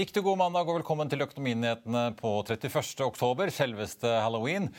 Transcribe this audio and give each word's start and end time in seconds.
Riktig 0.00 0.22
god 0.24 0.38
mandag 0.40 0.64
og 0.64 0.78
velkommen 0.78 1.10
til 1.12 1.20
Økonominyhetene 1.20 2.14
på 2.16 2.30
31. 2.40 3.02
oktober, 3.04 3.50
selveste 3.52 4.08
halloween. 4.08 4.70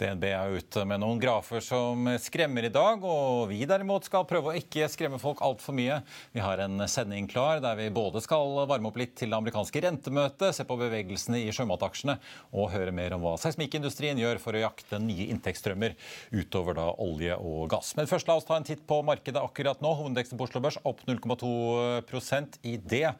DNB 0.00 0.22
er 0.30 0.54
ute 0.56 0.86
med 0.88 1.02
noen 1.02 1.18
grafer 1.20 1.60
som 1.60 2.06
skremmer 2.22 2.64
i 2.64 2.70
dag, 2.72 3.02
og 3.04 3.50
vi 3.50 3.58
derimot 3.68 4.06
skal 4.08 4.24
prøve 4.30 4.48
å 4.48 4.56
ikke 4.56 4.88
skremme 4.88 5.18
folk 5.20 5.42
altfor 5.44 5.76
mye. 5.76 5.98
Vi 6.32 6.40
har 6.40 6.62
en 6.64 6.80
sending 6.88 7.28
klar 7.28 7.60
der 7.60 7.76
vi 7.76 7.90
både 7.92 8.22
skal 8.24 8.54
varme 8.70 8.88
opp 8.88 8.96
litt 9.02 9.12
til 9.20 9.28
det 9.28 9.36
amerikanske 9.36 9.82
rentemøtet, 9.84 10.56
se 10.56 10.64
på 10.64 10.78
bevegelsene 10.80 11.42
i 11.42 11.52
sjømataksjene 11.52 12.16
og 12.56 12.72
høre 12.72 12.96
mer 12.96 13.18
om 13.18 13.26
hva 13.26 13.34
seismikkindustrien 13.42 14.22
gjør 14.22 14.40
for 14.40 14.56
å 14.56 14.64
jakte 14.64 15.02
nye 15.04 15.28
inntektsstrømmer 15.34 15.98
utover 16.32 16.80
da 16.80 16.88
olje 17.04 17.36
og 17.36 17.68
gass. 17.74 17.92
Men 18.00 18.08
først 18.08 18.32
la 18.32 18.38
oss 18.40 18.48
ta 18.48 18.56
en 18.56 18.70
titt 18.70 18.88
på 18.88 19.02
markedet 19.04 19.44
akkurat 19.44 19.84
nå. 19.84 19.92
Hovedindeksen 20.00 20.40
på 20.40 20.48
Oslo 20.48 20.64
Børs 20.64 20.80
opp 20.88 21.04
0,2% 21.04 22.62
i 22.64 22.78
det. 22.80 23.10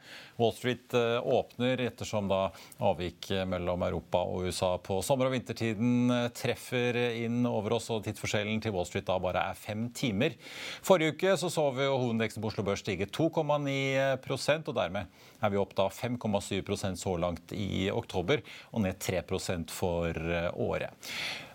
Wall 0.40 0.56
Street 0.56 0.96
åpner 0.96 1.50
åpner, 1.50 1.80
ettersom 1.80 2.28
da 2.28 2.50
avvik 2.78 3.30
mellom 3.46 3.82
Europa 3.82 4.22
og 4.24 4.46
USA 4.48 4.78
på 4.78 5.00
sommer- 5.02 5.28
og 5.28 5.34
vintertiden 5.34 6.10
treffer 6.34 6.96
inn 7.24 7.44
over 7.46 7.76
oss, 7.76 7.90
og 7.90 8.04
tidsforskjellen 8.04 8.60
til 8.62 8.74
Wall 8.74 8.86
Street 8.88 9.06
da 9.06 9.18
bare 9.18 9.44
er 9.50 9.58
fem 9.58 9.88
timer. 9.94 10.36
Forrige 10.82 11.14
uke 11.14 11.36
så, 11.36 11.50
så 11.50 11.70
vi 11.76 11.84
jo 11.84 11.98
på 12.42 12.50
Oslo 12.50 12.64
Børs 12.64 12.84
stige 12.84 13.06
2,9% 13.06 14.70
og 14.70 14.74
dermed 14.76 15.06
er 15.40 15.52
vi 15.52 15.60
opp 15.60 15.74
da 15.76 15.88
5,7% 15.88 17.00
så 17.00 17.16
langt 17.16 17.52
i 17.56 17.90
oktober, 17.92 18.42
og 18.72 18.84
ned 18.84 18.98
3% 19.00 19.70
for 19.72 20.16
året. 20.60 20.92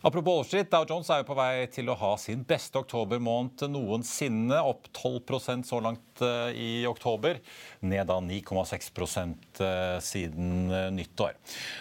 Apropos 0.05 0.43
Street, 0.43 0.69
Dow 0.69 0.83
Jones 0.85 1.07
er 1.09 1.23
jo 1.23 1.25
på 1.25 1.33
vei 1.33 1.63
til 1.73 1.87
å 1.89 1.95
ha 1.97 2.11
sin 2.21 2.43
beste 2.45 2.77
oktobermåned 2.77 3.63
noensinne. 3.73 4.59
Opp 4.61 4.85
12% 4.93 5.65
så 5.65 5.79
langt 5.81 6.21
eh, 6.21 6.51
i 6.53 6.67
oktober. 6.85 7.39
Ned 7.81 8.05
da 8.05 8.19
9,6 8.21 8.91
eh, 9.65 9.95
siden 10.05 10.69
eh, 10.69 10.91
nyttår. 10.93 11.33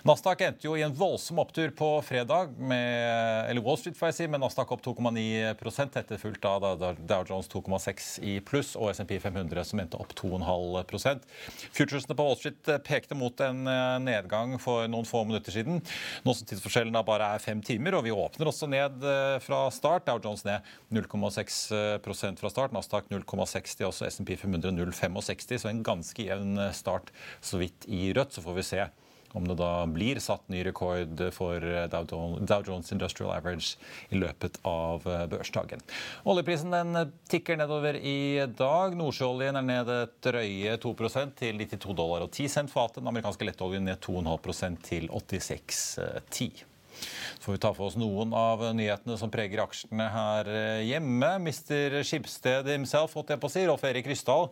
Nasdaq 0.09 0.41
endte 0.47 0.65
jo 0.65 0.73
i 0.73 0.85
en 0.87 0.97
voldsom 0.97 1.43
opptur 1.43 1.75
på 1.77 1.91
fredag, 2.07 2.55
med, 2.57 3.51
eller 3.51 3.61
Wall 3.67 3.77
Street 3.83 3.99
får 3.99 4.09
jeg 4.09 4.17
si, 4.23 4.31
med 4.33 4.41
Nasdaq 4.41 4.73
opp 4.73 4.87
2,9% 4.89 6.01
etterfulgt 6.01 6.49
av 6.49 6.65
Dow 6.81 7.29
Jones 7.29 7.53
2,6 7.53 8.09
i 8.25 8.39
pluss 8.41 8.73
og 8.73 8.89
SMP 8.97 9.19
500 9.21 9.69
som 9.69 9.85
endte 9.85 10.01
opp 10.01 10.17
2,5% 10.17 11.29
Futuresene 11.77 12.17
på 12.17 12.31
Wall 12.31 12.41
Street 12.41 12.73
pekte 12.89 13.21
mot 13.21 13.45
en 13.45 13.69
nedgang 14.01 14.57
for 14.65 14.89
noen 14.89 15.05
få 15.05 15.27
minutter 15.29 15.53
siden. 15.53 15.85
Nå 16.25 16.33
som 16.33 16.49
tidsforskjellen 16.49 17.05
bare 17.05 17.35
er 17.37 17.47
fem 17.51 17.61
timer, 17.61 18.01
og 18.01 18.09
vi 18.09 18.14
åpner 18.17 18.51
også 18.51 18.69
ned 18.71 19.05
eh, 19.05 19.37
fra 19.45 19.67
start. 19.75 20.07
Dow 20.09 20.21
Jones 20.23 20.45
ned 20.47 20.65
0,6% 20.95 22.41
fra 22.41 22.51
start. 22.53 22.75
Nasdaq 22.75 23.11
0,60, 23.13 23.87
også 23.89 24.11
SMP 24.11 24.37
500 24.41 24.75
0,65. 24.79 25.59
Så 25.63 25.71
en 25.71 25.85
ganske 25.87 26.29
jevn 26.29 26.59
eh, 26.59 26.75
start 26.77 27.13
så 27.45 27.61
vidt 27.63 27.89
i 27.89 28.09
rødt. 28.17 28.37
Så 28.37 28.45
får 28.45 28.61
vi 28.61 28.69
se 28.75 28.87
om 29.35 29.49
det 29.51 29.57
da 29.59 29.83
blir 29.91 30.21
satt 30.23 30.45
ny 30.53 30.61
rekord 30.63 31.19
for 31.35 31.59
eh, 31.59 31.87
Dow 31.91 32.67
Jones 32.67 32.93
Industrial 32.95 33.33
Average 33.35 33.81
i 34.15 34.21
løpet 34.21 34.61
av 34.69 35.03
børsdagen. 35.31 35.83
Oljeprisen 36.31 36.75
den 36.75 37.01
tikker 37.31 37.59
nedover 37.59 37.99
i 37.99 38.45
dag. 38.59 38.95
Nordsjøoljen 38.99 39.59
er 39.59 39.67
ned 39.71 39.91
et 39.97 40.21
drøye 40.29 40.77
2% 40.83 41.35
til 41.41 41.59
92 41.65 41.99
dollar 41.99 42.29
og 42.29 42.31
10 42.31 42.53
cent 42.59 42.75
fatet. 42.75 43.03
Den 43.03 43.11
amerikanske 43.11 43.51
lettoljen 43.51 43.91
ned 43.91 43.99
2,5% 44.07 44.87
til 44.87 45.11
86,10. 45.11 46.65
Så 46.95 47.47
får 47.47 47.57
vi 47.57 47.63
ta 47.67 47.75
for 47.77 47.91
oss 47.91 47.99
noen 48.01 48.35
av 48.37 48.63
nyhetene 48.77 49.19
som 49.21 49.33
preger 49.33 49.65
aksjene 49.65 50.09
her 50.15 50.51
eh, 50.51 50.87
hjemme. 50.89 51.37
Mister 51.45 52.01
Skipsted 52.07 52.71
himself, 52.73 53.17
holdt 53.19 53.35
jeg 53.35 53.43
på 53.43 53.51
å 53.51 53.55
si, 53.55 53.65
Rolf 53.69 53.87
Erik 53.89 54.11
Ryssdal 54.11 54.51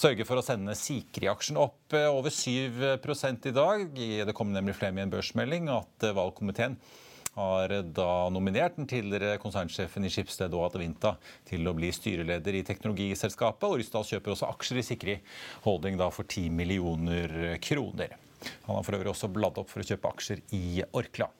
sørger 0.00 0.26
for 0.28 0.40
å 0.40 0.44
sende 0.44 0.76
Sikri-aksjen 0.78 1.58
opp 1.60 1.96
eh, 1.96 2.08
over 2.08 2.32
7 2.32 2.80
i 3.50 3.54
dag. 3.54 3.86
Det 3.94 4.36
kom 4.36 4.52
nemlig 4.54 4.76
frem 4.78 4.98
i 4.98 5.04
en 5.04 5.12
børsmelding 5.12 5.70
at 5.74 6.06
eh, 6.08 6.16
valgkomiteen 6.16 6.78
har 7.30 7.72
da 7.94 8.28
nominert 8.32 8.74
den 8.76 8.88
tidligere 8.90 9.38
konsernsjefen 9.40 10.04
i 10.04 10.10
Skipsted 10.10 10.54
og 10.56 10.64
Adevinta 10.66 11.14
til 11.46 11.68
å 11.70 11.74
bli 11.78 11.92
styreleder 11.94 12.58
i 12.58 12.64
teknologiselskapet. 12.66 13.68
Og 13.68 13.78
Ryssdal 13.78 14.08
kjøper 14.08 14.34
også 14.34 14.50
aksjer 14.50 14.80
i 14.80 14.86
Sikri 14.86 15.16
Holding 15.64 16.00
for 16.10 16.26
10 16.26 16.50
millioner 16.58 17.56
kroner. 17.62 18.18
Han 18.66 18.76
har 18.76 18.86
for 18.86 18.98
øvrig 18.98 19.12
også 19.12 19.30
bladd 19.32 19.60
opp 19.62 19.70
for 19.70 19.82
å 19.82 19.86
kjøpe 19.86 20.10
aksjer 20.10 20.42
i 20.56 20.82
Orkla. 20.96 21.30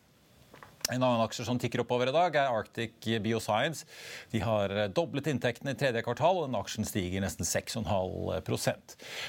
En 0.90 1.02
annen 1.02 1.22
aksje 1.22 1.44
som 1.46 1.58
tikker 1.60 1.84
oppover 1.84 2.10
i 2.10 2.14
dag, 2.14 2.34
er 2.34 2.50
Arctic 2.50 3.06
Bioscience. 3.22 3.86
De 4.32 4.40
har 4.42 4.72
doblet 4.94 5.28
inntektene 5.30 5.76
i 5.76 5.78
tredje 5.78 6.02
kvartal, 6.02 6.40
og 6.40 6.48
den 6.48 6.58
aksjen 6.58 6.88
stiger 6.88 7.22
nesten 7.22 7.46
6,5 7.46 7.86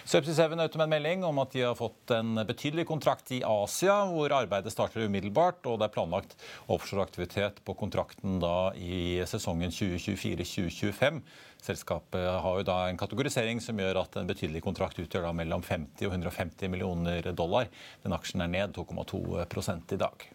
Subsea 0.09 0.33
Seven 0.33 0.63
ute 0.63 0.79
med 0.79 0.88
en 0.88 0.94
melding 0.95 1.25
om 1.27 1.41
at 1.44 1.53
de 1.53 1.61
har 1.67 1.77
fått 1.77 2.13
en 2.16 2.41
betydelig 2.47 2.88
kontrakt 2.89 3.29
i 3.35 3.44
Asia, 3.45 3.99
hvor 4.09 4.33
arbeidet 4.33 4.73
starter 4.73 5.05
umiddelbart, 5.05 5.61
og 5.69 5.77
det 5.77 5.89
er 5.89 5.94
planlagt 5.94 6.35
offshoreaktivitet 6.72 7.61
på 7.67 7.78
kontrakten 7.78 8.41
da 8.41 8.72
i 8.73 9.22
sesongen 9.29 9.73
2024-2025. 9.75 11.22
Selskapet 11.61 12.25
har 12.41 12.57
jo 12.57 12.66
da 12.66 12.81
en 12.89 12.97
kategorisering 12.97 13.61
som 13.61 13.78
gjør 13.78 14.01
at 14.01 14.17
en 14.17 14.29
betydelig 14.29 14.63
kontrakt 14.66 14.97
utgjør 15.01 15.29
da 15.29 15.38
mellom 15.43 15.61
50 15.61 16.09
og 16.09 16.17
150 16.17 16.73
millioner 16.73 17.33
dollar. 17.38 17.69
Den 18.01 18.17
aksjen 18.17 18.41
er 18.41 18.49
ned 18.49 18.73
2,2 18.73 19.22
i 19.93 20.01
dag. 20.01 20.31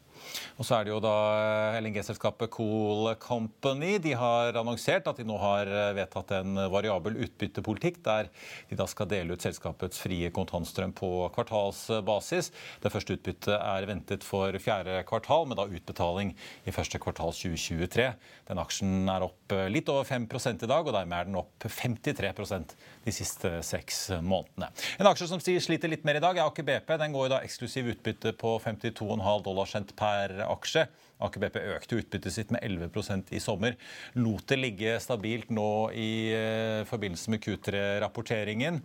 Og 0.56 0.66
så 0.66 0.78
er 0.78 0.86
det 0.86 0.92
jo 0.94 1.00
da 1.04 1.14
eh, 1.36 1.78
LNG-selskapet 1.82 2.52
Cool 2.54 3.10
Company. 3.20 3.96
De 4.02 4.14
har 4.16 4.56
annonsert 4.56 5.08
at 5.10 5.20
de 5.20 5.26
nå 5.28 5.36
har 5.40 5.68
eh, 5.68 5.92
vedtatt 5.98 6.32
en 6.38 6.60
variabel 6.72 7.18
utbyttepolitikk, 7.26 8.00
der 8.06 8.30
de 8.70 8.78
da 8.78 8.86
skal 8.90 9.10
dele 9.10 9.36
ut 9.36 9.44
selskapets 9.44 10.00
frie 10.00 10.30
kontantstrøm 10.34 10.94
på 10.96 11.10
kvartalsbasis. 11.34 12.52
Det 12.82 12.92
første 12.92 13.18
utbyttet 13.18 13.54
er 13.56 13.88
ventet 13.88 14.24
for 14.26 14.56
fjerde 14.62 15.02
kvartal, 15.08 15.46
med 15.50 15.60
da 15.60 15.68
utbetaling 15.68 16.32
i 16.64 16.74
første 16.74 17.00
kvartal 17.02 17.34
2023. 17.36 18.08
Den 18.48 18.62
aksjen 18.62 19.10
er 19.12 19.26
opp 19.26 19.54
eh, 19.54 19.66
litt 19.72 19.90
over 19.92 20.08
5 20.08 20.26
i 20.26 20.70
dag, 20.70 20.86
og 20.86 20.92
dermed 20.94 21.18
er 21.18 21.28
den 21.28 21.40
opp 21.42 21.66
53% 21.66 22.76
de 23.04 23.14
siste 23.14 23.52
seks 23.66 24.06
månedene. 24.22 24.70
En 25.00 25.10
aksje 25.10 25.28
som 25.30 25.42
sliter 25.42 25.90
litt 25.90 26.06
mer 26.06 26.18
i 26.18 26.24
dag, 26.24 26.38
er 26.38 26.46
Aker 26.46 26.66
BP. 26.66 26.96
Den 27.00 27.14
går 27.14 27.26
jo 27.26 27.34
da 27.34 27.42
eksklusiv 27.44 27.90
utbytte 27.92 28.32
på 28.38 28.56
52,5 28.62 29.44
dollar 29.46 29.68
cent 29.70 29.92
per 29.98 30.05
aksje. 30.46 30.86
Aker 31.16 31.40
BP 31.40 31.56
økte 31.72 31.96
utbyttet 31.96 32.34
sitt 32.34 32.50
med 32.52 32.60
11% 32.66 33.30
i 33.32 33.40
sommer. 33.40 33.76
Lot 34.20 34.44
det 34.50 34.58
ligge 34.60 34.98
stabilt 35.00 35.48
nå 35.54 35.88
i 35.96 36.10
eh, 36.36 36.82
forbindelse 36.88 37.32
med 37.32 37.40
Q3-rapporteringen. 37.44 38.82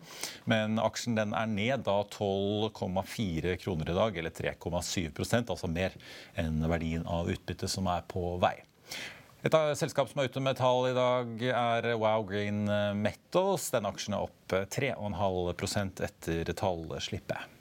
Men 0.51 0.79
aksjen 0.79 1.19
den 1.19 1.35
er 1.35 1.51
ned 1.51 1.83
da 1.87 1.99
12,4 2.07 3.57
kroner 3.59 3.91
i 3.91 3.97
dag, 3.99 4.21
eller 4.21 4.35
3,7% 4.37 5.51
altså 5.51 5.71
mer 5.71 5.97
enn 6.39 6.63
verdien 6.71 7.03
av 7.03 7.31
utbyttet 7.31 7.71
som 7.71 7.91
er 7.91 8.05
på 8.07 8.37
vei. 8.41 8.55
Et 9.41 9.55
av 9.57 9.73
selskap 9.75 10.07
som 10.07 10.21
er 10.21 10.29
ute 10.29 10.43
med 10.43 10.59
tall 10.59 10.91
i 10.91 10.95
dag, 10.95 11.31
er 11.51 11.87
Wow 11.97 12.23
Green 12.29 12.63
Metals. 13.01 13.71
Den 13.73 13.89
aksjen 13.89 14.15
er 14.15 14.27
opp 14.29 14.53
3,5% 14.53 16.03
etter 16.05 16.53
tallslippet. 16.53 17.60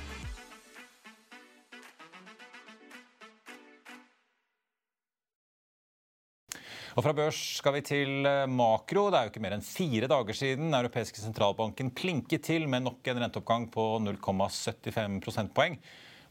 Og 6.91 7.05
fra 7.05 7.13
børs 7.15 7.37
skal 7.61 7.77
vi 7.77 7.81
til 7.87 8.27
eh, 8.27 8.49
makro. 8.51 9.05
Det 9.07 9.19
er 9.19 9.27
jo 9.27 9.31
ikke 9.31 9.43
mer 9.43 9.55
enn 9.55 9.63
fire 9.63 10.09
dager 10.11 10.35
siden 10.35 10.67
den 10.67 10.75
europeiske 10.75 11.23
sentralbanken 11.23 11.93
klinket 11.95 12.43
til 12.49 12.67
med 12.67 12.83
nok 12.83 13.07
en 13.07 13.21
renteoppgang 13.23 13.69
på 13.71 13.85
0,75 14.03 15.21
prosentpoeng. 15.23 15.77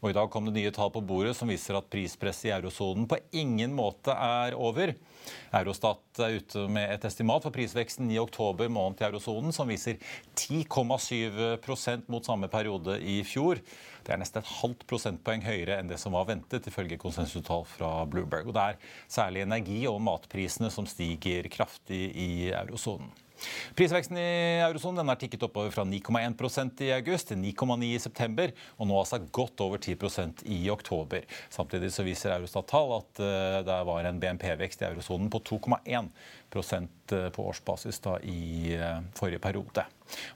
Og 0.01 0.09
I 0.09 0.15
dag 0.17 0.31
kom 0.33 0.47
det 0.47 0.55
nye 0.55 0.71
tall 0.73 0.89
på 0.89 1.03
bordet 1.05 1.35
som 1.37 1.49
viser 1.51 1.77
at 1.77 1.89
prispresset 1.93 2.47
i 2.49 2.53
eurosonen 2.55 3.05
på 3.09 3.19
ingen 3.37 3.73
måte 3.77 4.15
er 4.15 4.55
over. 4.57 4.95
Eurostat 5.53 6.21
er 6.25 6.39
ute 6.41 6.63
med 6.73 6.89
et 6.95 7.05
estimat 7.05 7.45
for 7.45 7.53
prisveksten 7.53 8.09
i 8.09 8.17
oktober 8.17 8.71
måned 8.73 9.03
i 9.03 9.05
eurosonen 9.05 9.53
som 9.53 9.69
viser 9.69 10.01
10,7 10.33 12.09
mot 12.09 12.25
samme 12.25 12.49
periode 12.49 12.97
i 12.97 13.19
fjor. 13.21 13.61
Det 14.01 14.15
er 14.15 14.23
nesten 14.23 14.41
et 14.41 14.53
halvt 14.57 14.87
prosentpoeng 14.89 15.45
høyere 15.45 15.77
enn 15.77 15.91
det 15.91 16.01
som 16.01 16.17
var 16.17 16.25
ventet, 16.31 16.65
ifølge 16.65 16.97
konsensustall 16.97 17.67
fra 17.69 17.99
Bloomberg. 18.09 18.49
Og 18.49 18.57
det 18.57 18.67
er 18.71 18.95
særlig 19.05 19.45
energi- 19.45 19.85
og 19.91 20.01
matprisene 20.01 20.73
som 20.73 20.89
stiger 20.89 21.45
kraftig 21.53 22.07
i 22.17 22.31
eurosonen. 22.49 23.13
Prisveksten 23.77 24.17
i 24.19 24.61
eurosonen 24.65 25.09
er 25.11 25.19
tikket 25.19 25.45
oppover 25.47 25.73
fra 25.73 25.85
9,1% 25.87 26.83
i 26.85 26.91
august 26.95 27.31
til 27.31 27.39
9,9 27.41 27.91
i 27.91 28.01
september, 28.01 28.53
og 28.77 28.89
nå 28.89 28.99
altså 28.99 29.21
godt 29.33 29.63
over 29.65 29.81
10% 29.81 30.45
i 30.51 30.59
oktober. 30.73 31.25
Samtidig 31.53 31.91
så 31.95 32.05
viser 32.07 32.35
Eurostat-tall 32.35 32.97
at 32.99 33.23
eh, 33.23 33.61
det 33.67 33.79
var 33.89 34.09
en 34.09 34.21
BNP-vekst 34.21 34.83
i 34.83 34.89
eurosonen 34.91 35.31
på 35.31 35.41
2,1 35.53 36.11
eh, 36.51 37.29
på 37.31 37.47
årsbasis 37.47 38.03
da 38.05 38.17
i 38.23 38.75
eh, 38.77 39.01
forrige 39.17 39.43
periode. 39.43 39.87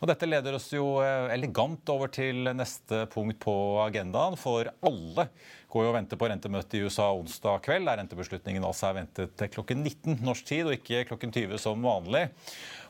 Og 0.02 0.10
dette 0.10 0.30
leder 0.30 0.58
oss 0.58 0.70
jo 0.74 1.00
elegant 1.04 1.90
over 1.94 2.12
til 2.14 2.50
neste 2.56 3.06
punkt 3.14 3.40
på 3.44 3.56
agendaen, 3.86 4.38
for 4.40 4.70
alle 4.86 5.30
går 5.76 5.84
jo 5.84 5.92
og 5.92 5.98
venter 5.98 6.20
på 6.20 6.30
rentemøtet 6.32 6.78
i 6.80 6.84
USA 6.88 7.10
onsdag 7.12 7.64
kveld, 7.66 7.88
der 7.90 8.00
rentebeslutningen 8.00 8.64
altså 8.64 8.90
er 8.90 9.00
ventet 9.02 9.46
klokken 9.52 9.84
19 9.84 10.22
norsk 10.24 10.48
tid, 10.48 10.70
og 10.70 10.78
ikke 10.78 11.08
klokken 11.10 11.34
20 11.36 11.60
som 11.60 11.84
vanlig. 11.84 12.30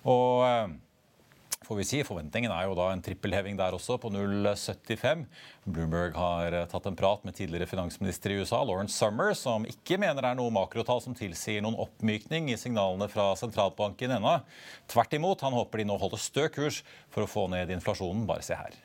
Og 0.06 0.44
eh, 0.46 0.76
får 1.65 1.79
vi 1.79 1.85
si, 1.88 2.00
Forventningen 2.06 2.53
er 2.53 2.67
jo 2.67 2.75
da 2.77 2.91
en 2.94 3.01
trippelheving 3.03 3.57
der 3.57 3.75
også, 3.75 3.97
på 4.01 4.12
0,75. 4.13 5.25
Bloomberg 5.65 6.15
har 6.19 6.53
eh, 6.53 6.65
tatt 6.69 6.88
en 6.89 6.97
prat 6.97 7.25
med 7.25 7.35
tidligere 7.38 7.67
finansminister 7.69 8.33
i 8.33 8.39
USA, 8.41 8.62
Lawrence 8.63 8.95
Summers, 8.97 9.41
som 9.45 9.65
ikke 9.69 9.97
mener 10.01 10.21
det 10.21 10.31
er 10.31 10.39
noe 10.39 10.53
makrotall 10.53 11.01
som 11.03 11.17
tilsier 11.17 11.65
noen 11.65 11.79
oppmykning 11.81 12.51
i 12.53 12.59
signalene 12.62 13.09
fra 13.12 13.31
sentralbanken 13.39 14.13
ennå. 14.19 14.38
Tvert 14.91 15.17
imot, 15.17 15.41
han 15.45 15.57
håper 15.57 15.81
de 15.81 15.89
nå 15.89 15.97
holder 16.01 16.21
stø 16.21 16.47
kurs 16.53 16.83
for 17.09 17.25
å 17.25 17.29
få 17.29 17.47
ned 17.51 17.73
inflasjonen. 17.73 18.27
Bare 18.29 18.45
se 18.45 18.57
her. 18.59 18.77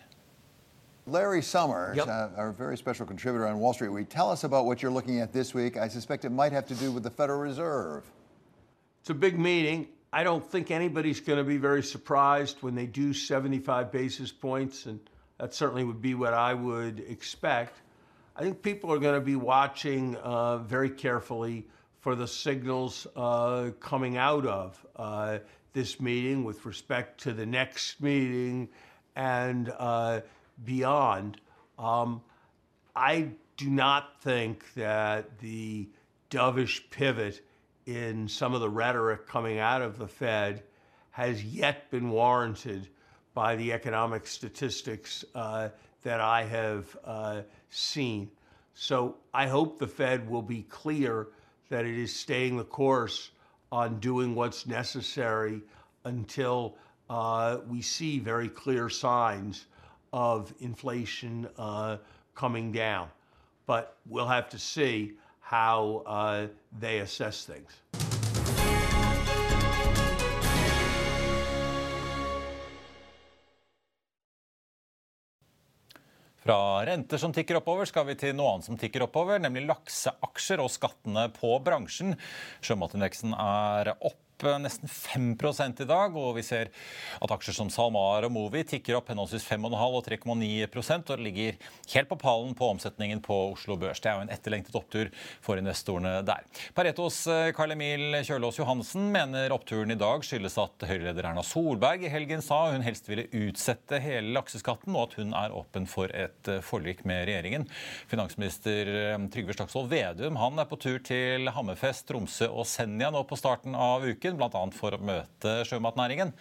Larry 1.06 1.42
Summers, 1.42 1.96
yep. 1.96 2.08
uh, 2.08 2.28
our 2.36 2.52
very 2.52 2.76
special 2.76 3.06
contributor 3.06 3.46
on 3.46 3.58
Wall 3.58 3.72
Street 3.72 3.88
Week, 3.88 4.08
tell 4.08 4.30
us 4.30 4.44
about 4.44 4.64
what 4.66 4.82
you're 4.82 4.92
looking 4.92 5.20
at 5.20 5.32
this 5.32 5.54
week. 5.54 5.76
I 5.76 5.88
suspect 5.88 6.24
it 6.24 6.30
might 6.30 6.52
have 6.52 6.66
to 6.66 6.74
do 6.74 6.92
with 6.92 7.02
the 7.02 7.10
Federal 7.10 7.40
Reserve. 7.40 8.04
It's 9.00 9.10
a 9.10 9.14
big 9.14 9.38
meeting. 9.38 9.88
I 10.12 10.24
don't 10.24 10.44
think 10.44 10.72
anybody's 10.72 11.20
going 11.20 11.38
to 11.38 11.44
be 11.44 11.56
very 11.56 11.84
surprised 11.84 12.62
when 12.62 12.74
they 12.74 12.86
do 12.86 13.12
75 13.12 13.92
basis 13.92 14.32
points, 14.32 14.86
and 14.86 14.98
that 15.38 15.54
certainly 15.54 15.84
would 15.84 16.02
be 16.02 16.14
what 16.14 16.34
I 16.34 16.52
would 16.52 16.98
expect. 16.98 17.80
I 18.34 18.42
think 18.42 18.60
people 18.62 18.92
are 18.92 18.98
going 18.98 19.14
to 19.14 19.24
be 19.24 19.36
watching 19.36 20.16
uh, 20.16 20.58
very 20.58 20.90
carefully 20.90 21.66
for 22.00 22.16
the 22.16 22.26
signals 22.26 23.06
uh, 23.14 23.70
coming 23.78 24.16
out 24.16 24.46
of 24.46 24.84
uh, 24.96 25.38
this 25.74 26.00
meeting 26.00 26.42
with 26.42 26.66
respect 26.66 27.20
to 27.22 27.32
the 27.32 27.46
next 27.46 28.00
meeting 28.00 28.68
and 29.14 29.72
uh, 29.78 30.22
beyond. 30.64 31.40
Um, 31.78 32.22
I 32.96 33.28
do 33.56 33.70
not 33.70 34.20
think 34.22 34.64
that 34.74 35.38
the 35.38 35.88
dovish 36.30 36.90
pivot 36.90 37.42
in 37.90 38.28
some 38.28 38.54
of 38.54 38.60
the 38.60 38.68
rhetoric 38.68 39.26
coming 39.26 39.58
out 39.58 39.82
of 39.82 39.98
the 39.98 40.06
Fed 40.06 40.62
has 41.10 41.42
yet 41.42 41.90
been 41.90 42.10
warranted 42.10 42.88
by 43.34 43.56
the 43.56 43.72
economic 43.72 44.26
statistics 44.26 45.24
uh, 45.34 45.70
that 46.02 46.20
I 46.20 46.44
have 46.44 46.96
uh, 47.04 47.42
seen. 47.68 48.30
So 48.74 49.16
I 49.34 49.48
hope 49.48 49.78
the 49.78 49.88
Fed 49.88 50.30
will 50.30 50.42
be 50.42 50.62
clear 50.62 51.28
that 51.68 51.84
it 51.84 51.98
is 51.98 52.14
staying 52.14 52.56
the 52.56 52.64
course 52.64 53.30
on 53.72 53.98
doing 53.98 54.34
what's 54.34 54.66
necessary 54.66 55.60
until 56.04 56.76
uh, 57.08 57.58
we 57.68 57.82
see 57.82 58.20
very 58.20 58.48
clear 58.48 58.88
signs 58.88 59.66
of 60.12 60.54
inflation 60.60 61.48
uh, 61.58 61.96
coming 62.34 62.70
down. 62.70 63.08
But 63.66 63.96
we'll 64.06 64.28
have 64.28 64.48
to 64.50 64.58
see 64.58 65.12
how 65.50 66.04
uh, 66.06 66.46
they 66.80 67.00
assess 67.00 67.44
things. 67.44 67.82
Fra 76.40 76.86
renter 76.86 77.18
som 77.18 77.34
tikker 77.34 77.58
oppover, 77.58 77.84
skal 77.84 78.06
vi 78.08 78.14
til 78.16 78.32
noe 78.38 78.54
annet 78.54 78.68
som 78.70 78.78
tikker 78.78 79.04
oppover, 79.04 79.42
nemlig 79.42 79.66
lakseaksjer 79.66 80.62
og 80.62 80.70
skattene 80.72 81.26
på 81.34 81.50
bransjen. 81.66 82.14
Sjømatindeksen 82.64 83.34
er 83.34 83.92
opp 83.98 84.22
nesten 84.60 84.88
5 84.88 85.36
i 85.80 85.88
dag, 85.88 86.16
og 86.16 86.36
vi 86.36 86.44
ser 86.46 86.70
at 87.20 87.32
aksjer 87.34 87.56
som 87.56 87.70
SalMar 87.72 88.26
og 88.26 88.32
Movi 88.34 88.62
tikker 88.64 88.96
opp 88.98 89.10
henholdsvis 89.12 89.46
5,5 89.48 89.74
og 89.98 90.04
3,9% 90.06 91.12
og 91.14 91.24
ligger 91.24 91.58
helt 91.94 92.10
på 92.10 92.18
pallen 92.20 92.54
på 92.54 92.68
omsetningen 92.74 93.22
på 93.24 93.36
Oslo 93.52 93.76
Børs. 93.80 94.00
Det 94.00 94.10
er 94.10 94.18
jo 94.18 94.26
en 94.26 94.32
etterlengtet 94.34 94.76
opptur 94.78 95.10
for 95.44 95.60
investorene 95.60 96.20
der. 96.26 96.46
Paretos 96.76 97.22
eh, 97.30 97.50
Karl 97.56 97.74
Emil 97.74 98.20
Kjølås 98.26 98.60
Johansen 98.60 99.10
mener 99.12 99.52
oppturen 99.54 99.92
i 99.92 99.98
dag 99.98 100.24
skyldes 100.26 100.58
at 100.60 100.86
Høyre-leder 100.88 101.30
Erna 101.30 101.44
Solberg 101.46 102.04
i 102.06 102.12
helgen 102.12 102.44
sa 102.44 102.62
hun 102.70 102.84
helst 102.86 103.08
ville 103.10 103.28
utsette 103.30 104.00
hele 104.02 104.34
lakseskatten, 104.36 104.94
og 104.94 105.08
at 105.08 105.18
hun 105.20 105.34
er 105.36 105.54
åpen 105.56 105.88
for 105.90 106.12
et 106.14 106.50
eh, 106.50 106.62
forlik 106.64 107.04
med 107.08 107.26
regjeringen. 107.28 107.66
Finansminister 108.10 108.90
eh, 108.94 109.18
Trygve 109.32 109.56
Slagsvold 109.56 109.90
Vedum 109.90 110.38
han 110.40 110.60
er 110.60 110.68
på 110.70 110.78
tur 110.80 111.00
til 111.04 111.50
Hammerfest, 111.54 112.06
Tromsø 112.08 112.50
og 112.50 112.68
Senja 112.68 113.10
nå 113.12 113.22
på 113.28 113.38
starten 113.38 113.74
av 113.78 114.04
uken, 114.06 114.29
bl.a. 114.38 114.64
for 114.76 114.96
å 114.96 115.02
møte 115.02 115.60
sjømatnæringen. 115.68 116.34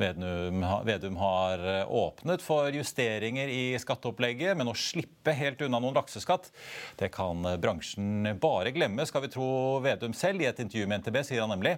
Vedum, 0.00 0.64
Vedum, 0.84 1.16
har 1.20 1.64
eh, 1.68 1.92
åpnet 1.92 2.42
for 2.42 2.72
justeringer 2.72 3.50
i 3.52 3.62
skatteopplegget, 3.80 4.56
men 4.56 4.70
å 4.70 4.76
slippe 4.76 5.34
helt 5.36 5.60
unna 5.66 5.80
noen 5.82 5.96
lakseskatt, 5.98 6.48
det 7.00 7.10
kan 7.12 7.44
bransjen 7.60 8.32
bare 8.40 8.72
glemme, 8.72 9.04
skal 9.08 9.26
vi 9.26 9.32
tro 9.34 9.50
Vedum 9.84 10.14
selv. 10.16 10.40
I 10.40 10.48
et 10.48 10.62
intervju 10.62 10.86
med 10.88 11.02
NTB 11.02 11.20
sier 11.26 11.44
han 11.44 11.52
nemlig 11.52 11.76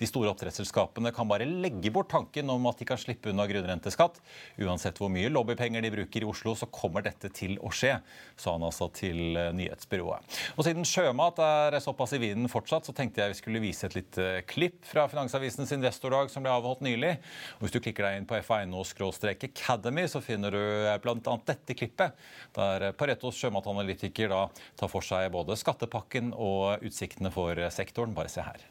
de 0.00 0.08
store 0.08 0.32
oppdrettsselskapene 0.32 1.12
kan 1.14 1.28
bare 1.30 1.46
legge 1.46 1.92
bort 1.94 2.10
tanken 2.10 2.50
om 2.50 2.66
at 2.70 2.80
de 2.80 2.88
kan 2.88 2.98
slippe 2.98 3.30
unna 3.30 3.46
grunnrenteskatt. 3.46 4.18
Uansett 4.60 4.98
hvor 4.98 5.12
mye 5.12 5.30
lobbypenger 5.30 5.84
de 5.84 5.92
bruker 5.94 6.24
i 6.24 6.28
Oslo, 6.30 6.56
så 6.58 6.68
kommer 6.72 7.04
dette 7.06 7.30
til 7.36 7.58
å 7.62 7.70
skje, 7.74 7.98
sa 8.40 8.56
han 8.56 8.66
altså 8.66 8.90
til 8.96 9.36
eh, 9.38 9.52
nyhetsbyrået. 9.56 10.38
Og 10.56 10.66
siden 10.66 10.88
sjømat 10.88 11.38
er 11.44 11.78
såpass 11.84 12.16
i 12.16 12.22
vinden 12.22 12.50
fortsatt, 12.50 12.88
så 12.88 12.96
tenkte 12.96 13.22
jeg 13.22 13.34
vi 13.34 13.40
skulle 13.42 13.62
vise 13.62 13.86
et 13.86 13.98
lite 13.98 14.28
klipp 14.50 14.82
fra 14.88 15.06
Finansavisens 15.10 15.72
investordag 15.76 16.32
som 16.32 16.44
ble 16.44 16.54
avholdt 16.54 16.82
nylig. 16.86 17.16
Hvis 17.60 17.74
du 17.74 17.76
klikker 17.84 18.06
deg 18.06 18.14
inn 18.16 18.24
på 18.24 18.38
f1.no-academy, 18.40 20.06
så 20.08 20.22
finner 20.24 20.54
du 20.54 20.60
bl.a. 21.04 21.34
dette 21.44 21.74
klippet, 21.76 22.16
der 22.56 22.86
Paretos 22.96 23.36
sjømatanalytiker 23.36 24.32
da 24.32 24.46
tar 24.80 24.88
for 24.88 25.04
seg 25.04 25.28
både 25.34 25.58
skattepakken 25.60 26.32
og 26.32 26.80
utsiktene 26.88 27.28
for 27.34 27.52
sektoren. 27.68 28.16
Bare 28.16 28.32
se 28.32 28.40
her. 28.48 28.64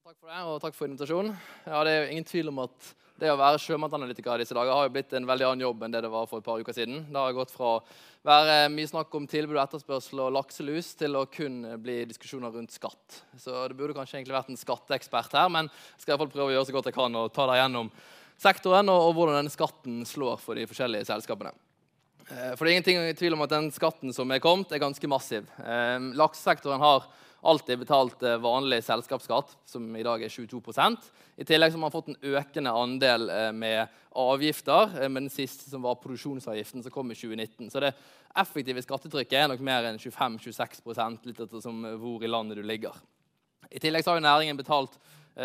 Takk 0.00 0.16
for 0.16 0.32
det, 0.32 0.40
og 0.48 0.60
takk 0.64 0.80
for 0.80 0.88
invitasjonen. 0.88 1.36
Ja, 1.68 1.84
det 1.84 1.92
er 1.92 2.08
ingen 2.08 2.24
tvil 2.24 2.48
om 2.56 2.64
at 2.64 2.94
det 3.20 3.30
å 3.32 3.38
være 3.40 3.60
sjømatanalytiker 3.62 4.42
disse 4.42 4.54
dager 4.56 4.74
har 4.76 4.86
jo 4.86 4.92
blitt 4.92 5.14
en 5.16 5.28
veldig 5.28 5.46
annen 5.48 5.64
jobb 5.64 5.84
enn 5.86 5.94
det 5.94 6.02
det 6.04 6.10
var 6.12 6.28
for 6.28 6.42
et 6.42 6.46
par 6.46 6.60
uker 6.60 6.76
siden. 6.76 7.06
Det 7.08 7.16
har 7.16 7.36
gått 7.36 7.54
fra 7.54 7.70
å 7.78 7.82
være 8.26 8.56
mye 8.74 8.90
snakk 8.90 9.14
om 9.16 9.28
tilbud 9.30 9.56
og 9.56 9.62
etterspørsel 9.62 10.20
og 10.26 10.34
lakselus 10.36 10.92
til 11.00 11.16
å 11.16 11.24
kun 11.32 11.62
bli 11.82 12.02
diskusjoner 12.10 12.52
rundt 12.52 12.74
skatt. 12.76 13.20
Så 13.40 13.54
det 13.70 13.78
burde 13.78 13.96
kanskje 13.96 14.20
egentlig 14.20 14.36
vært 14.36 14.52
en 14.52 14.60
skatteekspert 14.60 15.36
her, 15.38 15.48
men 15.52 15.70
jeg 15.70 16.04
skal 16.04 16.12
i 16.12 16.14
hvert 16.14 16.24
fall 16.26 16.34
prøve 16.34 16.50
å 16.50 16.56
gjøre 16.58 16.68
så 16.68 16.76
godt 16.76 16.90
jeg 16.90 16.98
kan 16.98 17.20
og 17.22 17.32
ta 17.32 17.48
deg 17.48 17.62
gjennom 17.62 17.92
sektoren 18.42 18.92
og, 18.92 19.08
og 19.08 19.14
hvordan 19.16 19.40
denne 19.40 19.54
skatten 19.54 20.02
slår 20.08 20.42
for 20.42 20.58
de 20.58 20.66
forskjellige 20.68 21.08
selskapene. 21.08 21.54
Eh, 22.26 22.52
for 22.56 22.64
det 22.64 22.72
er 22.72 22.74
ingenting 22.76 23.00
i 23.00 23.14
tvil 23.16 23.36
om 23.36 23.44
at 23.46 23.54
den 23.54 23.70
skatten 23.74 24.12
som 24.12 24.32
er 24.34 24.42
kommet, 24.42 24.72
er 24.74 24.82
ganske 24.82 25.08
massiv. 25.10 25.46
Eh, 25.62 26.10
laksesektoren 26.18 26.82
har 26.82 27.06
alltid 27.40 27.78
betalt 27.78 28.22
eh, 28.22 28.36
vanlig 28.36 28.84
selskapsskatt, 28.84 29.56
som 29.64 29.96
i 29.96 30.02
dag 30.02 30.22
er 30.22 30.32
22% 30.32 31.08
I 31.36 31.44
tillegg 31.46 31.74
har 31.74 31.80
man 31.80 31.92
fått 31.94 32.10
en 32.10 32.18
økende 32.34 32.72
andel 32.72 33.28
eh, 33.30 33.50
med 33.52 33.92
avgifter, 34.16 34.96
eh, 35.00 35.08
med 35.08 35.26
den 35.26 35.32
siste 35.32 35.70
som 35.70 35.84
var 35.84 35.98
produksjonsavgiften, 36.02 36.82
som 36.82 36.94
kom 36.94 37.10
i 37.12 37.18
2019. 37.18 37.70
Så 37.70 37.82
det 37.84 37.92
effektive 38.36 38.82
skattetrykket 38.84 39.38
er 39.40 39.50
nok 39.52 39.64
mer 39.64 39.90
enn 39.90 40.00
25-26% 40.00 41.28
litt 41.28 41.44
etter 41.44 41.70
hvor 42.00 42.24
i 42.24 42.30
landet 42.30 42.60
du 42.60 42.64
ligger. 42.66 42.96
I 43.70 43.82
tillegg 43.82 44.06
har 44.06 44.18
jo 44.18 44.24
næringen 44.24 44.58
betalt 44.58 44.98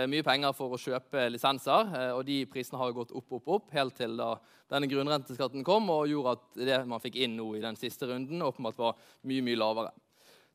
mye 0.07 0.23
penger 0.23 0.53
for 0.55 0.71
å 0.71 0.79
kjøpe 0.79 1.25
lisenser, 1.33 1.89
og 2.15 2.21
de 2.23 2.45
prisene 2.47 2.79
har 2.79 2.93
gått 2.95 3.09
opp, 3.11 3.33
opp, 3.35 3.49
opp, 3.57 3.73
helt 3.75 3.97
til 3.97 4.13
da 4.15 4.37
denne 4.71 4.87
grunnrenteskatten 4.87 5.65
kom 5.67 5.89
og 5.91 6.07
gjorde 6.07 6.37
at 6.37 6.61
det 6.61 6.77
man 6.87 7.01
fikk 7.03 7.17
inn 7.25 7.35
nå 7.35 7.49
i 7.57 7.63
den 7.63 7.75
siste 7.75 8.07
runden, 8.07 8.45
åpenbart 8.45 8.79
var 8.79 8.95
mye, 9.27 9.43
mye 9.43 9.59
lavere 9.59 9.91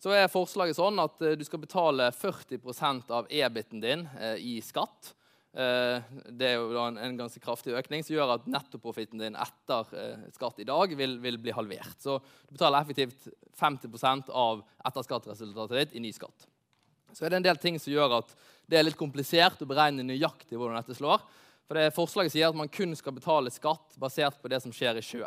så 0.03 0.13
er 0.13 0.33
forslaget 0.33 0.77
sånn 0.77 0.99
at 1.01 1.23
eh, 1.25 1.37
du 1.39 1.45
skal 1.47 1.63
betale 1.63 2.11
40 2.13 3.13
av 3.13 3.31
EBIT-en 3.33 3.83
din 3.83 4.05
eh, 4.21 4.37
i 4.37 4.57
skatt. 4.65 5.15
Eh, 5.57 6.03
det 6.37 6.51
er 6.51 6.59
jo 6.59 6.77
en, 6.83 6.99
en, 7.01 7.17
ganske 7.17 7.41
kraftig 7.41 7.73
økning 7.79 8.05
som 8.05 8.17
gjør 8.17 8.35
at 8.35 8.51
nettoprofitten 8.51 9.23
din 9.23 9.39
etter 9.41 9.95
skatt 10.37 10.61
i 10.61 10.69
dag 10.69 10.93
vil, 10.99 11.17
vil, 11.23 11.41
bli 11.41 11.55
halvert. 11.57 11.97
Så 12.03 12.19
du 12.21 12.59
betaler 12.59 12.85
effektivt 12.85 13.31
50 13.57 14.29
av 14.37 14.61
etterskattresultatet 14.85 15.81
ditt 15.81 15.97
i 15.97 16.05
ny 16.05 16.13
skatt. 16.13 16.45
Så 17.17 17.25
er 17.25 17.33
det 17.33 17.41
en 17.41 17.49
del 17.49 17.63
ting 17.63 17.81
som 17.81 17.95
gjør 17.95 18.19
at 18.19 18.37
det 18.69 18.77
er 18.77 18.85
litt 18.85 18.99
komplisert 19.01 19.63
å 19.63 19.69
beregne 19.71 20.05
nøyaktig 20.05 20.59
hvordan 20.59 20.77
dette 20.77 20.99
slår. 20.99 21.25
For 21.67 21.79
det 21.79 21.95
Forslaget 21.97 22.35
sier 22.35 22.51
at 22.51 22.59
man 22.59 22.71
kun 22.71 22.93
skal 22.99 23.15
betale 23.17 23.51
skatt 23.55 23.97
basert 23.99 24.37
på 24.43 24.51
det 24.53 24.61
som 24.63 24.75
skjer 24.75 25.01
i 25.01 25.05
sjø. 25.05 25.25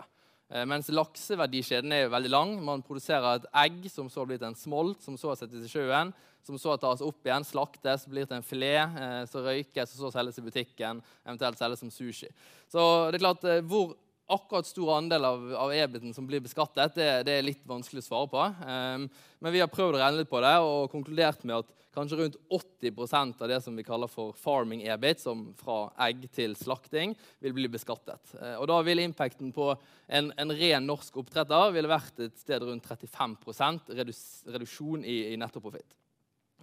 Eh, 0.49 0.65
mens 0.65 0.89
lakseverdikjeden 0.89 1.93
er 1.93 2.09
veldig 2.09 2.31
lang. 2.33 2.55
Man 2.65 2.81
produserer 2.85 3.37
et 3.37 3.47
egg 3.63 3.85
som 3.93 4.09
så 4.09 4.23
har 4.23 4.31
blitt 4.31 4.45
en 4.47 4.57
smolt, 4.57 5.03
som 5.05 5.17
så 5.19 5.35
settes 5.37 5.67
i 5.67 5.69
sjøen, 5.69 6.13
som 6.45 6.57
så 6.57 6.73
tas 6.81 7.03
opp 7.05 7.27
igjen, 7.27 7.45
slaktes, 7.45 8.07
blir 8.09 8.25
til 8.25 8.39
en 8.39 8.45
filet, 8.45 8.97
eh, 8.97 9.23
så 9.29 9.43
røykes 9.45 9.93
og 9.93 9.99
så 10.01 10.13
selges 10.17 10.39
i 10.41 10.45
butikken, 10.45 11.03
eventuelt 11.27 11.59
selges 11.59 11.83
som 11.83 11.91
sushi. 11.93 12.31
Så 12.71 12.81
det 13.11 13.19
er 13.19 13.25
klart, 13.27 13.45
eh, 13.45 13.61
hvor 13.61 13.93
akkurat 14.29 14.67
stor 14.67 14.91
andel 14.97 15.25
av, 15.25 15.49
av 15.57 15.73
EBIT-en 15.73 16.13
som 16.13 16.27
blir 16.27 16.43
beskattet, 16.43 16.93
det, 16.95 17.09
det, 17.25 17.39
er 17.39 17.45
litt 17.45 17.65
vanskelig 17.67 18.03
å 18.03 18.05
svare 18.05 18.29
på. 18.29 18.45
Um, 18.61 19.07
men 19.41 19.55
vi 19.55 19.61
har 19.63 19.71
prøvd 19.71 19.97
å 19.97 20.01
regne 20.01 20.21
litt 20.21 20.29
på 20.29 20.41
det 20.43 20.55
og 20.61 20.91
konkludert 20.93 21.45
med 21.49 21.63
at 21.63 21.73
kanskje 21.95 22.19
rundt 22.19 22.37
80% 22.53 23.41
av 23.41 23.49
det 23.49 23.57
som 23.65 23.75
vi 23.75 23.85
kaller 23.87 24.11
for 24.11 24.35
farming 24.37 24.83
EBIT, 24.85 25.23
som 25.23 25.47
fra 25.57 25.79
egg 26.05 26.27
til 26.35 26.53
slakting, 26.59 27.15
vil 27.41 27.55
bli 27.57 27.71
beskattet. 27.73 28.35
Uh, 28.37 28.59
og 28.59 28.69
da 28.69 28.79
vil 28.85 29.01
impacten 29.03 29.53
på 29.55 29.71
en, 29.73 30.29
en 30.37 30.57
ren 30.61 30.85
norsk 30.85 31.17
oppdretter 31.23 31.73
ville 31.73 31.89
vært 31.89 32.21
et 32.27 32.37
sted 32.37 32.65
rundt 32.69 32.85
35 32.85 33.95
redus, 33.97 34.23
reduksjon 34.45 35.05
i, 35.05 35.19
i 35.33 35.39
nettoprofitt. 35.41 35.97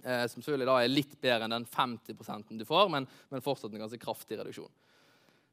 Uh, 0.06 0.22
som 0.30 0.38
selvfølgelig 0.38 0.70
da 0.70 0.80
er 0.84 0.94
litt 0.94 1.18
bedre 1.18 1.48
enn 1.48 1.58
den 1.58 1.66
50% 1.66 2.54
du 2.60 2.66
får, 2.68 2.90
men, 2.94 3.10
men 3.32 3.42
fortsatt 3.42 3.74
en 3.74 3.88
ganske 3.88 4.04
kraftig 4.06 4.38
reduksjon. 4.38 4.70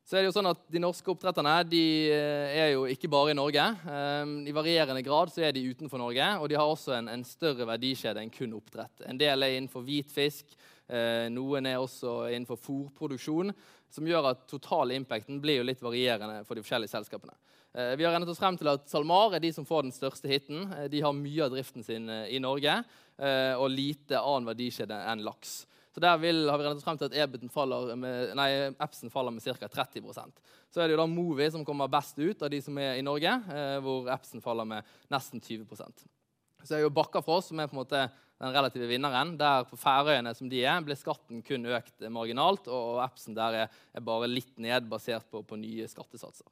Så 0.03 0.17
er 0.17 0.23
det 0.23 0.33
jo 0.33 0.35
sånn 0.35 0.51
at 0.51 0.59
De 0.71 0.81
norske 0.83 1.07
oppdretterne 1.13 1.53
de 1.69 1.83
eh, 2.11 2.57
er 2.59 2.73
jo 2.73 2.83
ikke 2.91 3.07
bare 3.11 3.31
i 3.31 3.37
Norge. 3.37 3.63
Ehm, 3.87 4.33
I 4.43 4.55
varierende 4.55 5.03
grad 5.05 5.31
så 5.31 5.45
er 5.47 5.55
de 5.55 5.63
utenfor 5.63 6.01
Norge, 6.01 6.27
og 6.41 6.49
de 6.51 6.57
har 6.59 6.67
også 6.67 6.97
en, 6.97 7.07
en 7.13 7.23
større 7.27 7.67
verdikjede 7.69 8.19
enn 8.19 8.33
kun 8.33 8.57
oppdrett. 8.57 9.05
En 9.07 9.19
del 9.19 9.47
er 9.47 9.55
innenfor 9.55 9.85
hvitfisk, 9.87 10.51
eh, 10.91 11.29
noen 11.31 11.71
er 11.71 11.79
også 11.79 12.17
innenfor 12.33 12.59
fôrproduksjon, 12.59 13.55
som 13.93 14.09
gjør 14.09 14.33
at 14.33 14.43
totalimpacten 14.51 15.39
blir 15.39 15.61
jo 15.61 15.67
litt 15.69 15.83
varierende 15.85 16.43
for 16.43 16.59
de 16.59 16.65
forskjellige 16.65 16.97
selskapene. 16.97 17.39
Eh, 17.71 17.95
vi 17.95 18.03
har 18.03 18.11
regnet 18.11 18.33
oss 18.33 18.43
frem 18.43 18.59
til 18.59 18.73
at 18.73 18.91
SalMar 18.91 19.37
er 19.37 19.45
de 19.45 19.53
som 19.55 19.67
får 19.69 19.87
den 19.87 19.95
største 19.95 20.27
hiten. 20.27 20.67
De 20.91 20.99
har 21.05 21.15
mye 21.15 21.47
av 21.47 21.55
driften 21.55 21.85
sin 21.85 22.11
i 22.11 22.43
Norge 22.43 22.81
og 23.13 23.67
lite 23.69 24.17
annen 24.17 24.47
verdikjede 24.49 24.97
enn 25.11 25.21
laks. 25.23 25.61
Så 25.93 26.01
der 26.01 26.17
vil, 26.17 26.47
har 26.49 26.57
vi 26.57 26.65
regnet 26.65 26.83
frem 26.85 26.97
til 26.97 27.11
at 27.11 27.15
EBIT-en 27.21 27.51
faller 27.53 27.93
med, 27.99 28.31
nei, 28.37 28.49
Epson 28.81 29.13
faller 29.13 29.33
med 29.35 29.45
ca. 29.45 29.69
30% 29.69 30.41
Så 30.73 30.81
er 30.81 30.89
det 30.89 30.95
jo 30.95 31.01
da 31.03 31.05
Movi 31.09 31.45
som 31.53 31.65
kommer 31.67 31.91
best 31.91 32.17
ut 32.17 32.41
av 32.41 32.49
de 32.49 32.61
som 32.65 32.79
er 32.81 32.97
i 32.97 33.05
Norge, 33.05 33.29
eh, 33.29 33.77
hvor 33.83 34.09
Epson 34.13 34.41
faller 34.41 34.65
med 34.65 34.89
nesten 35.13 35.43
20% 35.43 36.05
Så 36.65 36.75
er 36.75 36.81
jo 36.81 36.93
Bakkafrost 36.93 37.53
som 37.53 37.61
er 37.61 37.69
på 37.69 37.77
en 37.77 37.83
måte 37.83 38.07
den 38.43 38.55
relative 38.55 38.89
vinneren. 38.89 39.35
Der 39.37 39.67
på 39.69 39.77
Færøyene 39.79 40.33
som 40.35 40.49
de 40.49 40.63
er, 40.65 40.81
ble 40.83 40.97
skatten 40.97 41.43
kun 41.45 41.69
økt 41.77 42.07
marginalt, 42.11 42.67
og 42.67 43.03
Epson 43.05 43.37
der 43.37 43.61
er, 43.61 43.79
er 43.93 44.05
bare 44.05 44.31
litt 44.31 44.57
ned 44.57 44.89
basert 44.91 45.29
på, 45.31 45.43
på 45.45 45.59
nye 45.61 45.87
skattesatser. 45.91 46.49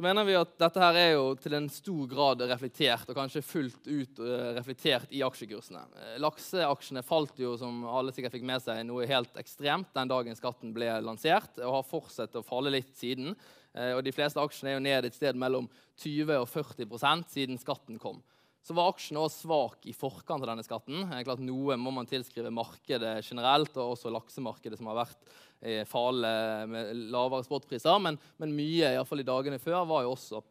Så 0.00 0.04
mener 0.06 0.24
vi 0.24 0.32
at 0.32 0.54
dette 0.56 0.80
her 0.80 0.96
er 0.96 1.10
jo 1.10 1.24
til 1.36 1.52
en 1.58 1.66
stor 1.68 2.06
grad 2.08 2.40
reflektert, 2.48 3.02
og 3.12 3.18
kanskje 3.18 3.42
fullt 3.44 3.84
ut 3.84 4.22
eh, 4.24 4.46
reflektert 4.56 5.10
i 5.12 5.20
aksjekursene. 5.26 5.82
Eh, 5.92 6.14
lakseaksjene 6.24 7.02
falt 7.04 7.36
jo, 7.42 7.50
som 7.60 7.82
alle 7.84 8.14
sikkert 8.16 8.32
fikk 8.32 8.46
med 8.48 8.64
seg, 8.64 8.80
noe 8.88 9.04
helt 9.04 9.36
ekstremt 9.36 9.92
den 9.92 10.08
dagen 10.08 10.38
skatten 10.38 10.72
ble 10.72 10.88
lansert, 11.04 11.60
og 11.60 11.74
har 11.74 11.84
fortsatt 11.90 12.40
å 12.40 12.44
falle 12.46 12.72
litt 12.72 12.94
siden. 12.96 13.36
Eh, 13.76 13.92
og 13.92 14.00
de 14.06 14.16
fleste 14.16 14.40
aksjene 14.40 14.72
er 14.72 14.78
jo 14.78 14.86
ned 14.88 15.10
et 15.10 15.20
sted 15.20 15.36
mellom 15.36 15.68
20 16.00 16.32
og 16.38 16.48
40% 16.48 17.36
siden 17.36 17.60
skatten 17.60 18.00
kom. 18.00 18.24
Så 18.66 18.76
var 18.76 18.90
aksjen 18.90 19.16
også 19.16 19.46
svak 19.46 19.86
i 19.88 19.94
forkant 19.96 20.44
av 20.44 20.50
denne 20.50 20.64
skatten. 20.66 21.06
Klart 21.24 21.42
Noe 21.44 21.78
må 21.80 21.92
man 21.96 22.08
tilskrive 22.08 22.52
markedet 22.52 23.16
generelt, 23.24 23.72
og 23.78 23.94
også 23.94 24.12
laksemarkedet, 24.12 24.78
som 24.78 24.90
har 24.90 25.00
vært 25.00 25.30
i 25.64 25.78
fale 25.88 26.32
med 26.68 27.06
lavere 27.12 27.46
sportpriser. 27.46 27.96
Men, 28.04 28.18
men 28.40 28.56
mye, 28.56 28.92
iallfall 28.92 29.24
i 29.24 29.28
dagene 29.28 29.60
før, 29.62 29.86
var 29.88 30.04
jo 30.04 30.12
også 30.12 30.42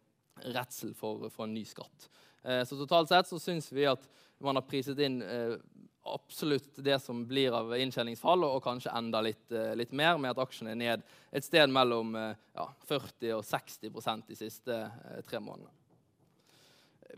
redsel 0.56 0.96
for, 0.98 1.30
for 1.34 1.46
en 1.46 1.54
ny 1.54 1.66
skatt. 1.68 2.10
Eh, 2.42 2.63
så 2.66 2.78
totalt 2.80 3.12
sett 3.12 3.30
så 3.30 3.39
syns 3.42 3.70
vi 3.75 3.86
at 3.89 4.06
man 4.42 4.56
har 4.56 4.66
priset 4.66 5.00
inn 5.04 5.20
eh, 5.25 5.58
absolutt 6.13 6.75
det 6.75 7.00
som 7.00 7.25
blir 7.28 7.54
av 7.54 7.74
inntjeningsfall, 7.78 8.44
og, 8.48 8.62
kanskje 8.63 8.94
enda 8.96 9.22
litt, 9.22 9.51
eh, 9.51 9.75
litt, 9.78 9.92
mer, 9.92 10.18
med 10.18 10.32
at 10.34 10.42
aksjen 10.46 10.72
er 10.72 10.80
ned 10.80 11.04
et 11.32 11.46
sted 11.46 11.70
mellom 11.70 12.16
eh, 12.16 12.38
ja, 12.56 12.68
40 12.88 13.36
og 13.38 13.44
60% 13.46 14.32
de 14.32 14.39
siste 14.39 14.80
eh, 14.80 15.22
tre 15.28 15.42
månedene. 15.44 15.75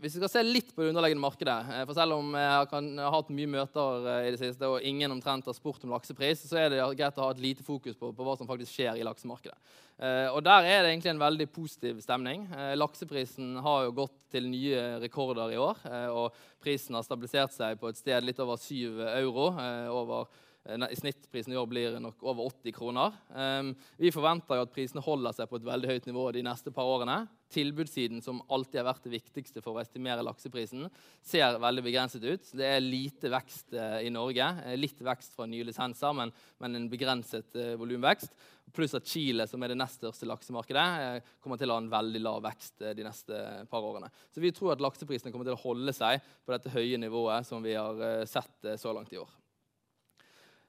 Hvis 0.00 0.14
vi 0.16 0.22
skal 0.22 0.30
se 0.32 0.42
litt 0.46 0.70
på 0.72 0.80
det 0.80 0.88
underliggende 0.88 1.20
markedet 1.20 1.54
eh, 1.68 1.82
for 1.84 1.96
Selv 1.96 2.16
om 2.16 2.32
jeg 2.38 2.48
har 2.48 3.12
hatt 3.12 3.32
mye 3.34 3.50
møter 3.50 4.06
eh, 4.08 4.28
i 4.28 4.30
det 4.32 4.40
siste, 4.40 4.68
og 4.68 4.84
ingen 4.88 5.12
omtrent 5.12 5.48
har 5.48 5.56
spurt 5.56 5.82
om 5.84 5.92
laksepris, 5.92 6.46
så 6.48 6.60
er 6.62 6.70
det 6.72 6.80
greit 6.96 7.18
å 7.20 7.26
ha 7.26 7.34
et 7.34 7.42
lite 7.42 7.66
fokus 7.66 7.98
på, 7.98 8.12
på 8.16 8.24
hva 8.26 8.36
som 8.38 8.48
faktisk 8.48 8.72
skjer 8.72 9.00
i 9.00 9.04
laksemarkedet. 9.04 9.58
Eh, 9.98 10.28
og 10.32 10.40
Der 10.46 10.68
er 10.68 10.80
det 10.80 10.94
egentlig 10.94 11.12
en 11.12 11.20
veldig 11.20 11.48
positiv 11.52 12.00
stemning. 12.04 12.46
Lakseprisen 12.78 13.58
har 13.66 13.84
jo 13.84 13.96
gått 14.00 14.16
til 14.32 14.48
nye 14.48 15.02
rekorder 15.02 15.52
i 15.52 15.60
år. 15.60 15.84
Og 16.16 16.40
prisen 16.62 16.96
har 16.96 17.04
stabilisert 17.04 17.52
seg 17.52 17.76
på 17.80 17.90
et 17.90 18.00
sted 18.00 18.24
litt 18.24 18.40
over 18.40 18.56
7 18.56 19.02
euro. 19.12 19.50
over 19.92 20.32
I 20.72 20.96
snittprisen 20.96 21.52
i 21.52 21.60
år 21.60 21.68
blir 21.68 22.00
nok 22.00 22.22
over 22.22 22.48
80 22.48 22.74
kroner. 22.74 23.12
Um, 23.28 23.74
vi 24.00 24.14
forventer 24.14 24.56
jo 24.56 24.64
at 24.64 24.72
prisene 24.72 25.04
holder 25.04 25.36
seg 25.36 25.50
på 25.50 25.60
et 25.60 25.68
veldig 25.68 25.90
høyt 25.90 26.06
nivå 26.08 26.30
de 26.32 26.44
neste 26.46 26.72
par 26.72 26.88
årene. 26.88 27.26
Tilbudssiden, 27.52 28.22
som 28.24 28.40
alltid 28.52 28.80
har 28.80 28.88
vært 28.88 29.04
det 29.06 29.14
viktigste 29.14 29.62
for 29.64 29.76
å 29.76 29.82
estimere 29.82 30.24
lakseprisen, 30.24 30.86
ser 31.24 31.58
veldig 31.62 31.84
begrenset 31.86 32.24
ut. 32.24 32.48
Det 32.56 32.66
er 32.66 32.84
lite 32.84 33.30
vekst 33.32 33.76
uh, 33.76 33.98
i 34.02 34.10
Norge. 34.12 34.48
Eh, 34.64 34.78
litt 34.80 35.02
vekst 35.04 35.36
fra 35.36 35.46
nye 35.50 35.66
lisenser, 35.68 36.16
men, 36.16 36.32
men 36.62 36.78
en 36.78 36.88
begrenset 36.92 37.58
uh, 37.58 37.74
volumvekst. 37.80 38.32
Pluss 38.72 38.96
at 38.96 39.08
Chile, 39.08 39.44
som 39.50 39.62
er 39.62 39.74
det 39.74 39.78
nest 39.80 40.00
største 40.00 40.28
laksemarkedet, 40.30 41.26
kommer 41.44 41.60
til 41.60 41.68
å 41.68 41.76
ha 41.76 41.82
en 41.82 41.92
veldig 41.92 42.22
lav 42.22 42.40
vekst 42.46 42.86
de 42.96 43.04
neste 43.04 43.42
par 43.68 43.84
årene. 43.84 44.08
Så 44.32 44.40
vi 44.40 44.54
tror 44.54 44.72
at 44.72 44.84
lakseprisene 44.84 45.34
kommer 45.34 45.50
til 45.50 45.58
å 45.58 45.62
holde 45.66 45.92
seg 45.96 46.22
på 46.46 46.54
dette 46.54 46.72
høye 46.72 47.02
nivået 47.02 47.44
som 47.48 47.60
vi 47.60 47.76
har 47.76 48.24
sett 48.30 48.72
så 48.80 48.96
langt 48.96 49.12
i 49.12 49.20
år. 49.20 49.28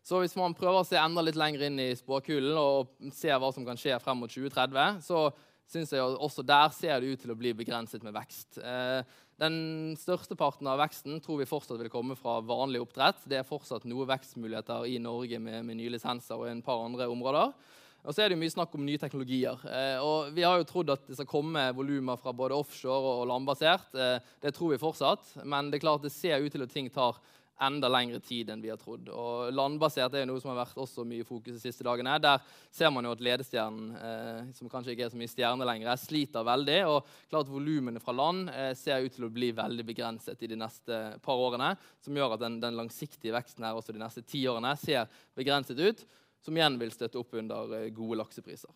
Så 0.03 0.19
hvis 0.19 0.35
man 0.35 0.51
prøver 0.55 0.81
å 0.81 0.87
se 0.87 0.97
enda 0.99 1.23
litt 1.23 1.37
lenger 1.39 1.69
inn 1.69 1.79
i 1.79 1.93
spåkulen 1.95 2.57
og 2.59 2.91
se 3.15 3.31
hva 3.31 3.53
som 3.55 3.63
kan 3.63 3.79
skje 3.79 3.95
frem 4.03 4.19
mot 4.19 4.31
2030, 4.31 4.99
så 5.05 5.29
synes 5.71 5.93
jeg 5.93 6.01
også 6.01 6.45
der 6.45 6.71
ser 6.75 6.99
det 7.01 7.13
ut 7.13 7.21
til 7.23 7.33
å 7.33 7.37
bli 7.39 7.53
begrenset 7.57 8.03
med 8.05 8.15
vekst. 8.15 8.59
Eh, 8.59 9.01
den 9.41 9.95
største 9.97 10.37
parten 10.37 10.67
av 10.69 10.77
veksten 10.81 11.21
tror 11.23 11.41
vi 11.41 11.49
fortsatt 11.49 11.81
vil 11.81 11.91
komme 11.93 12.17
fra 12.19 12.37
vanlig 12.45 12.83
oppdrett. 12.83 13.23
Det 13.29 13.39
er 13.39 13.47
fortsatt 13.47 13.87
noe 13.89 14.05
vekstmuligheter 14.09 14.85
i 14.91 14.99
Norge 15.01 15.39
med, 15.41 15.63
med 15.65 15.79
nye 15.79 15.93
lisenser 15.95 16.37
og 16.37 16.51
en 16.51 16.61
par 16.65 16.83
andre 16.85 17.09
områder. 17.09 17.55
Og 18.03 18.11
så 18.11 18.25
er 18.25 18.33
det 18.33 18.37
mye 18.39 18.51
snakk 18.51 18.73
om 18.75 18.83
nye 18.83 18.99
teknologier. 18.99 19.61
Eh, 19.63 19.97
og 20.03 20.33
Vi 20.35 20.43
har 20.43 20.59
jo 20.59 20.67
trodd 20.67 20.91
at 20.91 21.05
det 21.07 21.15
skal 21.15 21.29
komme 21.29 21.69
volumer 21.75 22.19
fra 22.19 22.33
både 22.35 22.57
offshore 22.59 23.13
og 23.21 23.29
landbasert. 23.31 23.95
Eh, 23.95 24.17
det 24.43 24.51
tror 24.55 24.73
vi 24.73 24.81
fortsatt. 24.81 25.37
Men 25.47 25.71
det 25.71 25.79
er 25.79 25.85
klart 25.85 26.03
det 26.03 26.11
ser 26.11 26.43
ut 26.43 26.51
til 26.51 26.65
at 26.65 26.73
ting 26.73 26.91
tar 26.91 27.21
enda 27.61 27.89
lengre 27.91 28.19
tid 28.23 28.49
enn 28.49 28.61
vi 28.63 28.71
har 28.71 28.79
trodd. 28.81 29.09
Og 29.13 29.51
Landbasert 29.53 30.15
er 30.15 30.23
jo 30.23 30.31
noe 30.31 30.41
som 30.41 30.51
har 30.51 30.63
vært 30.63 30.79
også 30.81 31.05
mye 31.07 31.25
fokus 31.27 31.57
de 31.57 31.61
siste 31.61 31.85
dagene. 31.85 32.15
Der 32.23 32.41
ser 32.73 32.91
man 32.93 33.05
jo 33.05 33.13
at 33.13 33.21
ledestjernen, 33.23 33.91
eh, 33.97 34.49
som 34.57 34.71
kanskje 34.71 34.95
ikke 34.95 35.05
er 35.07 35.13
så 35.13 35.19
mye 35.19 35.31
stjerne 35.31 35.67
lenger, 35.67 35.93
sliter 36.01 36.47
veldig. 36.47 36.79
Og 36.89 37.13
klart 37.29 37.51
volumene 37.51 38.01
fra 38.03 38.15
land 38.15 38.49
eh, 38.53 38.73
ser 38.79 39.05
ut 39.05 39.13
til 39.15 39.27
å 39.27 39.31
bli 39.33 39.51
veldig 39.55 39.85
begrenset 39.87 40.41
i 40.43 40.49
de 40.49 40.57
neste 40.59 41.03
par 41.23 41.39
årene. 41.45 41.75
Som 42.03 42.17
gjør 42.17 42.35
at 42.37 42.43
den, 42.43 42.59
den 42.63 42.79
langsiktige 42.79 43.35
veksten 43.37 43.67
her 43.67 43.77
også 43.77 43.95
de 43.95 44.01
neste 44.01 44.25
ti 44.25 44.43
årene 44.49 44.73
ser 44.81 45.07
begrenset 45.37 45.79
ut. 45.79 46.03
Som 46.43 46.57
igjen 46.57 46.75
vil 46.81 46.91
støtte 46.91 47.21
opp 47.21 47.37
under 47.39 47.77
eh, 47.77 47.87
gode 47.95 48.19
laksepriser. 48.19 48.71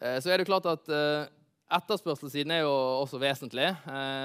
Eh, 0.00 0.16
så 0.22 0.32
er 0.32 0.40
det 0.40 0.48
klart 0.48 0.70
at 0.70 0.88
eh, 0.88 1.28
Etterspørselssiden 1.70 2.50
er 2.50 2.64
jo 2.64 2.70
også 3.04 3.20
vesentlig. 3.22 3.68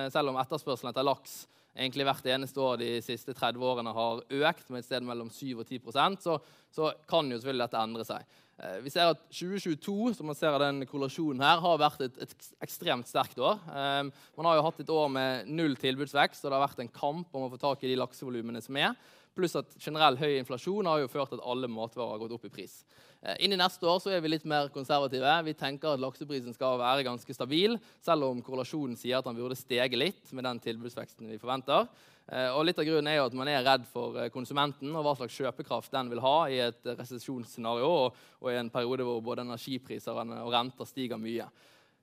Selv 0.10 0.32
om 0.32 0.38
etterspørselen 0.42 0.90
etter 0.90 1.06
laks 1.06 1.44
egentlig 1.76 2.08
hvert 2.08 2.32
eneste 2.32 2.62
år 2.64 2.80
de 2.80 2.90
siste 3.04 3.36
30 3.36 3.68
årene 3.68 3.94
har 3.96 4.24
økt 4.24 4.72
med 4.72 4.82
et 4.82 4.88
sted 4.88 5.06
mellom 5.06 5.30
7 5.34 5.60
og 5.60 5.66
10% 5.68 6.24
så, 6.24 6.40
så 6.72 6.92
kan 7.10 7.30
jo 7.30 7.40
selvfølgelig 7.40 7.66
dette 7.68 7.82
endre 7.84 8.08
seg. 8.08 8.38
Eh, 8.56 8.78
vi 8.86 8.94
ser 8.94 9.12
at 9.12 9.26
2022 9.28 10.14
som 10.16 10.30
man 10.30 10.38
ser 10.40 10.56
av 10.56 10.64
den 10.64 10.86
kollasjonen 10.88 11.44
her, 11.44 11.60
har 11.64 11.82
vært 11.82 12.06
et, 12.08 12.22
et 12.24 12.48
ekstremt 12.64 13.10
sterkt 13.10 13.42
år. 13.44 13.60
Eh, 13.68 14.08
man 14.40 14.50
har 14.50 14.60
jo 14.60 14.66
hatt 14.70 14.80
et 14.80 14.94
år 14.96 15.12
med 15.12 15.52
null 15.52 15.76
tilbudsvekst, 15.82 16.46
og 16.46 16.52
det 16.52 16.58
har 16.58 16.66
vært 16.68 16.86
en 16.86 16.96
kamp 16.96 17.36
om 17.36 17.48
å 17.48 17.52
få 17.52 17.60
tak 17.60 17.84
i 17.84 17.92
de 17.92 18.00
laksevolumene 18.00 18.64
som 18.64 18.80
er. 18.80 18.96
Pluss 19.36 19.58
at 19.60 19.76
generell 19.84 20.16
høy 20.16 20.38
inflasjon 20.38 20.88
har 20.88 21.02
jo 21.02 21.12
ført 21.12 21.34
til 21.34 21.42
at 21.42 21.50
alle 21.52 21.68
matvarer 21.68 22.16
har 22.16 22.24
gått 22.24 22.38
opp 22.38 22.48
i 22.48 22.54
pris. 22.54 22.80
Eh, 23.26 23.46
inn 23.46 23.56
i 23.56 23.58
neste 23.58 23.88
år 23.90 24.02
så 24.04 24.12
er 24.14 24.22
vi 24.22 24.30
litt 24.30 24.46
mer 24.46 24.68
konservative. 24.74 25.32
Vi 25.48 25.56
tenker 25.58 25.96
at 25.96 26.02
lakseprisen 26.02 26.54
skal 26.54 26.78
være 26.82 27.06
ganske 27.08 27.34
stabil, 27.34 27.78
selv 28.06 28.28
om 28.28 28.42
korrelasjonen 28.46 28.98
sier 29.00 29.18
at 29.18 29.26
den 29.26 29.38
burde 29.40 29.58
stege 29.58 29.98
litt 29.98 30.30
med 30.36 30.46
den 30.46 30.62
tilbudsveksten 30.62 31.32
vi 31.32 31.40
forventer. 31.42 31.88
Eh, 32.30 32.50
og 32.54 32.66
litt 32.68 32.80
av 32.82 32.86
grunnen 32.86 33.10
er 33.10 33.20
jo 33.20 33.28
at 33.30 33.38
man 33.38 33.50
er 33.50 33.66
redd 33.66 33.86
for 33.90 34.18
eh, 34.18 34.32
konsumenten 34.34 34.94
og 34.94 35.06
hva 35.06 35.16
slags 35.18 35.38
kjøpekraft 35.38 35.94
den 35.94 36.12
vil 36.14 36.22
ha 36.26 36.36
i 36.50 36.60
et 36.68 36.92
resesjonsscenario 36.92 37.90
og, 38.10 38.22
i 38.50 38.60
en 38.60 38.70
periode 38.74 39.06
hvor 39.08 39.24
både 39.26 39.46
energipriser 39.46 40.18
og 40.18 40.54
renter 40.54 40.90
stiger 40.90 41.22
mye. 41.22 41.50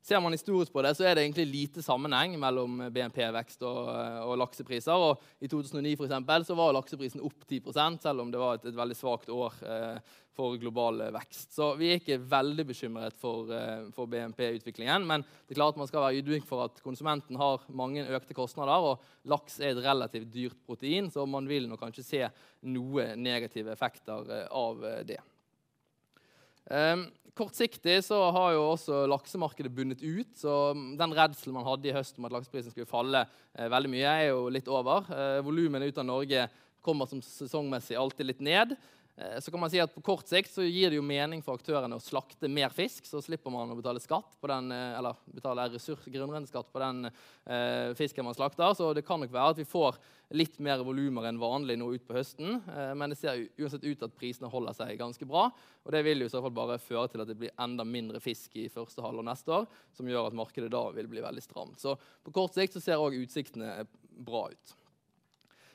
Ser 0.03 0.19
man 0.19 0.35
historisk 0.35 0.73
på 0.75 0.83
det, 0.83 0.97
så 0.99 1.05
er 1.07 1.15
det 1.15 1.23
egentlig 1.23 1.45
lite 1.47 1.83
sammenheng 1.85 2.33
mellom 2.43 2.81
BNP-vekst 2.91 3.61
og, 3.63 3.87
og, 4.27 4.33
laksepriser. 4.41 4.99
Og 4.99 5.23
I 5.39 5.47
2009 5.47 5.93
for 6.01 6.09
eksempel, 6.09 6.47
så 6.49 6.57
var 6.59 6.75
lakseprisen 6.75 7.23
opp 7.23 7.47
10 7.47 7.61
selv 8.03 8.25
om 8.25 8.33
det 8.33 8.41
var 8.43 8.59
et, 8.59 8.67
et 8.67 8.81
veldig 8.81 8.99
svakt 8.99 9.31
år 9.31 9.61
eh, 9.63 10.17
for 10.35 10.59
global 10.59 11.05
vekst. 11.15 11.53
Så 11.55 11.69
vi 11.79 11.93
er 11.93 12.01
ikke 12.01 12.19
veldig 12.19 12.67
bekymret 12.73 13.15
for, 13.21 13.47
eh, 13.55 13.87
for 13.95 14.11
BNP-utviklingen. 14.11 15.07
Men 15.07 15.23
det 15.23 15.55
er 15.55 15.61
klart 15.61 15.79
man 15.79 15.87
skal 15.87 16.03
være 16.09 16.19
ydmyk 16.19 16.51
for 16.51 16.65
at 16.67 16.83
konsumenten 16.83 17.39
har 17.39 17.63
mange 17.71 18.03
økte 18.03 18.35
kostnader. 18.35 18.83
Og 18.83 19.29
laks 19.31 19.61
er 19.61 19.77
et 19.77 19.85
relativt 19.87 20.33
dyrt 20.35 20.59
protein, 20.67 21.13
så 21.15 21.29
man 21.31 21.47
vil 21.47 21.71
nok 21.71 21.79
kanskje 21.87 22.09
se 22.09 22.25
noe 22.67 23.13
negative 23.15 23.71
effekter 23.71 24.27
eh, 24.27 24.49
av 24.51 24.83
det. 25.07 25.23
Um, 26.71 27.09
kortsiktig 27.39 27.97
så 28.05 28.19
har 28.35 28.55
jo 28.55 28.65
også 28.75 29.05
laksemarkedet 29.11 29.73
bundet 29.75 30.03
ut. 30.05 30.33
Så 30.39 30.73
den 30.99 31.15
redselen 31.17 31.57
man 31.57 31.67
hadde 31.67 31.89
i 31.89 31.95
høst 31.97 32.19
om 32.19 32.29
at 32.29 32.35
lakseprisen 32.37 32.75
skulle 32.75 32.91
falle 32.91 33.25
eh, 33.25 33.71
veldig 33.73 33.93
mye, 33.93 34.11
er 34.11 34.31
jo 34.31 34.51
litt 34.53 34.69
over. 34.71 35.09
Eh, 35.09 35.41
Volumene 35.45 35.89
ut 35.89 36.01
av 36.01 36.09
Norge 36.09 36.47
kommer 36.85 37.09
som 37.09 37.23
sesongmessig 37.25 37.97
alltid 37.99 38.29
litt 38.29 38.43
ned. 38.45 38.75
Eh, 39.17 39.41
så 39.41 39.51
kan 39.51 39.61
man 39.61 39.71
si 39.71 39.81
at 39.81 39.95
På 39.95 40.01
kort 40.01 40.29
sikt 40.29 40.51
så 40.55 40.65
gir 40.65 40.91
det 40.91 40.97
jo 40.97 41.05
mening 41.05 41.43
for 41.45 41.59
aktørene 41.59 41.99
å 41.99 42.03
slakte 42.03 42.49
mer 42.49 42.73
fisk. 42.73 43.05
Så 43.09 43.21
slipper 43.25 43.53
man 43.53 43.71
å 43.71 43.77
betale 43.77 44.01
skatt 44.01 44.39
på 44.41 44.49
den, 44.49 44.73
eh, 44.73 44.97
eller 44.99 45.19
betale 45.29 45.69
ressurs, 45.69 46.07
grunnrenteskatt 46.07 46.73
på 46.73 46.81
den 46.81 47.11
eh, 47.11 47.93
fisken 47.99 48.25
man 48.25 48.35
slakter. 48.35 48.73
Så 48.75 48.95
det 48.95 49.05
kan 49.07 49.21
nok 49.21 49.33
være 49.33 49.53
at 49.53 49.61
vi 49.61 49.69
får 49.69 50.01
litt 50.33 50.59
mer 50.65 50.81
volumer 50.81 51.29
enn 51.29 51.41
vanlig 51.41 51.77
nå 51.77 51.91
ut 51.93 52.07
på 52.09 52.17
høsten. 52.17 52.63
Eh, 52.73 52.95
men 52.97 53.13
det 53.13 53.21
ser 53.21 53.45
uansett 53.61 53.85
ut 53.85 54.03
at 54.03 54.17
prisene 54.17 54.51
holder 54.51 54.77
seg 54.81 54.97
ganske 54.99 55.29
bra. 55.29 55.51
Og 55.85 55.93
det 55.93 56.05
vil 56.07 56.25
jo 56.25 56.31
i 56.31 56.33
så 56.33 56.41
fall 56.41 56.57
bare 56.57 56.81
føre 56.81 57.09
til 57.13 57.25
at 57.25 57.29
det 57.29 57.37
blir 57.37 57.53
enda 57.61 57.85
mindre 57.85 58.21
fisk 58.23 58.57
i 58.57 58.71
første 58.73 59.05
halvår 59.05 59.29
neste 59.29 59.53
år, 59.53 59.67
som 59.93 60.09
gjør 60.09 60.31
at 60.31 60.39
markedet 60.39 60.73
da 60.73 60.87
vil 60.97 61.11
bli 61.11 61.25
veldig 61.25 61.45
stramt. 61.45 61.83
Så 61.83 61.99
på 62.25 62.33
kort 62.33 62.57
sikt 62.57 62.79
så 62.79 62.81
ser 62.81 63.03
òg 63.03 63.19
utsiktene 63.19 63.83
bra 64.23 64.49
ut. 64.53 64.79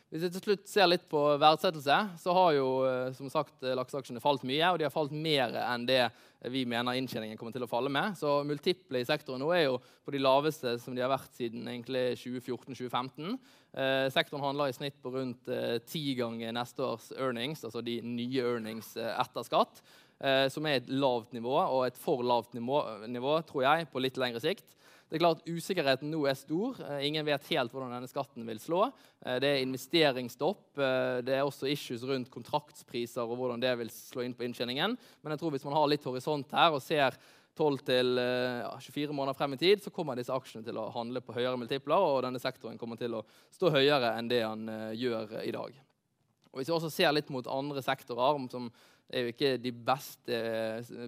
Hvis 0.07 0.23
vi 0.23 0.29
til 0.31 0.43
slutt 0.45 0.69
ser 0.71 0.87
litt 0.87 1.03
på 1.11 1.19
verdsettelse, 1.35 1.95
så 2.21 2.33
har 2.37 2.53
jo 2.55 2.67
eh, 2.87 3.09
som 3.17 3.27
sagt 3.31 3.65
eh, 3.65 3.75
lakseaksjene 3.75 4.23
falt 4.23 4.45
mye. 4.47 4.69
Og 4.71 4.79
de 4.79 4.85
har 4.87 4.93
falt 4.93 5.11
mer 5.11 5.51
enn 5.65 5.83
det 5.89 6.05
vi 6.53 6.61
mener 6.69 6.95
inntjeningen 6.95 7.35
kommer 7.35 7.51
til 7.55 7.65
å 7.65 7.67
falle 7.67 7.91
med. 7.91 8.15
Så 8.15 8.37
multiple 8.47 9.01
i 9.01 9.07
sektoren 9.07 9.43
nå 9.43 9.49
er 9.51 9.65
jo 9.65 9.81
på 10.05 10.13
de 10.15 10.21
laveste 10.21 10.77
som 10.79 10.95
de 10.95 11.03
har 11.03 11.11
vært 11.11 11.35
siden 11.35 11.67
2014-2015. 11.83 13.35
Eh, 13.75 14.07
sektoren 14.15 14.45
handler 14.47 14.71
i 14.71 14.77
snitt 14.77 14.95
på 15.03 15.11
rundt 15.11 15.51
eh, 15.51 15.75
ti 15.83 16.05
ganger 16.15 16.55
neste 16.55 16.87
års 16.87 17.11
earnings, 17.17 17.65
altså 17.67 17.83
de 17.83 17.99
nye 18.05 18.47
earnings 18.47 18.95
eh, 18.95 19.11
etter 19.11 19.43
skatt. 19.43 19.83
Eh, 20.17 20.47
som 20.49 20.65
er 20.65 20.79
et 20.79 20.87
lavt 20.89 21.35
nivå, 21.35 21.53
og 21.53 21.83
et 21.85 21.99
for 21.99 22.23
lavt 22.25 22.55
nivå, 22.57 22.79
nivå 23.11 23.35
tror 23.45 23.67
jeg, 23.67 23.91
på 23.91 24.01
litt 24.01 24.17
lengre 24.17 24.41
sikt. 24.41 24.76
Det 25.07 25.15
er 25.15 25.21
klart 25.23 25.45
Usikkerheten 25.47 26.09
nå 26.11 26.25
er 26.27 26.35
stor. 26.35 26.75
Eh, 26.83 27.05
ingen 27.07 27.23
vet 27.27 27.45
helt 27.53 27.71
hvordan 27.71 27.93
denne 27.95 28.09
skatten 28.11 28.43
vil 28.43 28.59
slå. 28.59 28.89
Eh, 29.23 29.37
det 29.39 29.53
er 29.53 29.63
investeringsstopp. 29.63 30.65
Eh, 30.75 31.19
det 31.23 31.37
er 31.37 31.45
også 31.47 31.69
issues 31.71 32.03
rundt 32.03 32.31
kontraktspriser 32.33 33.23
og 33.23 33.39
hvordan 33.39 33.63
det 33.63 33.71
vil 33.79 33.91
slå 33.93 34.25
inn 34.25 34.35
på 34.35 34.43
inntjeningen. 34.43 34.97
Men 35.23 35.33
jeg 35.33 35.39
tror 35.39 35.55
hvis 35.55 35.63
man 35.63 35.77
har 35.79 35.87
litt 35.87 36.07
horisont 36.07 36.51
her 36.51 36.75
og 36.75 36.83
ser 36.83 37.15
12-24 37.57 39.15
måneder 39.15 39.37
frem 39.39 39.55
i 39.55 39.61
tid, 39.61 39.79
så 39.81 39.95
kommer 39.95 40.19
disse 40.19 40.35
aksjene 40.35 40.67
til 40.67 40.77
å 40.77 40.89
handle 40.93 41.23
på 41.23 41.33
høyere 41.39 41.55
multipler, 41.57 42.03
og 42.03 42.19
denne 42.27 42.43
sektoren 42.43 42.77
kommer 42.77 42.99
til 42.99 43.15
å 43.17 43.23
stå 43.55 43.71
høyere 43.73 44.11
enn 44.19 44.29
det 44.29 44.43
han 44.43 44.67
gjør 44.93 45.39
i 45.41 45.55
dag. 45.55 45.79
Og 46.51 46.59
Hvis 46.59 46.69
vi 46.69 46.75
også 46.75 46.91
ser 46.93 47.15
litt 47.15 47.31
mot 47.33 47.47
andre 47.49 47.81
sektorer, 47.81 48.43
som 48.51 48.69
er 49.09 49.25
jo 49.25 49.33
ikke 49.33 49.51
de 49.61 49.71
beste 49.71 50.39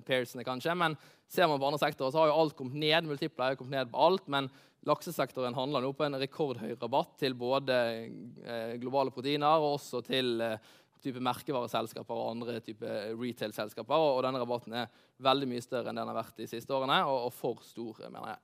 pairsene, 0.07 0.45
kanskje, 0.47 0.75
men 0.79 0.95
Ser 1.29 1.45
man 1.45 1.59
på 1.61 1.67
andre 1.69 1.77
sektorer, 1.77 2.09
så 2.09 2.23
har 2.23 2.31
jo 2.31 2.39
alt 2.41 2.55
kommet 2.57 2.79
ned. 2.81 3.05
Multipler 3.05 3.51
har 3.51 3.57
kommet 3.59 3.75
ned 3.75 3.91
på 3.91 4.01
alt, 4.01 4.25
men 4.33 4.47
laksesektoren 4.89 5.53
handler 5.53 5.83
nå 5.85 5.91
på 5.93 6.07
en 6.07 6.17
rekordhøy 6.17 6.71
rabatt 6.73 7.19
til 7.21 7.35
både 7.37 7.75
eh, 7.77 8.73
globale 8.81 9.13
proteiner 9.13 9.61
og 9.61 9.75
også 9.75 10.01
til 10.07 10.41
eh, 10.41 10.71
type 11.03 11.21
merkevareselskaper 11.23 12.17
og 12.17 12.31
andre 12.31 12.57
type 12.65 12.95
retail-selskaper. 13.13 14.05
Og 14.15 14.23
denne 14.25 14.41
rabatten 14.41 14.73
er 14.81 14.89
veldig 15.21 15.51
mye 15.51 15.61
større 15.63 15.93
enn 15.93 16.01
den 16.01 16.09
har 16.09 16.17
vært 16.17 16.41
de 16.41 16.49
siste 16.49 16.73
årene, 16.73 16.97
og, 17.05 17.27
og 17.27 17.35
for 17.35 17.61
stor, 17.67 18.01
mener 18.07 18.33
jeg. 18.33 18.41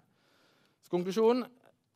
Så 0.86 0.94
konklusjonen 0.94 1.48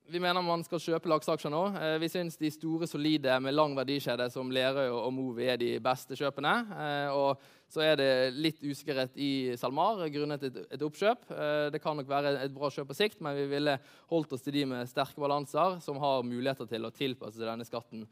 vi 0.10 0.20
mener 0.22 0.42
man 0.42 0.64
skal 0.66 0.82
kjøpe 0.82 1.10
lakseaksjer 1.12 1.52
nå. 1.54 1.62
Eh, 1.78 1.96
vi 2.02 2.10
syns 2.12 2.38
de 2.40 2.50
store, 2.54 2.88
solide 2.90 3.36
med 3.44 3.56
lang 3.56 3.76
verdikjede 3.78 4.30
som 4.34 4.50
Lerøy 4.54 4.90
og 4.90 5.12
Movi 5.14 5.48
er 5.52 5.60
de 5.62 5.72
beste 5.84 6.18
kjøpene. 6.18 6.54
Eh, 6.74 7.14
og 7.14 7.44
så 7.70 7.84
er 7.86 8.00
det 8.00 8.10
litt 8.34 8.64
usikkerhet 8.64 9.18
i 9.22 9.32
SalMar 9.60 10.02
grunnet 10.14 10.48
et, 10.48 10.60
et 10.74 10.86
oppkjøp. 10.86 11.30
Eh, 11.36 11.68
det 11.76 11.82
kan 11.84 11.98
nok 12.00 12.10
være 12.10 12.34
et 12.42 12.56
bra 12.56 12.72
kjøp 12.74 12.90
på 12.90 12.98
sikt, 12.98 13.22
men 13.26 13.38
vi 13.38 13.48
ville 13.52 13.78
holdt 14.10 14.34
oss 14.34 14.46
til 14.46 14.58
de 14.58 14.66
med 14.74 14.90
sterke 14.90 15.22
balanser, 15.22 15.78
som 15.86 16.02
har 16.02 16.26
muligheter 16.26 16.70
til 16.70 16.90
å 16.90 16.94
tilpasse 16.96 17.44
denne 17.44 17.68
skatten 17.68 18.08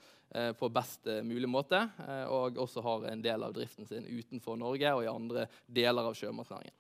på 0.60 0.68
best 0.76 1.08
mulig 1.24 1.48
måte, 1.48 1.80
og 2.28 2.58
også 2.60 2.84
har 2.84 3.06
en 3.14 3.22
del 3.24 3.46
av 3.48 3.54
driften 3.56 3.88
sin 3.88 4.04
utenfor 4.04 4.60
Norge 4.60 4.92
og 4.92 5.06
i 5.06 5.08
andre 5.08 5.48
deler 5.72 6.12
av 6.12 6.20
sjømatnæringen. 6.20 6.76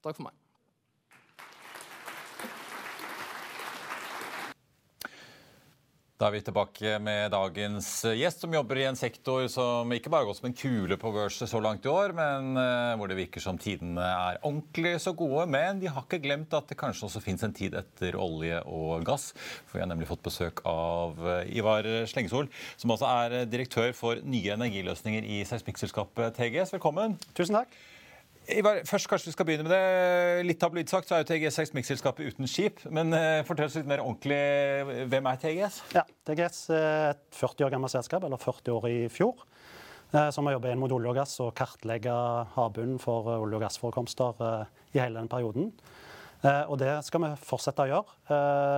Så 0.00 0.08
takk 0.08 0.16
for 0.16 0.30
meg. 0.30 0.43
Da 6.24 6.30
er 6.30 6.38
vi 6.38 6.46
tilbake 6.46 6.92
med 7.04 7.34
dagens 7.34 7.86
gjest, 8.16 8.40
som 8.40 8.54
jobber 8.56 8.78
i 8.80 8.86
en 8.88 8.96
sektor 8.96 9.44
som 9.52 9.90
ikke 9.92 10.08
bare 10.08 10.24
har 10.24 10.30
gått 10.30 10.38
som 10.38 10.46
en 10.48 10.56
kule 10.56 10.96
på 10.96 11.12
børset 11.12 11.50
så 11.50 11.60
langt 11.60 11.84
i 11.84 11.90
år, 11.92 12.14
men 12.16 12.56
uh, 12.56 12.94
hvor 12.96 13.12
det 13.12 13.18
virker 13.18 13.44
som 13.44 13.58
tidene 13.60 14.00
er 14.00 14.40
ordentlig 14.40 14.94
så 15.04 15.12
gode. 15.12 15.44
Men 15.52 15.82
de 15.82 15.92
har 15.92 16.06
ikke 16.06 16.22
glemt 16.24 16.56
at 16.56 16.72
det 16.72 16.80
kanskje 16.80 17.10
også 17.10 17.20
fins 17.20 17.44
en 17.44 17.52
tid 17.52 17.76
etter 17.76 18.16
olje 18.16 18.62
og 18.64 19.04
gass. 19.04 19.34
For 19.68 19.76
vi 19.76 19.84
har 19.84 19.92
nemlig 19.92 20.08
fått 20.08 20.24
besøk 20.24 20.64
av 20.64 21.20
uh, 21.20 21.42
Ivar 21.44 21.84
Slengsol, 22.08 22.48
som 22.80 22.96
altså 22.96 23.12
er 23.20 23.44
direktør 23.44 23.92
for 23.92 24.24
nye 24.24 24.56
energiløsninger 24.56 25.28
i 25.28 25.42
seismikkselskapet 25.44 26.40
TGS. 26.40 26.72
Velkommen. 26.78 27.20
Tusen 27.36 27.60
takk. 27.60 27.76
Ivar, 28.52 28.82
først 28.84 29.08
kanskje 29.08 29.30
vi 29.30 29.32
skal 29.32 29.46
begynne 29.48 29.64
med 29.64 29.72
det. 29.72 30.42
Litt 30.44 30.58
tabloid 30.60 30.90
sagt 30.92 31.08
så 31.08 31.16
er 31.16 31.22
jo 31.22 31.28
TGS 31.30 31.56
seismikkselskapet 31.56 32.34
uten 32.34 32.48
skip. 32.50 32.82
Men 32.92 33.14
uh, 33.16 33.40
fortell 33.48 33.70
oss 33.70 33.76
litt 33.78 33.88
mer 33.88 34.02
ordentlig. 34.04 34.36
Hvem 35.08 35.28
er 35.30 35.38
TGS? 35.40 35.78
Ja, 35.96 36.02
TGS 36.28 36.58
er 36.76 37.14
et 37.14 37.22
40 37.38 37.64
år 37.64 37.72
gammelt 37.72 37.94
selskap, 37.94 38.26
eller 38.26 38.40
40 38.40 38.74
år 38.76 38.88
i 38.90 38.98
fjor. 39.12 39.46
Uh, 40.12 40.28
som 40.34 40.44
har 40.44 40.58
jobbet 40.58 40.74
inn 40.74 40.82
mot 40.82 40.92
olje 40.92 41.08
og 41.08 41.16
gass 41.16 41.38
og 41.40 41.54
kartlegge 41.56 42.12
havbunnen 42.58 43.00
for 43.00 43.30
uh, 43.32 43.38
olje- 43.38 43.56
og 43.56 43.64
gassforekomster 43.64 44.44
i 44.92 45.00
hele 45.00 45.22
den 45.22 45.30
perioden. 45.32 45.72
Og 46.44 46.74
det 46.76 46.90
skal 47.06 47.22
vi 47.22 47.28
fortsette 47.40 47.86
å 47.86 47.88
gjøre. 47.88 48.34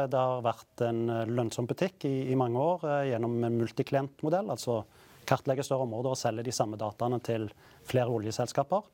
Det 0.06 0.18
har 0.20 0.44
vært 0.44 0.82
en 0.86 1.00
lønnsom 1.26 1.66
butikk 1.66 2.04
i, 2.06 2.28
i 2.30 2.36
mange 2.38 2.62
år 2.62 2.84
gjennom 3.08 3.32
en 3.42 3.56
multiklientmodell. 3.58 4.52
Altså 4.54 4.84
kartlegge 5.26 5.64
større 5.66 5.82
områder 5.88 6.14
og 6.14 6.20
selge 6.20 6.44
de 6.46 6.54
samme 6.54 6.78
dataene 6.78 7.18
til 7.26 7.48
flere 7.90 8.06
oljeselskaper. 8.14 8.86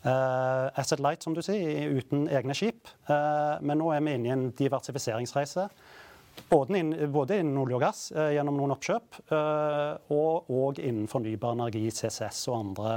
Uh, 0.00 0.70
Asset 0.80 1.00
Light, 1.00 1.22
som 1.22 1.34
du 1.36 1.42
sier, 1.44 1.90
uten 1.92 2.24
egne 2.32 2.56
skip. 2.56 2.88
Uh, 3.10 3.60
men 3.60 3.82
nå 3.82 3.90
er 3.92 4.00
vi 4.00 4.14
inne 4.16 4.30
i 4.30 4.32
en 4.32 4.46
diversifiseringsreise. 4.56 5.66
Både, 6.48 6.78
inn, 6.78 6.94
både 7.12 7.36
innen 7.42 7.58
olje 7.60 7.76
og 7.76 7.84
gass 7.84 8.06
uh, 8.16 8.30
gjennom 8.32 8.56
noen 8.56 8.72
oppkjøp, 8.72 9.20
og, 9.28 10.48
og 10.48 10.80
innen 10.80 11.10
fornybar 11.10 11.52
energi, 11.58 11.84
CCS 11.92 12.46
og 12.48 12.58
andre 12.62 12.96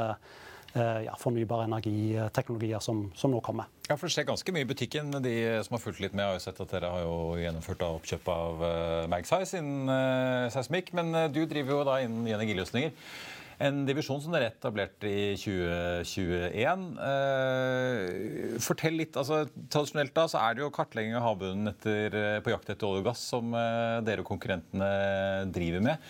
ja, 0.74 1.14
fornybare 1.22 1.68
energiteknologier 1.68 2.80
som, 2.82 3.04
som, 3.14 3.30
nå 3.30 3.44
kommer. 3.46 3.68
Ja, 3.86 3.94
for 3.94 4.08
Det 4.08 4.16
skjer 4.16 4.26
ganske 4.26 4.56
mye 4.56 4.66
i 4.66 4.70
butikken. 4.72 5.12
De 5.22 5.34
som 5.68 5.76
har 5.76 5.84
fulgt 5.84 6.02
litt 6.02 6.16
med, 6.18 6.26
har 6.26 6.40
jo 6.40 6.42
sett 6.42 6.62
at 6.64 6.72
dere 6.74 6.90
har 6.90 7.04
jo 7.04 7.36
gjennomført 7.38 7.84
oppkjøp 7.86 8.32
av 8.34 8.64
Magsize 9.14 9.62
innen 9.62 10.50
seismikk. 10.56 10.90
Men 10.98 11.14
du 11.30 11.44
driver 11.46 11.76
jo 11.76 11.86
da 11.86 12.00
innen 12.02 12.26
energiløsninger. 12.26 12.90
En 13.62 13.84
divisjon 13.86 14.22
som 14.24 14.34
dere 14.34 14.50
etablerte 14.50 15.10
i 15.10 15.34
2021. 15.38 16.86
Eh, 17.10 18.56
fortell 18.64 18.98
litt, 18.98 19.18
altså 19.20 19.44
Tradisjonelt 19.74 20.16
da 20.16 20.26
så 20.32 20.42
er 20.42 20.56
det 20.56 20.66
jo 20.66 20.72
kartlegging 20.74 21.18
av 21.18 21.28
havbunnen 21.28 21.74
eh, 21.74 22.40
på 22.44 22.54
jakt 22.54 22.72
etter 22.74 22.90
olje 22.90 23.04
og 23.04 23.12
gass 23.12 23.28
som 23.34 23.54
eh, 23.58 24.00
dere 24.06 24.26
og 24.26 24.32
konkurrentene 24.32 24.90
driver 25.54 25.86
med. 25.86 26.10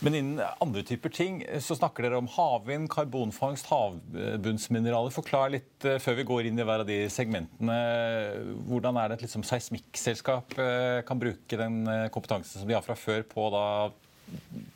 Men 0.00 0.14
innen 0.16 0.38
andre 0.64 0.80
typer 0.86 1.12
ting 1.12 1.42
så 1.60 1.74
snakker 1.76 2.06
dere 2.06 2.20
om 2.22 2.28
havvind, 2.32 2.86
karbonfangst, 2.88 3.66
havbunnsmineraler. 3.68 5.12
Forklar 5.12 5.52
litt 5.52 5.84
før 6.00 6.16
vi 6.16 6.24
går 6.30 6.48
inn 6.48 6.56
i 6.56 6.64
hver 6.64 6.86
av 6.86 6.88
de 6.88 7.02
segmentene. 7.12 7.76
Hvordan 8.70 8.96
er 8.96 9.10
det 9.10 9.18
et 9.18 9.26
liksom, 9.26 9.44
seismikkselskap 9.44 10.56
kan 11.04 11.20
bruke 11.20 11.58
den 11.60 11.82
kompetansen 12.14 12.62
som 12.62 12.70
de 12.70 12.78
har 12.78 12.86
fra 12.86 12.96
før 12.96 13.28
på 13.28 13.50
da 13.52 13.66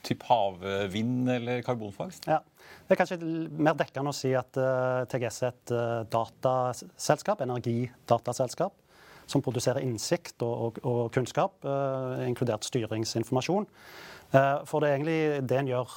typ 0.05 0.25
havvind 0.29 1.31
eller 1.31 1.63
karbonfangst? 1.67 2.29
Ja. 2.31 2.41
Det 2.85 2.95
er 2.95 3.01
kanskje 3.01 3.19
mer 3.57 3.77
dekkende 3.79 4.13
å 4.13 4.17
si 4.17 4.33
at 4.37 4.57
eh, 4.61 5.05
TGS 5.09 5.39
er 5.43 5.53
et 5.53 5.73
uh, 5.73 6.01
dataselskap, 6.13 7.45
energidataselskap. 7.45 8.81
som 9.27 9.41
produserer 9.41 9.81
innsikt 9.81 10.43
og, 10.45 10.53
og, 10.53 10.79
og 10.85 11.07
kunnskap, 11.13 11.65
inkludert 12.29 12.67
styringsinformasjon. 12.67 13.65
For 14.69 14.85
det 14.85 14.91
egentlig 14.91 15.17
det 15.49 15.57
en 15.63 15.71
gjør 15.71 15.95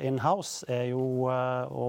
in-house, 0.00 0.64
er 0.64 0.86
jo 0.88 1.28
å 1.28 1.88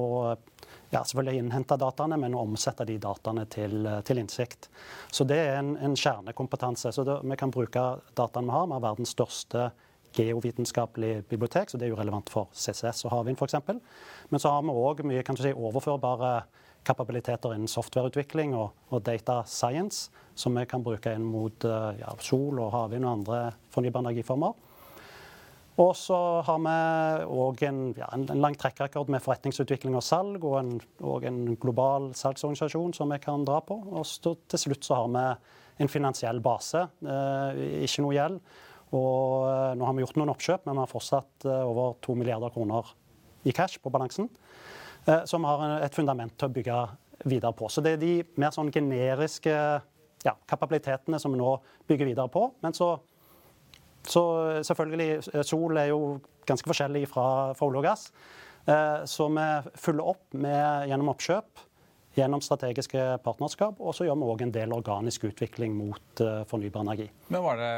ja, 0.92 1.04
selvfølgelig 1.04 1.40
innhente 1.40 1.78
dataene, 1.80 2.18
men 2.20 2.36
å 2.36 2.44
omsette 2.44 2.86
de 2.88 2.98
dataene 3.02 3.46
til, 3.52 3.88
til 4.08 4.20
innsikt. 4.20 4.68
Så 5.12 5.24
det 5.28 5.40
er 5.40 5.62
en, 5.62 5.78
en 5.80 5.96
kjernekompetanse. 5.96 6.92
Så 6.92 7.06
det, 7.08 7.22
vi 7.24 7.38
kan 7.40 7.54
bruke 7.54 7.86
dataene 8.18 8.52
vi 8.52 8.58
har. 8.58 8.68
Vi 8.68 8.76
har 8.76 8.84
verdens 8.90 9.16
største 9.16 9.70
geovitenskapelige 10.16 11.22
bibliotek, 11.30 11.70
så 11.70 11.80
det 11.80 11.88
er 11.88 11.94
jo 11.94 12.00
relevant 12.00 12.30
for 12.32 12.50
CCS 12.54 13.06
og 13.06 13.16
havvind 13.16 13.40
f.eks. 13.40 13.56
Men 14.30 14.44
så 14.44 14.52
har 14.52 14.66
vi 14.66 14.76
òg 14.76 15.06
mye 15.08 15.24
kan 15.24 15.38
du 15.38 15.44
si, 15.44 15.54
overførbare 15.54 16.42
kapabiliteter 16.88 17.54
innen 17.54 17.70
softwareutvikling 17.70 18.56
og, 18.58 18.72
og, 18.90 19.04
data 19.06 19.42
science, 19.46 20.10
som 20.36 20.58
vi 20.58 20.66
kan 20.66 20.84
bruke 20.84 21.14
inn 21.14 21.28
mot 21.30 21.64
ja, 21.64 22.16
sol 22.26 22.60
og 22.60 22.74
havvind 22.74 23.06
og 23.06 23.18
andre 23.20 23.42
fornybare 23.74 24.10
energiformer. 24.10 24.58
Og 25.80 25.94
så 25.96 26.18
har 26.46 26.60
vi 26.62 26.74
òg 27.32 27.62
en, 27.66 27.80
ja, 27.98 28.10
en, 28.14 28.26
lang 28.44 28.58
trekkrekord 28.60 29.10
med 29.14 29.24
forretningsutvikling 29.24 29.96
og 29.98 30.04
salg, 30.04 30.44
og 30.44 30.58
en, 30.60 30.74
og 31.00 31.26
en, 31.28 31.56
global 31.62 32.12
salgsorganisasjon 32.18 32.94
som 32.98 33.14
vi 33.14 33.22
kan 33.24 33.46
dra 33.48 33.62
på. 33.66 33.80
Og 33.90 34.06
så, 34.08 34.36
til 34.52 34.66
slutt 34.66 34.86
så 34.86 35.00
har 35.00 35.14
vi 35.16 35.24
en 35.82 35.90
finansiell 35.90 36.42
base, 36.44 36.84
eh, 37.08 37.64
ikke 37.88 38.06
noe 38.06 38.18
gjeld. 38.18 38.42
Og 38.92 39.48
eh, 39.48 39.72
nå 39.80 39.88
har 39.88 39.96
vi 39.96 40.04
gjort 40.04 40.18
noen 40.20 40.34
oppkjøp, 40.34 40.66
men 40.68 40.76
vi 40.76 40.84
har 40.84 40.92
fortsatt 40.92 41.48
eh, 41.48 41.64
over 41.68 41.96
2 42.04 42.18
milliarder 42.20 42.52
kroner 42.54 42.92
i 43.48 43.54
cash 43.56 43.80
på 43.82 43.92
balansen. 43.94 44.28
Eh, 45.06 45.24
som 45.30 45.48
har 45.48 45.80
et 45.80 45.96
fundament 45.96 46.36
til 46.36 46.50
å 46.50 46.56
bygge 46.58 46.82
videre 47.32 47.54
på. 47.58 47.70
Så 47.72 47.84
det 47.86 47.96
er 47.96 48.02
de 48.02 48.14
mer 48.42 48.54
sånn 48.56 48.72
generiske 48.74 49.56
ja, 50.26 50.36
kapabilitetene 50.50 51.20
som 51.22 51.34
vi 51.34 51.40
nå 51.40 51.56
bygger 51.90 52.12
videre 52.12 52.32
på. 52.34 52.50
Men 52.66 52.78
så 52.78 52.98
så 54.02 54.22
selvfølgelig, 54.66 55.44
sol 55.46 55.78
er 55.78 55.92
jo 55.92 56.16
ganske 56.50 56.66
forskjellig 56.66 57.04
fra, 57.06 57.26
fra 57.54 57.68
olje 57.68 57.84
og 57.84 57.86
gass. 57.86 58.08
Så 59.06 59.28
vi 59.30 59.44
følger 59.78 60.10
opp 60.10 60.34
med, 60.34 60.88
gjennom 60.90 61.12
oppkjøp 61.14 61.62
gjennom 62.16 62.42
strategiske 62.44 63.04
partnerskap. 63.24 63.80
Og 63.80 63.96
så 63.96 64.06
gjør 64.08 64.20
vi 64.20 64.30
òg 64.34 64.44
en 64.46 64.54
del 64.54 64.74
organisk 64.76 65.26
utvikling 65.30 65.76
mot 65.78 66.24
uh, 66.24 66.44
fornybar 66.50 66.84
energi. 66.86 67.08
Men 67.32 67.46
var 67.46 67.60
det, 67.62 67.72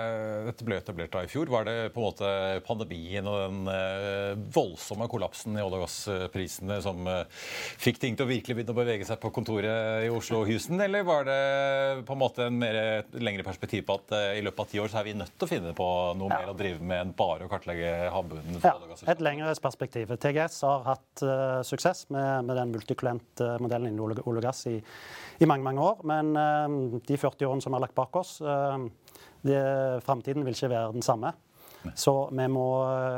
Dette 0.49 0.67
ble 0.67 0.79
etablert 0.81 1.13
da 1.13 1.23
i 1.25 1.29
fjor. 1.29 1.51
Var 1.53 1.67
det 1.67 1.75
på 1.93 2.01
en 2.01 2.07
måte 2.07 2.31
pandemien 2.67 3.29
og 3.29 3.39
den 3.43 3.69
uh, 3.69 4.33
voldsomme 4.55 5.07
kollapsen 5.11 5.57
i 5.57 5.63
olje- 5.63 5.81
og 5.81 5.85
gassprisene 5.85 6.79
som 6.85 7.05
uh, 7.09 7.21
fikk 7.81 8.01
ting 8.01 8.17
til 8.17 8.25
å 8.25 8.31
virkelig 8.31 8.57
begynne 8.57 8.75
å 8.75 8.79
bevege 8.81 9.07
seg 9.07 9.21
på 9.21 9.31
kontoret 9.35 10.07
i 10.07 10.11
Oslo 10.13 10.41
og 10.41 10.49
Houston, 10.49 10.81
eller 10.81 11.05
var 11.05 11.27
det 11.27 11.39
på 12.07 12.15
en 12.15 12.21
måte 12.21 12.47
en 12.47 12.57
mer 12.57 13.05
lengre 13.21 13.45
perspektiv 13.45 13.85
på 13.87 13.97
at 13.99 14.13
i 14.37 14.41
løpet 14.43 14.63
av 14.63 14.69
ti 14.71 14.79
år 14.81 14.89
så 14.91 14.99
er 15.01 15.07
vi 15.07 15.15
nødt 15.17 15.33
til 15.37 15.47
å 15.47 15.49
finne 15.49 15.73
på 15.77 15.87
noe 16.17 16.31
ja. 16.31 16.39
mer 16.41 16.51
å 16.51 16.57
drive 16.57 16.81
med 16.81 17.01
enn 17.03 17.13
bare 17.17 17.45
å 17.45 17.51
kartlegge 17.51 17.91
havbunnen? 18.13 18.59
Ja, 18.63 18.73
et 19.11 19.23
lengre 19.23 19.53
perspektiv. 19.63 20.11
TGS 20.23 20.59
har 20.65 20.85
hatt 20.87 21.23
suksess 21.67 22.07
med, 22.13 22.47
med 22.47 22.57
den 22.59 22.73
multiklient-modellen 22.73 23.91
innen 23.91 24.03
olje 24.03 24.22
olje 24.31 24.43
og 24.43 24.47
gass 24.47 24.65
i, 24.71 24.75
i, 25.39 25.47
mange 25.49 25.65
mange 25.65 25.83
år. 25.83 26.03
Men 26.07 26.35
uh, 26.37 26.99
de 27.03 27.17
40 27.17 27.49
årene 27.49 27.63
som 27.65 27.73
vi 27.73 27.79
har 27.79 27.85
lagt 27.87 27.97
bak 27.97 28.15
oss, 28.21 28.37
uh, 28.41 28.85
framtiden 30.03 30.45
vil 30.45 30.55
ikke 30.55 30.71
være 30.71 30.93
den 30.95 31.05
samme. 31.05 31.33
Så 31.95 32.13
vi 32.31 32.47
må 32.51 32.65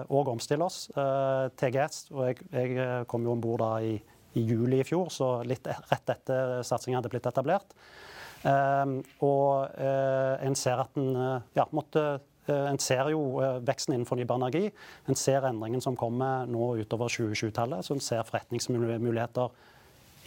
òg 0.10 0.26
uh, 0.26 0.34
omstille 0.34 0.65
oss. 0.65 0.88
Uh, 0.96 1.52
TGS, 1.60 2.06
og 2.15 2.30
jeg, 2.30 2.46
jeg 2.52 3.08
kom 3.12 3.26
jo 3.26 3.36
om 3.36 3.41
bord 3.44 3.63
i, 3.86 3.96
i, 4.34 4.44
juli 4.44 4.82
i 4.82 4.88
fjor, 4.88 5.12
så 5.13 5.38
litt 5.46 5.68
rett 5.70 6.13
etter 6.15 6.62
satsingen 6.65 7.00
hadde 7.00 7.12
blitt 7.13 7.30
etablert. 7.30 7.76
Uh, 8.46 9.02
og 9.26 9.78
en 9.82 10.58
ser 10.58 10.82
at 10.84 10.98
en 11.02 11.13
ja, 11.58 11.68
måtte 11.74 12.06
en 12.46 12.78
ser 12.78 13.08
jo 13.10 13.39
veksten 13.65 13.96
innen 13.96 14.06
fornybar 14.06 14.38
energi. 14.38 14.68
En 15.10 15.18
ser 15.18 15.48
endringen 15.50 15.82
som 15.82 15.96
kommer 15.98 16.46
nå 16.46 16.76
utover 16.78 17.10
2020-tallet. 17.10 17.82
Så 17.88 17.96
en 17.96 18.04
ser 18.06 18.22
forretningsmuligheter 18.28 19.56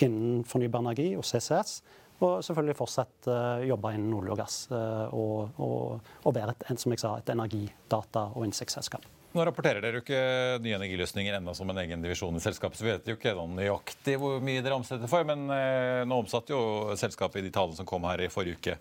innen 0.06 0.44
fornybar 0.48 0.84
energi 0.84 1.10
og 1.18 1.26
CCS. 1.26 1.80
Og 2.18 2.40
selvfølgelig 2.42 2.74
fortsatt 2.74 3.28
uh, 3.30 3.60
jobbe 3.62 3.92
innen 3.94 4.16
olje 4.18 4.34
og 4.34 4.40
gass. 4.40 4.56
Uh, 4.72 5.06
og, 5.14 5.60
og, 5.62 6.10
og, 6.24 6.34
være 6.34 6.56
et, 6.66 6.80
som 6.80 6.94
jeg 6.94 7.02
sa, 7.04 7.14
et 7.20 7.30
energidata- 7.30 8.30
og 8.34 8.48
innsiktsselskap. 8.48 9.06
Nå 9.36 9.44
rapporterer 9.44 9.84
dere 9.84 10.00
jo 10.00 10.02
ikke 10.02 10.20
nye 10.64 10.78
energiløsninger 10.78 11.36
ennå 11.36 11.52
som 11.54 11.68
en 11.68 11.78
egen 11.82 12.00
divisjon 12.02 12.38
i 12.38 12.40
selskapet, 12.40 12.78
så 12.80 12.86
vi 12.86 12.94
vet 12.94 13.10
jo 13.10 13.14
ikke 13.18 13.34
nøyaktig 13.52 14.16
hvor 14.18 14.40
mye 14.42 14.62
dere 14.64 14.78
omsetter 14.78 15.10
for. 15.10 15.26
Men 15.28 15.44
eh, 15.52 16.02
nå 16.08 16.22
omsatte 16.24 16.54
jo 16.54 16.96
selskapet 16.98 17.42
i 17.42 17.44
de 17.46 17.52
tallene 17.54 17.76
som 17.76 17.86
kom 17.88 18.08
her 18.08 18.24
i 18.24 18.30
forrige 18.32 18.56
uke 18.56 18.78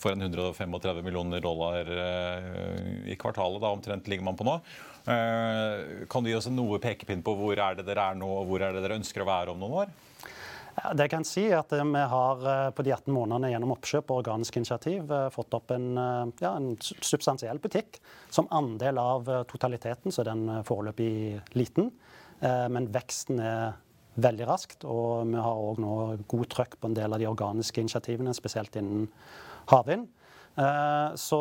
for 0.00 0.16
en 0.16 0.24
135 0.24 1.04
millioner 1.04 1.44
dollar 1.44 1.84
eh, 1.84 3.12
i 3.12 3.18
kvartalet. 3.20 3.60
Da 3.60 3.74
omtrent 3.76 4.08
ligger 4.08 4.24
man 4.26 4.40
på 4.40 4.48
nå. 4.48 4.56
Eh, 5.04 6.08
kan 6.08 6.24
du 6.24 6.32
gi 6.32 6.38
oss 6.40 6.48
noe 6.48 6.80
pekepinn 6.80 7.22
på 7.24 7.36
hvor 7.36 7.60
er 7.60 7.76
det 7.76 7.84
dere 7.86 8.08
er 8.08 8.18
nå, 8.18 8.30
og 8.40 8.48
hvor 8.48 8.64
er 8.64 8.72
det 8.72 8.86
dere 8.86 8.98
ønsker 9.02 9.20
å 9.20 9.28
være 9.28 9.52
om 9.52 9.60
noen 9.60 9.84
år? 9.84 9.94
Ja, 10.74 10.90
jeg 10.98 11.10
kan 11.12 11.24
si 11.26 11.44
er 11.46 11.60
at 11.60 11.72
eh, 11.76 11.86
Vi 11.86 12.02
har 12.10 12.42
eh, 12.50 12.70
på 12.74 12.84
de 12.86 12.94
18 12.94 13.12
månedene 13.14 13.52
gjennom 13.52 13.74
oppkjøp 13.76 14.10
og 14.10 14.22
organisk 14.24 14.58
initiativ 14.58 15.12
eh, 15.12 15.28
fått 15.34 15.54
opp 15.54 15.70
en, 15.74 15.86
ja, 16.42 16.54
en 16.56 16.74
substansiell 16.80 17.60
butikk. 17.62 18.00
Som 18.34 18.50
andel 18.54 18.98
av 18.98 19.30
totaliteten 19.50 20.14
så 20.14 20.24
er 20.24 20.32
den 20.32 20.44
foreløpig 20.66 21.40
liten. 21.54 21.92
Men 22.42 22.88
veksten 22.92 23.38
er 23.40 23.76
veldig 24.20 24.46
raskt. 24.48 24.84
Og 24.90 25.30
vi 25.30 25.38
har 25.40 25.60
òg 25.68 25.78
nå 25.80 25.92
god 26.28 26.50
trøkk 26.52 26.74
på 26.80 26.90
en 26.90 26.96
del 26.98 27.14
av 27.14 27.22
de 27.22 27.28
organiske 27.30 27.80
initiativene, 27.80 28.34
spesielt 28.36 28.74
innen 28.76 29.06
havvind. 29.70 30.08
Så 31.20 31.38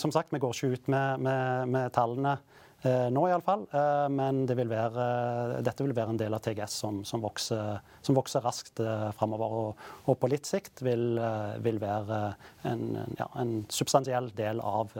som 0.00 0.14
sagt, 0.14 0.32
vi 0.32 0.40
går 0.42 0.54
ikke 0.54 0.78
ut 0.78 0.88
med, 0.94 1.26
med, 1.26 1.74
med 1.74 1.92
tallene 1.98 2.38
nå 2.86 3.24
iallfall. 3.26 3.64
Eh, 3.74 4.06
men 4.14 4.44
det 4.46 4.54
vil 4.58 4.70
være, 4.70 5.06
dette 5.66 5.82
vil 5.82 5.96
være 5.96 6.14
en 6.14 6.20
del 6.20 6.36
av 6.36 6.44
TGS 6.44 6.76
som, 6.84 7.00
som, 7.08 7.22
vokser, 7.24 7.80
som 8.06 8.18
vokser, 8.18 8.44
raskt 8.44 8.82
eh, 8.84 9.08
framover. 9.18 9.56
Og, 9.62 9.82
og, 10.04 10.18
på 10.20 10.30
litt 10.30 10.46
sikt 10.46 10.84
vil, 10.86 11.18
vil 11.64 11.82
være 11.82 12.20
en, 12.70 12.84
ja, 13.18 13.28
en, 13.40 13.60
substansiell 13.72 14.30
del 14.38 14.62
av, 14.62 14.94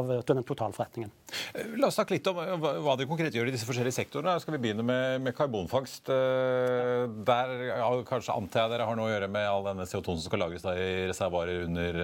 av 0.00 0.10
den 0.26 0.42
totalforretningen. 0.46 1.10
La 1.78 1.88
oss 1.88 1.98
snakke 1.98 2.16
litt 2.16 2.26
om 2.30 2.38
hva 2.38 2.96
de 2.98 3.06
konkret 3.06 3.34
gjør 3.36 3.50
i 3.50 3.54
disse 3.54 3.68
forskjellige 3.68 3.94
sektorene. 3.94 4.34
Skal 4.42 4.56
vi 4.56 4.62
begynne 4.64 4.84
med, 4.86 5.22
med 5.22 5.36
karbonfangst? 5.38 6.10
Der 6.10 7.54
kanskje 8.08 8.34
antar 8.34 8.64
jeg 8.64 8.74
dere 8.74 8.88
har 8.88 8.98
noe 8.98 9.08
å 9.08 9.14
gjøre 9.14 9.30
med 9.30 9.48
all 9.48 9.68
denne 9.68 9.86
CO2 9.86 10.16
som 10.16 10.26
skal 10.26 10.44
lagres 10.44 10.66
i 10.74 11.06
reservoarer 11.10 11.64
under 11.68 12.00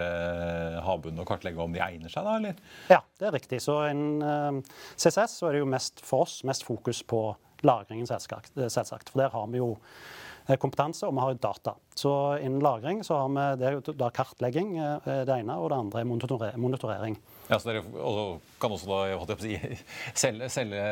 havbunnen, 0.87 1.23
og 1.23 1.29
kartlegge 1.29 1.63
om 1.63 1.75
de 1.75 1.83
egner 1.83 2.13
seg, 2.13 2.27
da? 2.27 2.39
eller? 2.39 2.65
Ja, 2.93 3.03
det 3.19 3.31
er 3.31 3.37
riktig. 3.41 3.63
Så 3.65 3.81
en 3.89 4.63
CCS 4.95 5.41
så 5.41 5.51
er 5.51 5.59
det 5.59 5.65
jo 5.65 5.71
mest 5.71 6.05
for 6.07 6.29
oss 6.29 6.41
mest 6.47 6.67
fokus 6.67 7.03
på 7.03 7.25
lagringen, 7.67 8.07
selvsagt. 8.07 9.11
For 9.11 9.21
der 9.21 9.33
har 9.35 9.47
vi 9.53 9.61
jo 9.61 9.75
eh, 9.75 10.20
kompetanse, 10.59 11.07
og 11.07 11.15
vi 11.15 11.23
har 11.23 11.37
data. 11.39 11.75
Så 11.95 12.13
innen 12.41 12.63
lagring 12.65 13.05
så 13.07 13.21
har 13.21 13.29
vi 13.31 13.45
det 13.61 13.69
er 13.69 13.99
da 14.01 14.09
kartlegging 14.15 14.73
eh, 14.81 15.11
det 15.29 15.37
ene, 15.37 15.57
og 15.61 15.71
det 15.71 15.79
andre 15.79 16.03
er 16.03 16.09
monitorering. 16.59 17.19
Ja, 17.51 17.59
så 17.59 17.71
Dere 17.71 17.85
kan 18.61 18.75
også 18.75 18.99
da, 19.29 19.37
si, 19.41 19.55
selge, 20.25 20.51
selge, 20.53 20.83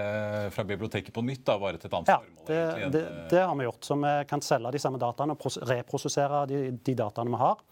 fra 0.55 0.67
biblioteket 0.69 1.15
på 1.15 1.25
nytt, 1.27 1.45
da, 1.49 1.59
bare 1.59 1.81
til 1.81 1.91
et 1.91 1.99
annet 1.99 2.13
ja, 2.13 2.21
formål? 2.21 2.47
Det, 2.51 2.93
det, 2.95 3.05
det, 3.33 3.43
har 3.43 3.59
vi 3.59 3.69
gjort. 3.69 3.83
Så 3.91 3.99
vi 4.05 4.15
kan 4.31 4.45
selge 4.45 4.75
de 4.77 4.83
samme 4.83 5.03
dataene 5.03 5.37
og 5.37 5.61
reprosessere 5.73 6.47
de, 6.51 6.63
de 6.77 6.97
dataene 6.99 7.35
vi 7.35 7.43
har. 7.43 7.63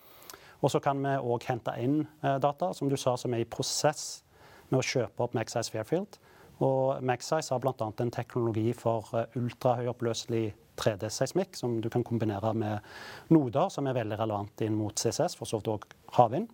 Og 0.65 0.73
så 0.73 0.81
kan 0.83 1.03
vi 1.05 1.17
òg 1.21 1.45
hente 1.51 1.75
inn 1.83 2.01
eh, 2.23 2.39
data 2.43 2.73
som 2.75 2.89
du 2.91 2.97
sa, 3.01 3.17
som 3.21 3.35
er 3.37 3.45
i 3.45 3.49
prosess 3.49 4.23
med 4.71 4.81
å 4.81 4.87
kjøpe 4.87 5.27
opp 5.27 5.37
Magsize 5.37 5.71
Fairfield. 5.73 6.19
Og 6.65 7.03
Magsize 7.05 7.53
har 7.53 7.61
bl.a. 7.61 7.75
en 7.77 8.15
teknologi 8.15 8.71
for 8.77 9.11
eh, 9.15 9.29
ultrahøyoppløselig 9.39 10.47
3D-seismikk, 10.79 11.57
som 11.57 11.81
du 11.81 11.89
kan 11.93 12.05
kombinere 12.07 12.53
med 12.57 13.33
noder, 13.35 13.71
som 13.73 13.87
er 13.87 13.97
veldig 13.97 14.19
relevant 14.21 14.65
inn 14.67 14.77
mot 14.79 14.95
CCS, 14.95 15.37
for 15.39 15.49
så 15.49 15.61
vidt 15.61 15.73
òg 15.73 15.87
havvind. 16.19 16.49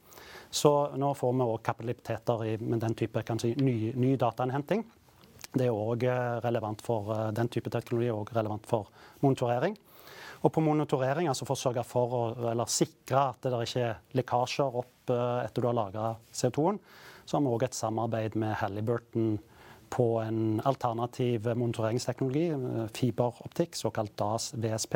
Så 0.50 0.72
nå 1.00 1.12
får 1.18 1.37
vi 1.37 1.46
òg 1.46 1.62
kapabiliteter 1.66 2.44
med 2.62 2.82
den 2.85 2.96
type 2.98 3.24
si, 3.40 3.54
ny, 3.61 3.92
ny 3.96 4.16
datainnhenting. 4.20 4.85
Det 5.52 5.68
er 5.68 5.76
òg 5.76 6.04
eh, 6.08 6.40
relevant 6.44 6.82
for 6.85 7.12
eh, 7.12 7.30
den 7.37 7.50
type 7.52 7.70
teknologi 7.72 8.11
og 8.12 8.32
relevant 8.37 8.68
for 8.68 8.88
monitorering. 9.24 9.76
Og 10.42 10.50
på 10.50 10.62
monitorering, 10.64 11.28
altså 11.30 11.46
for 11.46 11.54
å 11.54 11.62
sørge 11.62 11.85
for 11.87 12.16
å 12.18 12.22
eller 12.50 12.70
sikre 12.70 13.28
at 13.30 13.44
det 13.44 13.61
ikke 13.62 13.85
er 13.87 14.00
lekkasjer 14.18 14.78
opp 14.80 15.12
etter 15.12 15.62
du 15.62 15.68
har 15.68 15.76
lagra 15.76 16.08
CO2-en, 16.35 16.78
så 17.24 17.37
har 17.37 17.44
vi 17.44 17.52
òg 17.52 17.64
et 17.66 17.76
samarbeid 17.78 18.37
med 18.40 18.56
Halliburton 18.58 19.37
på 19.92 20.07
en 20.22 20.61
alternativ 20.64 21.50
monitoreringsteknologi, 21.52 22.46
fiberoptikk, 22.96 23.76
såkalt 23.76 24.14
DAS 24.16 24.52
VSP. 24.57 24.94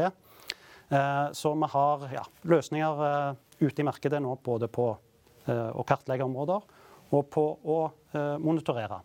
Eh, 0.88 1.32
så 1.32 1.54
vi 1.54 1.68
har 1.72 2.08
ja, 2.14 2.24
løsninger 2.42 3.02
eh, 3.06 3.34
ute 3.58 3.82
i 3.82 3.86
markedet 3.86 4.20
nå 4.22 4.36
både 4.44 4.68
på 4.70 4.86
eh, 5.46 5.70
å 5.74 5.84
kartlegge 5.86 6.26
områder 6.26 6.62
og 7.16 7.28
på 7.30 7.44
å 7.62 7.78
monitorere. 8.42 8.96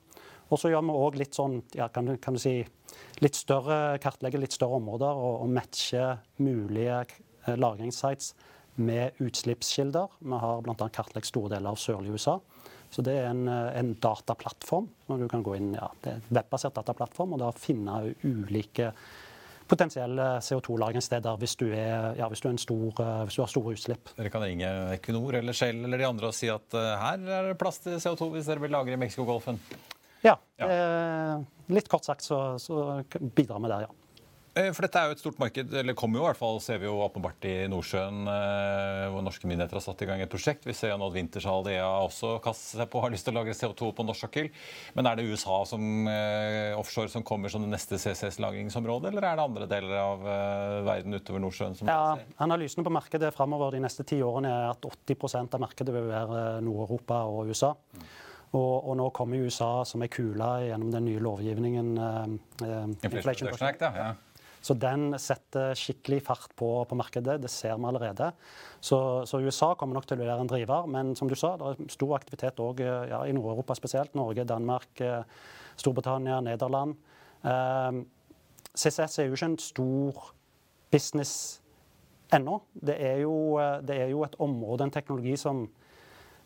Og 0.50 0.58
så 0.58 0.72
gjør 0.72 0.86
vi 0.88 0.94
òg 0.96 1.18
litt 1.20 1.36
sånn, 1.38 1.60
ja, 1.78 1.86
kan, 1.94 2.08
du, 2.08 2.16
kan, 2.18 2.34
du, 2.34 2.40
si, 2.42 2.56
litt 3.22 3.36
større, 3.38 4.00
kartlegge 4.02 4.40
litt 4.40 4.56
større 4.56 4.80
områder 4.80 5.20
og, 5.20 5.44
og 5.44 5.52
matche 5.54 6.08
mulige 6.42 7.04
lagringssites 7.60 8.32
med 8.82 9.20
utslippskilder. 9.22 10.16
Vi 10.18 10.40
har 10.42 10.64
bl.a. 10.66 10.90
kartlagt 10.96 11.30
store 11.30 11.54
deler 11.54 11.76
av 11.76 11.78
sørlige 11.84 12.18
USA. 12.18 12.40
Så 12.92 13.04
det 13.06 13.16
er 13.22 13.30
en, 13.30 13.46
en 13.48 13.94
dataplattform. 14.04 14.90
Du 15.08 15.28
kan 15.32 15.44
gå 15.46 15.56
inn, 15.56 15.74
ja, 15.78 15.88
det 16.04 16.12
er 16.12 16.20
en 16.20 16.32
webbasert 16.36 16.76
dataplattform 16.76 17.38
og 17.38 17.44
da 17.44 17.52
finne 17.56 18.02
ulike 18.28 18.92
potensielle 19.72 20.26
CO2-lagringssteder 20.44 21.38
hvis, 21.40 21.56
ja, 21.64 22.28
hvis, 22.28 22.44
hvis, 22.44 22.66
du 22.68 23.00
har 23.00 23.52
store 23.52 23.76
utslipp. 23.78 24.12
Dere 24.18 24.32
kan 24.34 24.44
ringe 24.44 24.68
Equinor 24.98 25.40
eller 25.40 25.56
Shell 25.56 25.86
eller 25.86 26.02
de 26.02 26.10
andre 26.10 26.32
og 26.32 26.36
si 26.36 26.52
at 26.52 26.76
uh, 26.76 26.92
her 27.00 27.24
er 27.24 27.52
det 27.52 27.58
plass 27.62 27.80
til 27.86 27.96
CO2 28.04 28.28
hvis 28.36 28.52
dere 28.52 28.66
vil 28.66 28.76
lagre 28.76 28.98
i 28.98 29.00
Mexicogolfen? 29.00 29.62
Ja. 30.22 30.36
ja. 30.62 30.68
Eh, 30.70 31.38
litt 31.74 31.88
kort 31.90 32.06
sagt 32.06 32.22
så, 32.22 32.60
så 32.62 33.02
bidrar 33.10 33.64
vi 33.64 33.72
der, 33.72 33.88
ja. 33.88 34.01
Eh, 34.52 34.68
for 34.76 34.84
dette 34.84 35.00
er 35.00 35.08
jo 35.08 35.16
et 35.16 35.22
stort 35.22 35.38
marked, 35.40 35.70
eller 35.80 35.96
kommer 35.96 36.20
jo 36.20 36.26
i 36.26 36.28
hvert 36.28 36.40
fall, 36.40 36.58
ser 36.60 36.82
vi 36.82 36.88
jo 36.90 36.98
åpenbart 37.06 37.46
i 37.48 37.54
Nordsjøen, 37.72 38.18
eh, 38.28 39.04
hvor 39.14 39.24
norske 39.24 39.48
myndigheter 39.48 39.80
har 39.80 39.84
satt 39.86 40.02
i 40.04 40.08
gang 40.10 40.24
et 40.24 40.32
prosjekt. 40.32 40.66
Vi 40.68 40.76
ser 40.76 40.92
jo 40.92 40.98
nå 41.00 41.08
at 41.08 41.16
Wintershall 41.16 41.64
DA 41.64 41.86
også 41.88 42.34
kaster 42.44 42.82
seg 42.82 42.90
på, 42.92 43.00
har 43.00 43.14
lyst 43.14 43.24
til 43.28 43.32
å 43.32 43.38
lagre 43.40 43.56
CO2 43.56 43.94
på 43.96 44.04
norsk 44.04 44.26
sokkel. 44.26 44.50
Men 44.98 45.08
er 45.08 45.20
det 45.22 45.30
USA 45.32 45.62
som 45.70 46.10
eh, 46.12 46.76
offshore 46.76 47.14
som 47.14 47.24
kommer 47.24 47.54
som 47.54 47.64
det 47.64 47.72
neste 47.72 47.96
CCS-lagringsområdet, 48.02 49.14
eller 49.14 49.30
er 49.30 49.40
det 49.40 49.46
andre 49.46 49.70
deler 49.72 49.96
av 50.02 50.26
verden 50.90 51.16
utover 51.16 51.46
Nordsjøen? 51.46 51.78
som 51.80 51.88
ja, 51.88 52.18
Analysene 52.44 52.84
på 52.84 52.92
markedet 52.92 53.32
framover 53.32 53.78
de 53.78 53.86
neste 53.86 54.04
ti 54.08 54.20
årene 54.26 54.52
er 54.52 54.74
at 54.74 54.84
80% 54.84 55.56
av 55.56 55.64
markedet 55.64 55.96
vil 55.96 56.12
være 56.12 56.44
Nord-Europa 56.66 57.24
og 57.32 57.54
USA. 57.54 57.72
Mm. 57.96 58.04
Og, 58.52 58.84
og, 58.84 58.96
nå 59.00 59.06
kommer 59.16 59.46
USA 59.46 59.70
som 59.88 60.04
ei 60.04 60.10
kule 60.12 60.48
gjennom 60.66 60.92
den 60.92 61.08
nye 61.08 61.22
lovgivningen. 61.24 61.92
Eh, 62.02 62.82
Inflation 63.08 63.48
Production 63.48 63.70
Act, 63.70 63.86
ja. 63.88 64.10
Så 64.62 64.76
den 64.78 65.16
setter 65.18 65.74
skikkelig 65.78 66.22
fart 66.28 66.52
på, 66.60 66.70
på 66.86 66.98
markedet. 66.98 67.40
Det 67.42 67.50
ser 67.50 67.80
vi 67.80 67.88
allerede. 67.90 68.30
Så, 68.80 69.00
så, 69.26 69.42
USA 69.42 69.72
kommer 69.78 69.98
nok 69.98 70.06
til 70.10 70.22
å 70.22 70.28
være 70.28 70.44
en 70.46 70.52
driver. 70.52 70.90
Men 70.92 71.16
som 71.18 71.30
du 71.30 71.36
sa, 71.38 71.56
det 71.58 71.72
er 71.72 71.94
stor 71.94 72.14
aktivitet 72.20 72.62
òg 72.62 72.84
ja, 72.86 73.24
i 73.26 73.34
Nord-Europa 73.34 73.78
spesielt. 73.80 74.14
Norge, 74.18 74.46
Danmark, 74.46 74.92
eh, 75.02 75.24
Storbritannia, 75.82 76.38
Nederland. 76.46 76.94
Eh, 77.42 78.04
CCS 78.78 79.20
er 79.20 79.28
jo 79.28 79.40
ikke 79.40 79.50
en 79.50 79.58
stor 79.62 80.22
business 80.94 81.34
ennå. 82.32 82.62
Det 82.74 83.00
er 83.02 83.24
jo, 83.24 83.58
eh, 83.60 83.80
det 83.82 83.98
er 83.98 84.14
jo 84.14 84.22
et 84.28 84.38
område, 84.40 84.86
en 84.86 84.94
teknologi, 84.94 85.34
som, 85.38 85.66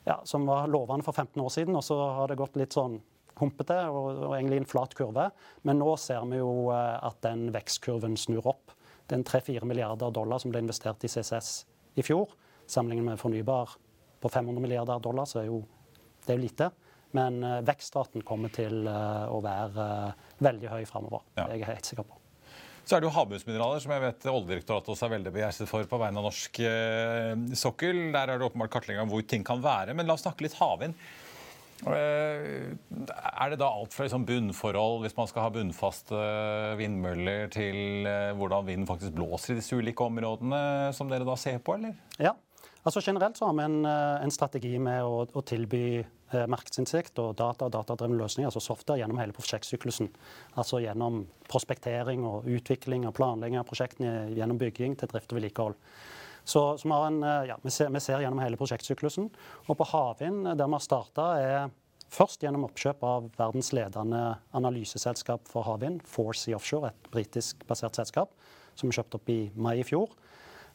ja, 0.07 0.21
som 0.23 0.47
var 0.47 0.71
lovende 0.71 1.03
for 1.03 1.11
15 1.11 1.41
år 1.41 1.51
siden, 1.51 1.75
og 1.75 1.83
så 1.83 1.99
har 2.15 2.31
det 2.31 2.39
gått 2.39 2.55
litt 2.55 2.73
sånn 2.73 3.01
humpete 3.39 3.77
og, 3.89 4.09
og, 4.13 4.33
egentlig 4.37 4.61
en 4.61 4.69
flat 4.69 4.95
kurve. 4.97 5.29
Men 5.67 5.79
nå 5.81 5.95
ser 6.01 6.25
vi 6.31 6.39
jo 6.41 6.71
eh, 6.73 6.97
at 7.05 7.21
den 7.25 7.49
vekstkurven 7.55 8.17
snur 8.19 8.49
opp. 8.53 8.73
Det 9.05 9.19
er 9.19 9.27
3-4 9.27 9.67
milliarder 9.69 10.13
dollar 10.13 10.41
som 10.41 10.53
ble 10.53 10.63
investert 10.63 11.03
i 11.05 11.11
CCS 11.11 11.51
i 11.99 12.05
fjor. 12.05 12.33
Sammenlignet 12.65 13.11
med 13.11 13.21
fornybar 13.21 13.77
på 14.23 14.31
500 14.31 14.63
milliarder 14.63 15.01
dollar, 15.03 15.29
så 15.29 15.43
er 15.43 15.51
jo 15.51 15.61
det 16.25 16.33
er 16.33 16.39
jo 16.39 16.45
lite. 16.47 16.71
Men 17.13 17.37
uh, 17.45 17.59
vekstraten 17.63 18.23
kommer 18.25 18.49
til 18.51 18.87
uh, 18.89 19.29
å 19.29 19.37
være 19.45 19.83
veldig 20.43 20.71
høy 20.71 20.87
framover. 20.89 21.21
Ja. 21.35 21.45
Det 21.45 21.51
er 21.51 21.59
jeg 21.61 21.69
helt 21.69 21.89
sikker 21.91 22.07
på. 22.09 22.17
Så 22.85 22.97
er 22.97 23.01
det 23.01 23.07
jo 23.07 23.13
havbunnsmineraler, 23.13 23.81
som 23.81 23.93
jeg 23.93 24.03
vet 24.03 24.25
Oljedirektoratet 24.29 24.89
også 24.93 25.05
er 25.07 25.13
veldig 25.15 25.31
begeistret 25.33 25.69
for 25.69 25.85
på 25.89 25.99
vegne 26.01 26.21
av 26.21 26.27
norsk 26.27 26.59
sokkel. 27.57 28.01
Der 28.13 28.29
er 28.29 28.37
det 28.37 28.45
åpenbart 28.45 28.73
kartlegging 28.75 29.01
av 29.01 29.09
hvor 29.09 29.23
ting 29.25 29.45
kan 29.45 29.61
være. 29.63 29.95
Men 29.97 30.05
la 30.05 30.13
oss 30.13 30.25
snakke 30.25 30.45
litt 30.45 30.57
havvind. 30.59 30.93
Eh, 31.83 32.71
er 32.71 33.51
det 33.51 33.59
da 33.59 33.67
alt 33.67 33.93
fra 33.93 34.07
liksom 34.07 34.23
bunnforhold, 34.27 35.01
hvis 35.03 35.15
man 35.17 35.27
skal 35.27 35.45
ha 35.45 35.51
bunnfaste 35.53 36.21
vindmøller, 36.79 37.49
til 37.53 38.07
eh, 38.07 38.31
hvordan 38.37 38.67
vinden 38.69 38.87
faktisk 38.89 39.15
blåser 39.17 39.53
i 39.53 39.59
disse 39.59 39.75
ulike 39.75 40.07
områdene, 40.07 40.93
som 40.95 41.11
dere 41.11 41.27
da 41.27 41.35
ser 41.39 41.59
på, 41.59 41.75
eller? 41.75 41.97
Ja. 42.21 42.33
Altså 42.85 43.01
Generelt 43.01 43.37
så 43.37 43.49
har 43.49 43.55
vi 43.57 43.65
en, 43.65 43.79
eh, 43.89 44.23
en 44.23 44.31
strategi 44.33 44.77
med 44.79 45.03
å, 45.03 45.25
å 45.27 45.45
tilby 45.45 46.05
markedsinnsikt 46.35 47.19
og 47.21 47.35
data 47.37 47.67
og 47.67 47.71
datadrevne 47.71 48.17
løsninger, 48.17 48.49
altså 48.49 48.59
software, 48.59 48.99
gjennom 48.99 49.19
hele 49.21 49.35
prosjektsyklusen. 49.35 50.09
Altså 50.59 50.81
gjennom 50.83 51.21
prospektering 51.47 52.25
og 52.27 52.49
utvikling 52.49 53.05
og 53.07 53.13
planlegging 53.15 53.61
av 53.61 53.67
prosjektene, 53.69 54.33
gjennom 54.35 54.59
bygging 54.59 54.97
til 54.99 55.11
drift 55.11 55.31
og 55.31 55.39
vedlikehold. 55.39 55.77
Så, 56.45 56.77
så 56.77 56.87
vi, 56.87 56.93
en, 57.07 57.23
eh, 57.23 57.47
ja, 57.49 57.57
vi, 57.61 57.71
ser, 57.73 57.89
vi, 57.89 57.99
ser, 57.99 58.21
gjennom 58.21 58.41
hele 58.43 58.59
prosjektsyklusen. 58.59 59.31
Og 59.65 59.77
på 59.79 59.87
havvind, 59.89 60.45
der 60.53 60.69
vi 60.69 60.77
har 60.77 60.83
starta, 60.83 61.29
er 61.41 61.73
først 62.13 62.45
gjennom 62.45 62.67
oppkjøp 62.67 63.01
av 63.05 63.31
verdens 63.37 63.71
ledende 63.75 64.21
analyseselskap 64.55 65.49
for 65.49 65.65
havvind, 65.67 66.03
Force 66.07 66.53
Offshore, 66.55 66.93
et 66.93 67.09
britisk 67.13 67.65
basert 67.67 67.97
selskap, 67.97 68.35
som 68.77 68.91
vi 68.91 68.97
kjøpte 68.97 69.19
opp 69.19 69.33
i 69.33 69.39
mai 69.57 69.79
i 69.81 69.87
fjor. 69.87 70.13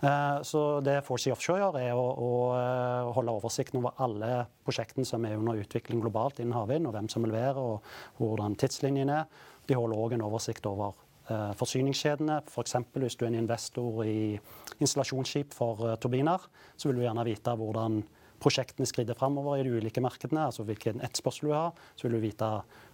Eh, 0.00 0.40
så 0.48 0.64
det 0.82 1.02
Force 1.06 1.30
Offshore 1.30 1.60
gjør, 1.62 1.78
er 1.78 1.94
å, 1.94 2.08
å, 2.10 2.32
eh, 2.56 3.12
holde 3.14 3.36
oversikten 3.36 3.78
over 3.82 3.94
alle 4.02 4.32
prosjektene 4.66 5.06
som 5.06 5.24
er 5.28 5.38
under 5.38 5.60
utvikling 5.60 6.02
globalt 6.02 6.42
innen 6.42 6.56
havvind, 6.56 6.88
og 6.88 6.96
hvem 6.96 7.12
som 7.12 7.28
leverer, 7.28 7.62
og 7.62 8.18
hvordan 8.18 8.58
tidslinjen 8.58 9.14
er. 9.20 9.30
De 9.70 9.78
holder 9.78 10.02
òg 10.02 10.16
en 10.16 10.26
oversikt 10.26 10.66
over 10.66 10.96
Eh, 10.96 11.09
forsyningskjedene. 11.28 12.40
F.eks. 12.48 12.76
For 12.92 13.04
hvis 13.04 13.18
du 13.18 13.24
er 13.24 13.32
en 13.32 13.42
investor 13.42 14.00
i 14.06 14.38
installasjonsskip 14.80 15.54
for 15.54 15.84
eh, 15.86 15.98
turbiner, 16.00 16.46
så 16.76 16.88
vil 16.88 17.00
du 17.00 17.04
gjerne 17.04 17.26
vite 17.28 17.54
hvordan 17.60 18.00
prosjektene 18.40 18.88
skrider 18.88 19.18
framover 19.18 19.60
i 19.60 19.64
de 19.66 19.74
ulike 19.76 20.00
markedene. 20.00 20.46
altså 20.48 20.64
Hvilken 20.64 21.02
etterspørsel 21.04 21.50
du 21.50 21.54
har. 21.54 21.72
Så 21.94 22.08
vil 22.08 22.16
du 22.16 22.24
vite 22.24 22.50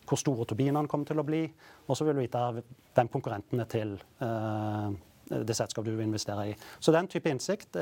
hvor 0.07 0.21
store 0.21 0.47
turbinene 0.47 0.89
kommer 0.91 1.07
til 1.07 1.23
å 1.23 1.27
bli. 1.27 1.45
Og 1.87 1.99
så 1.99 2.07
vil 2.07 2.19
du 2.19 2.25
vite 2.25 2.43
hvem 2.97 3.13
konkurrentene 3.13 3.67
til 3.71 3.95
uh, 4.23 4.91
det 5.31 5.57
selskapet 5.59 5.93
du 5.93 5.97
vil 5.97 6.09
investere 6.09 6.51
i. 6.51 6.57
Så 6.81 6.95
den 6.95 7.09
type 7.11 7.31
innsikt 7.31 7.79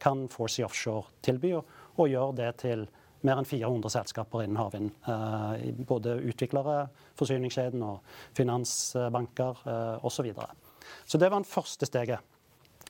kan 0.00 0.26
Forsea 0.28 0.66
Offshore 0.66 1.14
tilby, 1.24 1.54
og, 1.56 2.08
gjør 2.08 2.34
det 2.36 2.50
til 2.60 2.84
mer 3.24 3.40
enn 3.40 3.48
400 3.48 3.92
selskaper 3.92 4.44
innen 4.44 4.60
havvind. 4.60 4.92
Eh, 5.08 5.72
både 5.88 6.18
utviklere, 6.30 6.86
forsyningskjeden 7.18 7.84
og 7.86 8.16
finansbanker 8.36 9.62
eh, 9.64 10.04
osv. 10.04 10.16
Så, 10.16 10.24
videre. 10.26 10.48
så 11.04 11.20
det 11.20 11.30
var 11.30 11.40
den 11.40 11.48
første 11.48 11.86
steget. 11.86 12.32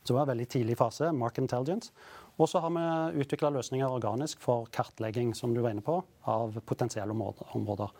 Så 0.02 0.12
det 0.12 0.16
var 0.16 0.26
en 0.26 0.32
veldig 0.34 0.48
tidlig 0.48 0.76
fase, 0.78 1.10
Market 1.12 1.42
Intelligence. 1.42 1.92
Og 2.38 2.48
så 2.48 2.60
har 2.62 2.70
vi 2.70 3.22
utvikla 3.22 3.50
løsninger 3.50 3.90
organisk 3.90 4.42
for 4.44 4.68
kartlegging 4.70 5.32
som 5.34 5.54
du 5.54 5.62
var 5.64 5.74
inne 5.74 5.82
på, 5.82 5.98
av 6.30 6.60
potensielle 6.68 7.12
områder. 7.12 7.94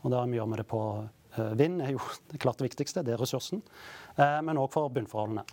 Og 0.00 0.12
det 0.14 0.22
vi 0.30 0.38
gjør 0.38 0.56
det 0.62 0.68
på 0.70 0.82
eh, 1.36 1.56
vind, 1.60 1.82
er 1.84 1.96
jo 1.96 2.04
det 2.32 2.40
klart 2.44 2.62
det 2.62 2.70
viktigste. 2.70 3.04
Det 3.04 3.16
er 3.16 3.20
ressursen. 3.20 3.64
Men 4.16 4.60
òg 4.60 4.72
for 4.72 4.92
bunnforholdene. 4.92 5.44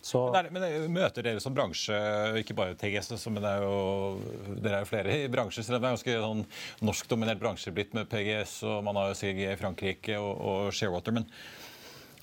Så... 0.00 0.20
Men, 0.32 0.48
men, 0.54 0.64
Møter 0.94 1.24
dere 1.26 1.42
som 1.42 1.54
bransje, 1.54 1.96
ikke 2.38 2.54
bare 2.54 2.76
TGS, 2.78 3.10
men 3.32 3.42
det 3.42 3.52
er 3.56 3.64
jo, 3.64 4.56
dere 4.60 4.80
er 4.80 4.84
jo 4.84 4.90
flere 4.90 5.14
i 5.24 5.30
bransjer, 5.32 5.66
så 5.66 5.74
det 5.74 5.80
er 5.80 5.86
ganske 5.88 6.18
sånn 6.22 6.42
norskdominert 6.86 7.40
bransje 7.42 7.72
blitt 7.74 7.96
med 7.96 8.10
PGS, 8.12 8.60
og 8.70 8.84
man 8.86 9.00
har 9.00 9.10
jo 9.10 9.18
CG 9.18 9.42
i 9.48 9.56
Frankrike 9.58 10.18
og, 10.20 10.34
og 10.36 10.76
Sharewater. 10.76 11.16
men 11.16 11.26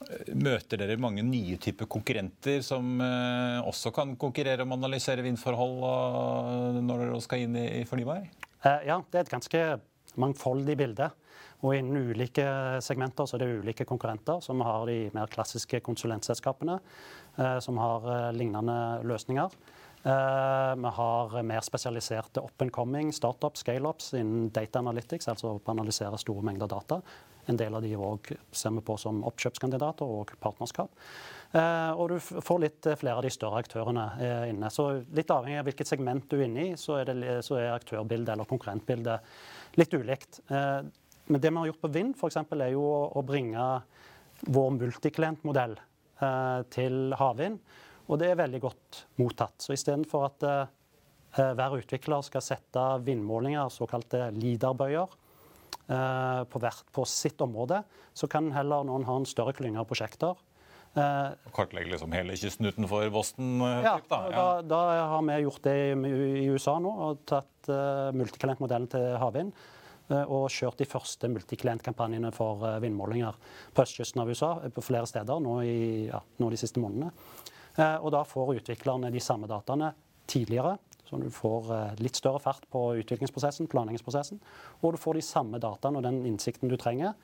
eh, 0.07 0.31
Møter 0.37 0.79
dere 0.79 0.99
mange 1.01 1.25
nye 1.27 1.59
typer 1.59 1.89
konkurrenter 1.91 2.63
som 2.63 3.01
eh, 3.03 3.59
også 3.67 3.91
kan 3.95 4.15
konkurrere 4.21 4.63
om 4.63 4.71
å 4.71 4.79
analysere 4.79 5.25
vindforhold 5.25 5.83
når 6.79 7.07
dere 7.07 7.25
skal 7.25 7.43
inn 7.43 7.59
i, 7.59 7.67
i 7.81 7.89
fornybar? 7.89 8.29
Eh, 8.63 8.87
ja, 8.87 9.01
det 9.11 9.19
er 9.19 9.27
et 9.27 9.35
ganske 9.35 9.65
mangfoldig 10.23 10.77
bilde. 10.79 11.09
Og 11.63 11.77
innen 11.77 12.11
ulike 12.11 12.43
segmenter 12.83 13.27
så 13.27 13.37
er 13.37 13.45
det 13.45 13.61
ulike 13.61 13.85
konkurrenter, 13.87 14.41
som 14.43 14.59
har 14.67 14.83
de 14.89 14.97
mer 15.15 15.31
klassiske 15.31 15.79
konsulentselskapene. 15.85 16.75
Eh, 17.35 17.59
som 17.59 17.77
har 17.77 18.27
eh, 18.27 18.33
lignende 18.33 18.99
løsninger. 19.03 19.49
Eh, 20.03 20.75
vi 20.75 20.89
har 20.97 21.43
mer 21.43 21.61
spesialiserte 21.61 22.39
up 22.39 22.61
and 22.61 22.71
coming 22.71 23.13
startup, 23.13 23.57
scaleups 23.57 24.13
innen 24.13 24.49
data 24.53 24.79
analytics, 24.79 25.27
altså 25.27 25.55
å 25.55 25.61
analysere 25.73 26.19
store 26.21 26.45
mengder 26.45 26.69
data. 26.69 27.01
En 27.49 27.57
del 27.57 27.73
av 27.75 27.81
de 27.81 27.95
også 27.97 28.37
ser 28.51 28.75
vi 28.75 28.83
på 28.85 28.97
som 29.01 29.23
oppkjøpskandidater 29.27 30.07
og 30.07 30.35
partnerskap. 30.39 30.91
og 31.53 32.09
du 32.09 32.19
får 32.19 32.59
litt 32.59 32.87
flere 32.97 33.17
av 33.17 33.23
de 33.23 33.29
større 33.29 33.59
aktørene 33.59 34.05
inne. 34.47 34.69
Så 34.71 35.03
litt 35.11 35.29
avhengig 35.29 35.59
av 35.59 35.67
hvilket 35.67 35.87
segment 35.87 36.29
du 36.31 36.37
er 36.37 36.45
inne 36.45 36.63
i, 36.69 36.77
så 36.79 37.01
er, 37.01 37.11
det, 37.11 37.43
så 37.43 37.59
er 37.59 37.75
aktørbildet 37.75 38.31
eller 38.33 38.47
konkurrentbildet 38.47 39.75
litt 39.75 39.93
ulikt. 39.93 40.39
men 40.47 41.41
det 41.41 41.51
vi 41.51 41.57
har 41.57 41.67
gjort 41.67 41.81
på 41.81 41.91
Vind, 41.91 42.15
f.eks., 42.15 42.37
er 42.37 42.71
jo 42.71 42.87
å 43.11 43.21
bringe 43.27 43.67
vår 44.47 44.71
multiklientmodell 44.79 45.75
til 46.73 47.15
havvind. 47.19 47.57
Og 48.11 48.19
det 48.19 48.31
er 48.31 48.39
veldig 48.39 48.61
godt 48.63 49.03
mottatt. 49.21 49.55
Så 49.63 49.75
istedenfor 49.75 50.27
at 50.27 50.47
eh, 50.47 51.51
hver 51.55 51.77
utvikler 51.79 52.23
skal 52.25 52.43
sette 52.43 52.85
vindmålinger, 53.05 53.71
såkalte 53.73 54.27
LIDAR-bøyer, 54.35 55.13
eh, 55.87 56.41
på, 56.51 56.63
på, 56.93 57.05
sitt 57.09 57.43
område, 57.43 57.83
så 58.13 58.29
kan 58.31 58.51
heller 58.55 58.87
noen 58.87 59.07
ha 59.07 59.19
en 59.19 59.29
større 59.29 59.55
klynge 59.55 59.81
av 59.81 59.87
prosjekter. 59.89 60.41
Kartlegge 60.93 61.89
liksom 61.89 62.11
hele 62.13 62.35
kysten 62.37 62.67
utenfor 62.69 63.07
Boston? 63.09 63.63
Ja, 63.81 63.95
da. 64.05 64.17
Ja. 64.29 64.33
Da, 64.35 64.43
da, 64.61 64.81
har 65.09 65.23
vi 65.25 65.39
gjort 65.41 65.63
det 65.65 65.73
i, 65.87 66.11
i 66.43 66.49
USA 66.53 66.75
nå, 66.77 66.91
og 67.07 67.23
tatt 67.25 67.71
uh, 67.71 68.11
multikalentmodellen 68.13 68.85
til 68.91 69.15
havvind. 69.17 69.55
Eh, 70.13 70.23
og 70.29 70.51
kjørt 70.51 70.81
de 70.81 70.87
første 70.89 71.29
multiklientkampanjene 71.31 72.31
for 72.35 72.63
eh, 72.67 72.79
vindmålinger 72.83 73.37
på 73.73 73.85
østkysten 73.85 74.21
av 74.23 74.31
USA, 74.31 74.53
eh, 74.63 74.73
på 74.73 74.83
flere 74.85 75.09
steder 75.09 75.41
nå, 75.43 75.57
i, 75.65 75.77
ja, 76.09 76.21
nå 76.39 76.49
de 76.51 76.59
siste 76.59 76.83
månedene. 76.83 77.13
Og 77.73 78.11
da 78.13 78.19
får 78.21 78.51
utviklerne 78.59 79.09
de 79.09 79.21
samme 79.23 79.47
dataene 79.49 79.87
tidligere. 80.29 80.75
Så 81.07 81.17
du 81.17 81.25
får 81.33 81.71
litt 81.97 82.19
større 82.19 82.37
fart 82.37 82.67
på 82.69 82.83
utviklingsprosessen, 83.01 83.65
planleggingsprosessen. 83.71 84.37
Og 84.83 84.93
du 84.93 84.99
får 85.01 85.17
de 85.17 85.23
samme 85.25 85.57
dataene 85.57 85.97
og 85.97 86.05
den 86.05 86.19
innsikten 86.29 86.69
du 86.69 86.75
trenger 86.77 87.15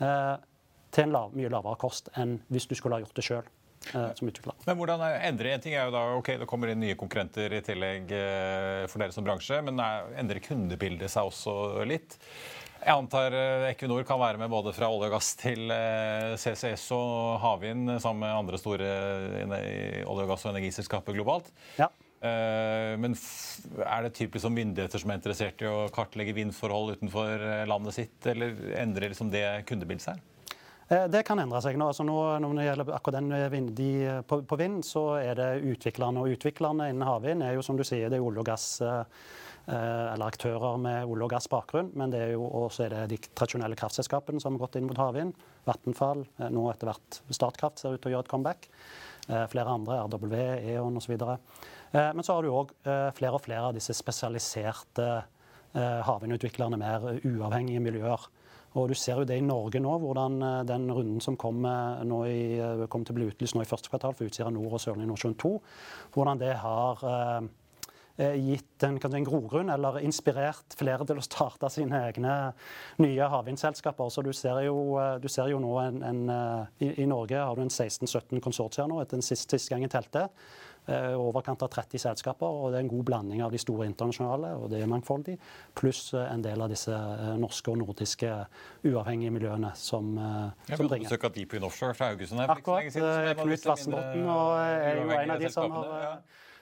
til 0.00 1.04
en 1.04 1.12
lav, 1.12 1.36
mye 1.36 1.52
lavere 1.52 1.76
kost 1.84 2.08
enn 2.16 2.38
hvis 2.48 2.70
du 2.70 2.72
skulle 2.78 2.96
ha 2.96 3.04
gjort 3.04 3.20
det 3.20 3.26
sjøl. 3.26 3.52
Som 3.90 4.28
utvikler. 4.30 4.54
Men 4.68 4.78
hvordan 4.78 5.02
endrer 5.26 5.56
En 5.56 5.62
ting 5.64 5.74
er 5.74 5.88
jo 5.88 5.94
da, 5.94 6.02
ok, 6.16 6.28
det 6.40 6.48
kommer 6.50 6.70
inn 6.70 6.80
nye 6.84 6.96
konkurrenter 6.98 7.52
i 7.56 7.62
tillegg 7.66 8.12
for 8.88 9.02
dere 9.02 9.14
som 9.14 9.26
bransje, 9.26 9.58
men 9.66 9.80
endrer 10.20 10.42
kundebildet 10.44 11.10
seg 11.12 11.28
også 11.28 11.82
litt? 11.88 12.16
Jeg 12.82 12.98
antar 12.98 13.34
Equinor 13.68 14.02
kan 14.06 14.18
være 14.18 14.40
med 14.40 14.50
både 14.50 14.72
fra 14.74 14.88
olje 14.90 15.06
og 15.06 15.14
gass 15.14 15.28
til 15.38 15.70
CCS 16.40 16.88
og 16.96 17.36
havvind 17.42 17.92
sammen 18.02 18.24
med 18.24 18.38
andre 18.40 18.58
store 18.58 18.88
olje-, 19.44 20.06
og 20.06 20.24
gass- 20.32 20.46
og 20.48 20.56
energiselskaper 20.56 21.14
globalt. 21.14 21.52
Ja. 21.78 21.90
Men 22.22 23.14
er 23.82 24.04
det 24.06 24.16
typisk 24.18 24.44
som 24.44 24.54
myndigheter 24.54 25.02
som 25.02 25.10
er 25.10 25.18
interessert 25.18 25.62
i 25.62 25.70
å 25.70 25.88
kartlegge 25.94 26.34
vindforhold 26.34 26.96
utenfor 26.96 27.46
landet 27.70 27.98
sitt, 27.98 28.18
eller 28.30 28.54
endrer 28.78 29.14
liksom 29.14 29.30
det 29.30 29.46
kundebildet 29.70 30.06
seg? 30.08 30.28
Det 30.92 31.22
kan 31.24 31.40
endre 31.40 31.60
seg. 31.64 31.78
nå. 31.80 31.86
Altså 31.88 32.04
nå 32.04 32.16
når 32.44 32.58
det 32.58 32.64
gjelder 32.66 32.90
akkurat 32.92 33.16
den 33.16 33.68
de, 33.72 33.92
på, 34.28 34.42
på, 34.44 34.56
vind, 34.60 34.82
så 34.84 35.06
er 35.22 35.38
det 35.38 35.46
utviklerne. 35.64 36.20
Og 36.20 36.34
utviklerne 36.36 36.90
innen 36.92 37.06
havvind 37.08 37.44
er 37.46 37.54
jo 37.56 37.64
som 37.64 37.78
du 37.78 37.84
sier, 37.86 38.10
det 38.12 38.18
er 38.18 38.26
olje 38.26 38.42
og 38.42 38.48
gass 38.50 38.66
eller 39.62 40.26
aktører 40.26 40.76
med 40.82 41.06
olje- 41.06 41.24
og 41.24 41.32
gassbakgrunn. 41.32 41.92
Men 41.96 42.12
det 42.12 42.20
er 42.26 42.34
jo 42.34 42.44
også 42.44 42.84
er 42.84 42.96
det 42.96 43.02
de 43.14 43.18
tradisjonelle 43.30 43.78
kraftselskapene 43.78 44.42
som 44.42 44.58
har 44.58 44.66
gått 44.66 44.76
inn 44.80 44.88
mot 44.90 45.00
havvind. 45.00 45.32
Vattenfall, 45.68 46.26
nå 46.52 46.66
etter 46.72 46.90
hvert 46.90 47.22
Statkraft 47.30 47.80
ser 47.80 47.96
ut 47.96 48.02
til 48.02 48.12
å 48.12 48.14
gjøre 48.16 48.26
et 48.26 48.32
comeback. 48.34 48.68
Flere 49.54 49.78
andre, 49.78 50.02
RW, 50.10 50.36
E.ON 50.74 50.98
osv. 51.00 51.14
Men 51.94 52.26
så 52.26 52.36
har 52.36 52.44
du 52.44 52.52
òg 52.52 52.76
flere 52.84 53.32
og 53.38 53.44
flere 53.46 53.70
av 53.70 53.78
disse 53.78 53.96
spesialiserte 53.96 55.08
havvindutviklerne, 55.72 56.76
mer 56.76 57.22
uavhengige 57.22 57.80
miljøer. 57.80 58.28
Og 58.78 58.88
du 58.88 58.94
ser 58.96 59.20
jo 59.20 59.28
det 59.28 59.36
i 59.36 59.44
Norge 59.44 59.80
nå, 59.82 59.94
hvordan 60.00 60.38
den 60.68 60.86
runden 60.92 61.20
som 61.20 61.36
kom, 61.40 61.60
nå 61.62 62.20
i, 62.28 62.86
kom 62.92 63.04
til 63.04 63.14
å 63.14 63.18
bli 63.18 63.26
utlyst 63.28 63.56
nå 63.56 63.64
i 63.64 63.68
første 63.68 63.92
kvartal 63.92 64.14
for 64.16 64.28
Utsira 64.28 64.52
Nord 64.52 64.78
og 64.78 64.80
Sørlige 64.80 65.10
Nordsjøen 65.10 65.36
2, 65.42 65.50
hvordan 66.14 66.40
det 66.40 66.54
har 66.62 67.04
eh, 67.04 68.38
gitt 68.40 68.86
en, 68.88 68.96
en 68.96 69.28
grogrunn, 69.28 69.74
eller 69.74 70.00
inspirert 70.00 70.76
flere 70.78 71.04
til 71.08 71.20
å 71.20 71.26
starte 71.26 71.68
sine 71.72 72.00
egne 72.08 72.34
nye 73.04 73.30
havvindselskaper. 73.34 74.08
Så 74.12 74.24
du 74.24 74.32
ser 74.36 74.64
jo, 74.64 74.96
du 75.20 75.28
ser 75.32 75.52
jo 75.52 75.60
nå 75.60 75.76
en, 75.84 76.02
en 76.08 76.24
i, 76.78 76.94
i, 76.94 77.08
Norge 77.08 77.44
har 77.44 77.58
du 77.58 77.66
en 77.66 77.72
16-17 77.72 78.40
konsortier 78.40 78.88
nå, 78.88 79.02
etter 79.02 79.20
den 79.20 79.26
siste, 79.26 79.58
siste 79.58 79.74
gang 79.74 79.84
jeg 79.84 79.96
telte 79.98 80.30
overkant 80.90 81.62
av 81.62 81.70
30 81.70 82.00
selskaper. 82.02 82.46
og 82.46 82.72
Det 82.72 82.80
er 82.80 82.84
en 82.86 82.90
god 82.90 83.04
blanding 83.04 83.42
av 83.44 83.52
de 83.52 83.58
store 83.58 83.86
internasjonale, 83.86 84.54
og 84.58 84.70
det 84.72 84.82
er 84.82 84.90
mangfoldig, 84.90 85.36
pluss 85.78 86.14
en 86.18 86.42
del 86.42 86.60
av 86.60 86.72
disse 86.72 86.96
norske 87.38 87.70
og 87.70 87.78
nordiske 87.78 88.30
uavhengige 88.84 89.30
miljøene 89.30 89.72
som, 89.78 90.14
Jeg 90.68 90.76
som 90.76 90.88
bringer. 90.88 91.08
besøk 91.08 91.24
av 91.24 91.34
Deep 91.36 91.52
Wind 91.52 91.64
Offshore 91.64 91.94
fra 91.94 92.10
Haugesund. 92.10 92.40
her 92.40 92.50
Akkurat. 92.50 92.90
Knut 93.42 93.66
og 94.26 94.58
er 94.58 95.02
jo 95.02 95.10
en 95.10 95.30
av 95.30 95.40
de 95.40 95.52
som 95.52 95.70
har, 95.70 95.94
ja. 96.02 96.12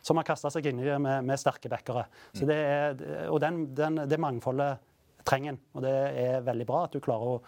som 0.03 0.21
har 0.21 0.29
kasta 0.29 0.51
seg 0.53 0.67
inni 0.67 0.85
det 0.85 1.01
med, 1.01 1.25
med 1.25 1.41
sterke 1.41 1.73
backere. 1.73 2.07
Så 2.37 2.47
det 2.49 2.57
er, 2.57 3.03
og 3.31 3.41
den, 3.41 3.75
den, 3.75 4.05
det 4.09 4.21
mangfoldet 4.21 4.79
trenger 5.27 5.55
en. 5.55 5.61
Og 5.75 5.85
det 5.85 5.97
er 6.23 6.41
veldig 6.47 6.67
bra 6.69 6.85
at 6.87 6.95
du 6.95 7.01
klarer 7.05 7.37
å, 7.37 7.41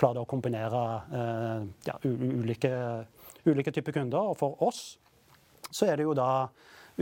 klarer 0.00 0.22
å 0.22 0.28
kombinere 0.28 0.82
eh, 1.20 1.66
ja, 1.88 1.96
ulike, 2.04 2.72
ulike 3.46 3.74
typer 3.74 3.96
kunder. 4.00 4.32
Og 4.32 4.38
for 4.40 4.60
oss 4.64 4.98
så 5.74 5.88
er 5.90 5.98
det 5.98 6.06
jo 6.06 6.14
da 6.16 6.46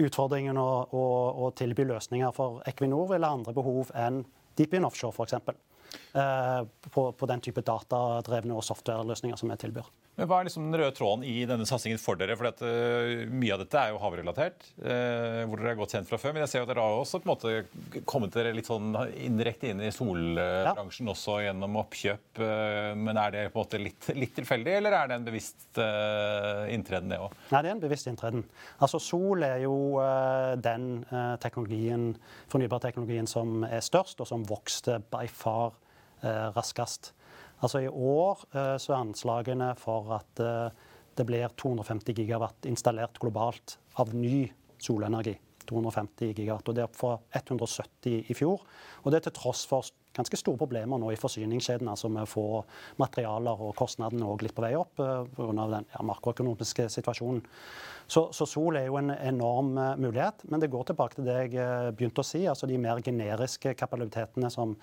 utfordringen 0.01 0.57
å, 0.57 0.69
å, 0.89 1.05
å 1.45 1.51
tilby 1.57 1.85
løsninger 1.91 2.33
for 2.37 2.63
Equinor 2.69 3.13
ha 3.13 3.29
andre 3.29 3.53
behov 3.57 3.93
enn 3.99 4.23
Deep 4.57 4.75
In 4.77 4.89
Offshore 4.89 5.13
f.eks. 5.13 5.35
Eh, 6.17 6.63
på, 6.93 7.05
på 7.13 7.29
den 7.29 7.43
type 7.45 7.65
datadrevne 7.65 8.57
og 8.57 8.65
softwareløsninger 8.65 9.37
som 9.41 9.53
vi 9.53 9.59
tilbyr. 9.61 9.89
Men 10.13 10.29
Hva 10.29 10.43
er 10.43 10.45
liksom 10.45 10.67
den 10.69 10.77
røde 10.77 10.93
tråden 10.93 11.23
i 11.25 11.39
denne 11.49 11.65
satsingen 11.65 12.01
for 12.01 12.19
dere? 12.21 12.35
For 12.37 12.51
at, 12.51 12.59
eh, 12.61 13.23
Mye 13.33 13.55
av 13.55 13.63
dette 13.63 13.79
er 13.81 13.93
jo 13.95 14.01
havrelatert, 14.03 14.67
eh, 14.85 15.39
hvor 15.49 15.57
dere 15.57 15.71
er 15.73 15.79
godt 15.79 15.95
kjent 15.97 16.11
fra 16.11 16.19
før. 16.21 16.35
Men 16.35 16.43
jeg 16.45 16.51
ser 16.53 16.61
jo 16.61 16.67
at 16.67 16.73
dere 16.75 16.85
har 16.85 16.99
også 17.01 17.21
på 17.23 17.25
en 17.25 17.33
måte 17.33 18.03
kommet 18.05 18.35
dere 18.37 18.53
litt 18.53 18.69
sånn 18.69 18.93
indirekte 19.17 19.71
inn 19.73 19.81
i 19.81 19.89
solbransjen 19.89 21.09
også 21.09 21.39
gjennom 21.47 21.79
oppkjøp. 21.81 22.43
eh, 22.45 22.93
men 22.95 23.17
er 23.17 23.31
det 23.31 23.53
på 23.55 23.61
en 23.61 23.65
måte 23.65 23.81
litt, 23.81 24.11
litt 24.15 24.35
tilfeldig, 24.37 24.77
eller 24.83 24.93
er 24.93 25.09
det 25.09 25.17
en 25.17 25.25
bevisst 25.31 25.81
eh, 25.81 26.69
inntreden, 26.77 27.09
det 27.09 27.19
òg? 27.19 27.33
Nei, 27.51 27.63
det 27.63 27.71
er 27.71 27.75
en 27.79 27.81
bevisst 27.81 28.07
inntreden. 28.13 28.45
Altså, 28.85 29.01
sol 29.01 29.43
er 29.49 29.65
jo 29.65 29.99
eh, 30.05 30.57
den 30.61 31.07
eh, 31.09 31.37
teknologien, 31.41 32.11
fornybarteknologien 32.53 33.27
som 33.27 33.65
er 33.65 33.81
størst, 33.81 34.21
og 34.21 34.29
som 34.29 34.45
vokste 34.45 35.01
by 35.11 35.25
far 35.27 35.73
raskest. 36.23 37.11
Altså, 37.63 37.85
I 37.85 37.89
år 37.89 38.43
eh, 38.53 38.75
så 38.83 38.93
er 38.93 38.99
anslagene 38.99 39.71
for 39.79 40.11
at 40.19 40.43
eh, 40.43 40.91
det 41.19 41.27
blir 41.29 41.53
250 41.61 42.17
gigawatt 42.17 42.67
installert 42.67 43.21
globalt 43.23 43.77
av 44.03 44.13
ny 44.17 44.49
solenergi. 44.83 45.37
250 45.69 46.33
gigawatt, 46.35 46.69
og 46.69 46.75
Det 46.75 46.83
er 46.83 46.89
opp 46.89 46.99
fra 46.99 47.13
170 47.39 48.33
i 48.33 48.35
fjor. 48.35 48.65
Og 49.05 49.13
det 49.13 49.21
er 49.21 49.29
til 49.29 49.37
tross 49.37 49.63
for 49.69 49.87
ganske 50.17 50.39
store 50.41 50.61
problemer 50.61 51.01
nå 51.01 51.13
i 51.13 51.21
forsyningskjeden, 51.21 51.89
altså 51.89 52.11
med 52.13 52.27
å 52.27 52.31
få 52.31 52.47
materialer 53.01 53.65
og 53.67 53.75
kostnadene 53.79 54.29
òg 54.29 54.45
litt 54.45 54.57
på 54.57 54.65
vei 54.65 54.75
opp 54.79 55.01
eh, 55.03 55.25
pga. 55.37 55.67
den 55.77 55.89
ja, 55.95 56.05
makroøkonomiske 56.09 56.89
situasjonen. 56.93 57.43
Så, 58.13 58.27
så 58.35 58.47
sol 58.49 58.77
er 58.77 58.89
jo 58.89 58.99
en 59.01 59.13
enorm 59.15 59.77
eh, 59.79 59.95
mulighet, 60.01 60.45
men 60.51 60.61
det 60.61 60.71
går 60.73 60.91
tilbake 60.91 61.17
til 61.17 61.29
det 61.29 61.37
jeg 61.39 61.55
eh, 61.63 61.91
begynte 61.97 62.21
å 62.21 62.27
si. 62.27 62.43
altså 62.51 62.69
De 62.69 62.79
mer 62.81 63.01
generiske 63.05 63.75
kapabilitetene 63.79 64.51
som, 64.53 64.75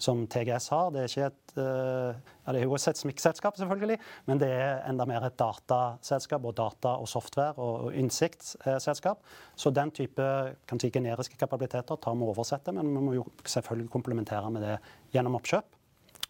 som 0.00 0.24
TGS 0.30 0.70
har. 0.72 0.92
Det 0.94 1.02
er 1.02 1.12
ikke 1.12 1.28
et, 1.28 1.56
eh, 1.64 2.32
ja, 2.48 2.52
det 2.54 2.62
er 2.62 2.64
jo 2.64 2.76
et 2.78 2.96
SMIC-selskap, 2.96 3.58
selvfølgelig, 3.60 3.98
men 4.24 4.38
det 4.40 4.48
er 4.48 4.78
enda 4.88 5.04
mer 5.04 5.26
et 5.26 5.34
dataselskap 5.36 6.46
og 6.48 6.54
data 6.56 6.94
og 6.96 7.08
software 7.10 7.52
og, 7.60 7.88
og 7.88 7.98
innsiktsselskap. 8.00 9.20
Så 9.52 9.68
den 9.76 9.92
type 9.92 10.28
kan 10.68 10.80
si, 10.80 10.88
generiske 10.94 11.36
kapabiliteter 11.36 12.00
tar 12.00 12.16
vi 12.16 12.24
og 12.24 12.32
oversetter, 12.32 12.72
men 12.72 12.88
vi 12.94 13.02
må 13.04 13.18
jo 13.18 13.26
selvfølgelig 13.44 13.92
komplementere 13.92 14.48
med 14.54 14.64
det 14.64 14.78
gjennom 15.12 15.36
oppkjøp. 15.36 15.76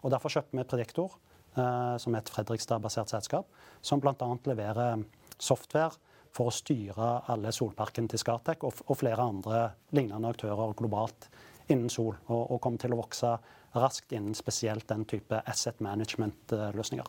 Og 0.02 0.10
Derfor 0.10 0.34
kjøpte 0.34 0.58
vi 0.58 0.66
Prediktor, 0.66 1.14
eh, 1.54 1.94
som 2.02 2.16
er 2.16 2.24
et 2.24 2.32
Fredrikstad-basert 2.34 3.14
selskap, 3.14 3.46
som 3.78 4.02
bl.a. 4.02 4.32
leverer 4.50 5.06
software 5.38 5.94
for 6.34 6.50
å 6.50 6.54
styre 6.54 7.12
alle 7.30 7.54
solparkene 7.54 8.10
til 8.10 8.24
Skatec 8.24 8.66
og, 8.66 8.82
og 8.90 8.98
flere 8.98 9.22
andre 9.22 9.68
lignende 9.94 10.34
aktører 10.34 10.74
globalt 10.78 11.30
innen 11.70 11.90
sol, 11.92 12.16
og, 12.26 12.42
og 12.56 12.60
kommer 12.64 12.82
til 12.82 12.96
å 12.96 13.00
vokse 13.04 13.36
raskt 13.74 14.14
innen 14.16 14.36
spesielt 14.38 14.88
den 14.88 15.04
type 15.08 15.42
asset 15.46 15.82
management-løsninger. 15.84 17.08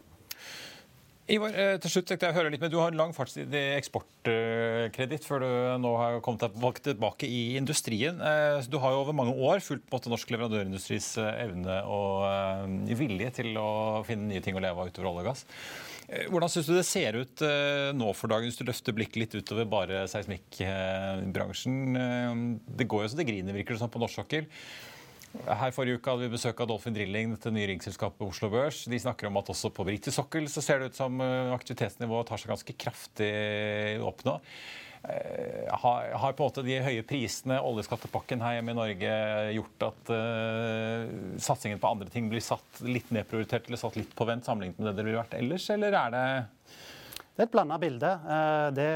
Ivar, 1.29 1.53
eh, 1.53 1.75
til 1.77 1.91
slutt 1.93 2.09
jeg 2.09 2.33
høre 2.33 2.49
litt 2.49 2.63
men 2.63 2.71
Du 2.73 2.79
har 2.79 2.89
en 2.89 2.97
lang 2.97 3.11
fartstid 3.13 3.53
i 3.53 3.77
eksportkreditt 3.77 5.27
før 5.27 5.43
du 5.43 5.49
nå 5.83 5.91
har 5.99 6.15
kommet 6.25 6.41
deg 6.41 6.79
tilbake 6.87 7.29
i 7.29 7.53
industrien. 7.59 8.17
Eh, 8.17 8.65
Du 8.65 8.79
har 8.81 8.95
jo 8.95 9.03
over 9.03 9.13
mange 9.13 9.35
år 9.37 9.61
fulgt 9.61 9.85
på 9.91 9.99
norsk 10.09 10.25
leverandørindustris 10.33 11.11
eh, 11.21 11.45
evne 11.45 11.85
og 11.85 12.25
vilje 12.97 13.29
til 13.43 13.53
å 13.61 14.01
finne 14.07 14.25
nye 14.31 14.41
ting 14.41 14.57
å 14.57 14.63
leve 14.63 14.81
av 14.81 14.89
utover 14.89 15.11
olje 15.11 15.21
og 15.21 15.29
gass. 15.29 15.45
Hvordan 16.09 16.49
syns 16.49 16.65
du 16.65 16.73
det 16.73 16.89
ser 16.89 17.13
ut 17.13 17.37
nå 17.93 18.07
for 18.17 18.25
dagen, 18.31 18.49
hvis 18.49 18.57
du 18.57 18.65
løfter 18.65 18.95
blikket 18.97 19.19
litt 19.21 19.35
utover 19.37 19.67
bare 19.69 20.07
seismikkbransjen? 20.09 21.75
Det 22.65 22.89
går 22.89 23.05
jo 23.05 23.11
så 23.11 23.19
det 23.19 23.29
griner, 23.29 23.53
virker 23.53 23.77
det 23.77 23.83
som, 23.83 23.93
på 23.93 24.01
norsk 24.01 24.17
sokkel. 24.17 24.49
Her 25.29 25.69
Forrige 25.75 25.99
uke 25.99 26.09
hadde 26.09 26.25
vi 26.25 26.33
besøk 26.33 26.57
av 26.63 26.71
Dolphin 26.71 26.95
Drilling, 26.95 27.35
dette 27.35 27.51
nye 27.53 27.67
ringselskapet 27.69 28.25
Oslo 28.25 28.49
Børs. 28.49 28.81
De 28.89 28.97
snakker 28.97 29.29
om 29.29 29.37
at 29.37 29.51
også 29.53 29.69
på 29.69 29.85
britisk 29.85 30.17
sokkel 30.17 30.49
så 30.49 30.63
ser 30.65 30.81
det 30.81 30.89
ut 30.89 30.97
som 30.97 31.21
eh, 31.21 31.53
aktivitetsnivået 31.53 32.31
tar 32.31 32.41
seg 32.41 32.49
ganske 32.49 32.75
kraftig 32.81 33.29
opp 34.01 34.23
nå. 34.25 34.39
Eh, 35.05 35.69
Har, 35.69 36.09
har 36.23 36.33
på 36.33 36.43
en 36.43 36.49
måte 36.49 36.65
de 36.65 36.79
høye 36.81 37.05
prisene, 37.07 37.59
oljeskattepakken 37.61 38.41
her 38.41 38.57
hjemme 38.57 38.73
i 38.73 38.79
Norge, 38.81 39.13
gjort 39.55 39.85
at 39.91 40.11
uh, 40.11 41.05
satsingen 41.39 41.79
på 41.79 41.93
andre 41.93 42.09
ting 42.11 42.27
blir 42.33 42.43
satt 42.43 42.81
litt 42.83 43.13
nedprioritert 43.13 43.69
eller 43.69 43.79
satt 43.79 44.01
litt 44.01 44.11
på 44.17 44.27
vent 44.27 44.49
sammenlignet 44.49 44.81
med 44.81 44.89
det 44.89 44.97
det 44.97 45.05
ville 45.07 45.21
vært 45.21 45.37
ellers, 45.39 45.69
eller 45.77 45.95
er 46.01 46.17
det 46.17 46.25
Det 47.37 47.45
er 47.45 47.47
et 47.47 47.53
blanda 47.53 47.77
bilde. 47.79 48.11
Det 48.75 48.89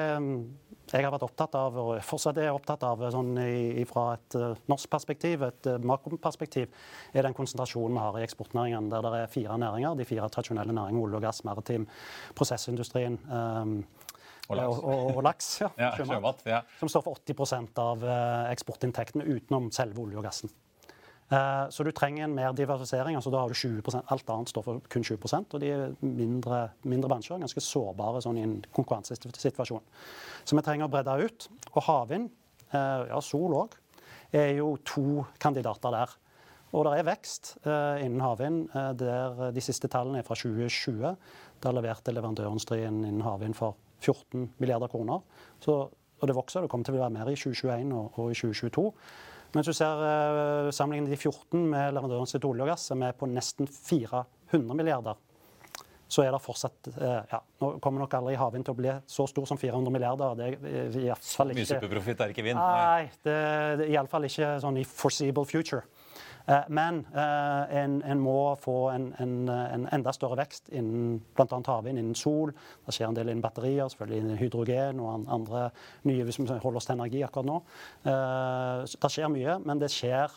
jeg 0.94 1.04
har 1.08 1.12
vært 1.16 1.24
opptatt 1.26 1.56
av, 1.58 1.78
og 1.82 1.92
fortsatt 2.06 2.38
er 2.38 2.52
opptatt 2.54 2.84
av 2.86 3.00
sånn 3.12 3.32
i- 3.42 3.84
fra 3.90 4.14
et 4.14 4.36
eh, 4.38 4.54
norsk 4.70 4.90
perspektiv, 4.94 5.42
et 5.48 5.68
eh, 5.68 5.78
makroperspektiv, 5.82 6.68
er 7.14 7.24
den 7.28 7.34
konsentrasjonen 7.34 7.94
vi 7.98 8.04
har 8.04 8.20
i 8.20 8.24
eksportnæringen, 8.28 8.90
der 8.94 9.02
det 9.02 9.14
er 9.24 9.28
fire 9.34 9.58
næringer. 9.58 9.96
De 9.98 10.06
fire 10.06 10.30
tradisjonelle 10.30 10.74
næringene 10.74 11.04
olje 11.04 11.16
og 11.16 11.26
gass, 11.26 11.44
maritim, 11.44 11.88
prosessindustrien 12.38 13.18
um, 13.30 13.78
Og 14.50 14.58
laks. 14.58 14.78
og, 14.78 14.84
og, 14.84 15.16
og 15.18 15.24
laks. 15.24 15.50
Ja, 15.62 15.70
Ja, 15.84 15.92
sjømat 15.98 16.10
sjømat. 16.18 16.46
Ja. 16.46 16.62
som 16.80 16.90
står 16.92 17.04
for 17.06 17.16
80 17.16 17.80
av 17.80 18.04
eh, 18.04 18.52
eksportinntektene 18.54 19.26
utenom 19.26 19.72
selve 19.72 20.04
olje 20.04 20.18
og 20.20 20.24
gassen. 20.28 20.52
Eh, 21.34 21.70
så 21.70 21.84
du 21.84 21.92
trenger 21.96 22.28
en 22.28 22.36
mer 22.36 22.54
diversifisering. 22.54 23.16
altså 23.16 23.32
Da 23.32 23.40
har 23.42 23.50
du 23.50 23.54
20 23.54 24.04
Alt 24.12 24.30
annet 24.30 24.50
står 24.50 24.64
for 24.64 24.82
kun 24.90 25.04
20 25.04 25.46
og 25.54 25.60
de 25.62 25.96
mindre, 26.02 26.70
mindre 26.84 27.10
bransjer 27.10 27.40
ganske 27.42 27.64
sårbare 27.64 28.22
sånn 28.22 28.38
i 28.38 28.44
en 28.46 28.58
konkurransesituasjon. 28.76 29.82
Så 30.46 30.58
vi 30.58 30.66
trenger 30.66 30.88
å 30.88 30.92
bredde 30.92 31.16
ut. 31.26 31.48
Og 31.74 31.84
havvind, 31.84 32.30
eh, 32.72 33.08
ja, 33.10 33.22
sol 33.22 33.54
òg, 33.54 33.80
er 34.34 34.56
jo 34.58 34.78
to 34.86 35.26
kandidater 35.40 35.92
der. 35.92 36.10
Og 36.74 36.86
det 36.86 37.00
er 37.00 37.10
vekst 37.12 37.58
eh, 37.66 38.06
innen 38.06 38.22
havvind. 38.22 38.70
der 38.98 39.52
De 39.52 39.62
siste 39.62 39.88
tallene 39.88 40.20
er 40.20 40.24
fra 40.24 40.36
2020. 40.36 41.18
Der 41.62 41.72
leverte 41.72 42.12
leverandørindustrien 42.12 43.06
innen 43.06 43.22
havvind 43.22 43.56
for 43.56 43.76
14 44.02 44.54
milliarder 44.60 44.88
kroner. 44.88 45.22
Så, 45.62 45.90
og 46.20 46.28
det 46.28 46.36
vokser. 46.36 46.62
Det 46.62 46.70
kommer 46.70 46.86
til 46.86 46.96
å 46.96 47.04
være 47.06 47.14
mer 47.14 47.30
i 47.30 47.36
2021 47.36 47.94
og, 47.94 48.20
og 48.20 48.32
i 48.32 48.36
2022. 48.36 48.92
Mens 49.54 49.70
du 49.70 49.74
ser 49.76 50.00
uh, 50.02 50.72
sammenlignet 50.74 51.14
de 51.14 51.20
14 51.20 51.62
med 51.70 51.94
leverandøren 51.94 52.30
sitt 52.30 52.46
olje 52.48 52.66
og 52.66 52.72
gass, 52.74 52.88
som 52.90 53.04
er 53.06 53.14
på 53.18 53.30
nesten 53.30 53.70
400 53.70 54.78
milliarder, 54.78 55.20
så 56.10 56.26
er 56.26 56.34
det 56.34 56.42
fortsatt 56.44 56.90
uh, 56.94 57.22
ja, 57.30 57.40
Nå 57.62 57.76
kommer 57.82 58.04
nok 58.04 58.16
aldri 58.18 58.36
havvind 58.38 58.66
til 58.68 58.76
å 58.76 58.80
bli 58.80 58.96
så 59.10 59.26
stor 59.30 59.48
som 59.50 59.60
400 59.62 59.94
milliarder. 59.94 60.38
Det 60.40 60.50
er 60.50 60.98
i 61.04 61.10
fall 61.14 61.54
ikke 61.54 61.62
Mye 61.62 61.72
superprofitt 61.76 62.26
er 62.26 62.34
ikke 62.34 62.48
vind? 62.50 62.60
Nei, 62.60 63.10
det, 63.26 63.38
det 63.80 63.88
er 63.88 63.94
iallfall 63.96 64.30
ikke 64.30 64.56
sånn 64.64 64.82
i 64.82 64.88
foreseeable 64.90 65.46
future. 65.50 65.86
Eh, 66.46 66.64
men 66.68 67.06
eh, 67.16 67.76
en, 67.80 68.02
en, 68.04 68.20
må 68.20 68.56
få 68.60 68.78
en, 68.92 69.08
en, 69.24 69.36
en, 69.50 69.86
enda 69.96 70.12
større 70.16 70.42
vekst 70.42 70.68
innen 70.76 71.22
bl.a. 71.38 71.60
havvind, 71.68 72.00
innen 72.00 72.18
sol. 72.20 72.52
Det 72.84 72.96
skjer 72.96 73.10
en 73.10 73.18
del 73.18 73.32
innen 73.32 73.44
batterier, 73.44 73.88
selvfølgelig 73.92 74.24
innen 74.24 74.42
hydrogen 74.42 75.00
og 75.04 75.30
andre 75.32 75.70
nye 76.10 76.26
hvis 76.28 76.42
vi 76.42 76.48
holder 76.52 76.82
oss 76.82 76.90
til 76.90 76.98
energi 76.98 77.24
akkurat 77.24 77.48
nå. 77.48 77.60
Eh, 78.12 78.82
det 78.92 79.14
skjer 79.16 79.32
mye, 79.32 79.60
men 79.64 79.84
det 79.84 79.92
skjer, 79.94 80.36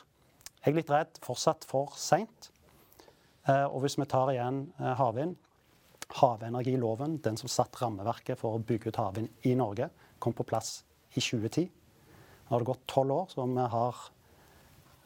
jeg 0.61 0.72
er 0.72 0.78
litt 0.78 0.92
redd, 0.94 1.18
fortsatt 1.26 1.66
for 1.66 1.94
seint. 1.98 2.52
Og 3.46 3.76
hvis 3.84 3.94
vi 3.94 4.02
tar 4.11 4.32
igjen 4.32 4.64
havvind 4.98 5.36
Havenergiloven, 6.18 7.20
den 7.22 7.38
som 7.38 7.50
satt 7.50 7.78
rammeverket 7.78 8.40
for 8.40 8.57
å 8.57 8.62
bygge 8.66 8.90
ut 8.90 8.98
havvind 8.98 9.46
i 9.46 9.52
Norge, 9.59 9.86
kom 10.18 10.34
på 10.34 10.46
plass 10.46 10.80
i 11.14 11.22
2010. 11.22 11.68
Nå 11.68 12.50
har 12.50 12.64
det 12.64 12.68
gått 12.72 12.82
tolv 12.90 13.14
år, 13.14 13.28
så 13.30 13.46
vi 13.46 13.68
har 13.70 14.02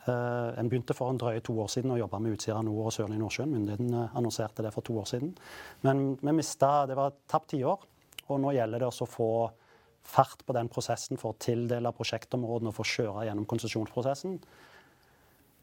en 0.09 0.69
begynte 0.71 0.95
for 0.97 1.13
en 1.13 1.19
drøye 1.21 1.43
to 1.45 1.55
år 1.61 1.69
siden 1.69 1.93
å 1.93 1.99
jobbe 2.01 2.21
med 2.23 2.37
Utsira 2.37 2.63
nord 2.65 2.87
og 2.89 2.95
Sørlige 2.95 3.21
Nordsjøen. 3.21 3.53
Myndighetene 3.53 4.07
annonserte 4.17 4.65
det 4.65 4.73
for 4.75 4.87
to 4.87 4.97
år 5.03 5.09
siden. 5.11 5.35
Men 5.87 6.15
vi 6.21 6.33
mista 6.39 6.87
Det 6.89 6.97
var 6.97 7.13
et 7.13 7.21
tapt 7.29 7.51
tiår. 7.53 7.85
Og 8.31 8.41
nå 8.41 8.55
gjelder 8.55 8.81
det 8.81 8.89
å 8.89 9.09
få 9.11 9.31
fart 10.07 10.45
på 10.47 10.57
den 10.57 10.71
prosessen 10.73 11.21
for 11.21 11.35
å 11.35 11.41
tildele 11.43 11.93
prosjektområdene 11.93 12.73
og 12.73 12.79
få 12.79 12.87
kjøre 12.87 13.27
gjennom 13.29 13.49
konsesjonsprosessen. 13.51 14.39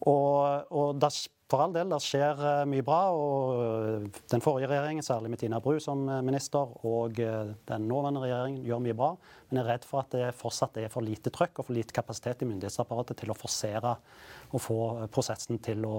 Og, 0.06 0.68
og 0.78 1.00
det, 1.02 1.10
for 1.50 1.64
all 1.64 1.74
del, 1.74 1.90
det 1.90 2.00
skjer 2.06 2.44
eh, 2.44 2.66
mye 2.70 2.86
bra. 2.86 3.00
og 3.18 3.62
eh, 3.64 4.20
Den 4.34 4.44
forrige 4.46 4.70
regjeringen, 4.70 5.06
særlig 5.06 5.32
med 5.34 5.42
Tina 5.42 5.62
Bru 5.64 5.80
som 5.84 6.04
minister, 6.26 6.76
og 6.86 7.18
den 7.18 7.88
nåværende 7.90 8.22
regjeringen 8.26 8.62
gjør 8.68 8.84
mye 8.84 8.98
bra. 8.98 9.14
Men 9.48 9.62
jeg 9.62 9.66
er 9.66 9.72
redd 9.74 9.88
for 9.90 10.04
at 10.04 10.14
det 10.14 10.36
fortsatt 10.38 10.78
er 10.84 10.94
for 10.94 11.06
lite 11.06 11.34
trøkk 11.34 11.64
og 11.64 11.70
for 11.70 11.78
lite 11.78 11.96
kapasitet 11.96 12.46
i 12.46 12.52
myndighetsapparatet 12.52 13.24
til 13.24 13.34
å 13.34 13.38
forsere 13.38 13.98
og 14.54 14.64
få 14.64 14.80
prosessen 15.14 15.60
til 15.64 15.88
å 15.88 15.98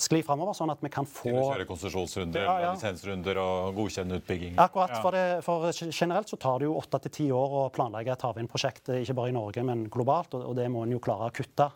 skli 0.00 0.22
framover, 0.24 0.54
sånn 0.56 0.72
at 0.72 0.80
vi 0.80 0.90
kan 0.92 1.08
få 1.08 1.32
kjøre 1.34 1.66
konsesjonsrunder, 1.68 2.44
ja, 2.46 2.54
ja. 2.64 2.70
lisensrunder 2.76 3.40
og 3.42 3.76
godkjenne 3.76 4.20
utbygging? 4.20 4.56
Akkurat. 4.60 4.94
Ja. 4.96 5.02
For, 5.04 5.16
det, 5.16 5.42
for, 5.44 5.66
generelt 5.90 6.30
så 6.30 6.38
tar 6.40 6.60
det 6.62 6.70
jo 6.70 6.78
åtte 6.80 7.02
til 7.04 7.14
ti 7.18 7.28
år 7.36 7.56
å 7.60 7.66
planlegge 7.74 8.14
et 8.14 8.24
havvindprosjekt, 8.24 8.92
ikke 9.02 9.16
bare 9.18 9.32
i 9.32 9.36
Norge, 9.36 9.64
men 9.66 9.84
globalt. 9.92 10.36
Og, 10.38 10.46
og 10.52 10.56
det 10.58 10.70
må 10.72 10.86
en 10.86 10.96
jo 10.96 11.02
klare 11.04 11.28
å 11.28 11.36
kutte. 11.36 11.68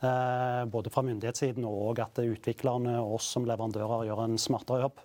Eh, 0.00 0.64
både 0.64 0.88
fra 0.88 1.02
myndighetssiden 1.04 1.64
og 1.68 1.98
at 2.00 2.22
utviklerne 2.22 2.94
og 3.02 3.18
oss 3.18 3.26
som 3.34 3.44
leverandører 3.44 4.06
gjør 4.08 4.22
en 4.24 4.38
smartere 4.40 4.86
jobb. 4.86 5.02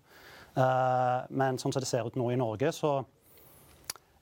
Eh, 0.56 1.26
men 1.36 1.60
sånn 1.60 1.76
som 1.76 1.84
det 1.84 1.90
ser 1.90 2.08
ut 2.08 2.16
nå 2.16 2.30
i 2.32 2.38
Norge, 2.40 2.72
så 2.72 2.94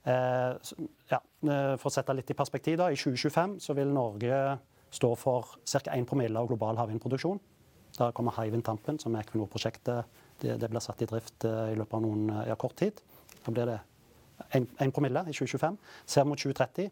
eh, 0.10 0.74
ja, 1.12 1.20
For 1.44 1.90
å 1.90 1.94
sette 1.94 2.16
litt 2.18 2.32
i 2.34 2.38
perspektiv, 2.40 2.80
da, 2.82 2.88
i 2.90 2.98
2025 2.98 3.60
så 3.62 3.76
vil 3.78 3.94
Norge 3.94 4.40
stå 4.94 5.12
for 5.20 5.54
ca. 5.62 5.84
1 5.94 6.10
promille 6.10 6.40
av 6.40 6.50
global 6.50 6.82
havvindproduksjon. 6.82 7.42
Da 8.00 8.10
kommer 8.16 8.34
Hywind 8.40 8.66
Tampen, 8.66 8.98
som 8.98 9.14
er 9.14 9.28
Equinor-prosjektet. 9.28 10.10
Det, 10.42 10.56
det, 10.58 10.70
blir 10.72 10.82
satt 10.82 11.04
i 11.06 11.10
drift 11.10 11.46
i 11.46 11.76
løpet 11.78 11.98
av 12.00 12.02
noen, 12.02 12.32
ja, 12.48 12.56
kort 12.58 12.80
tid. 12.80 12.98
Da 13.44 13.54
blir 13.54 13.70
det 13.70 13.78
1 14.58 14.94
promille 14.96 15.22
i 15.28 15.36
2025. 15.36 15.78
Ser 16.10 16.26
mot 16.26 16.40
2030. 16.40 16.90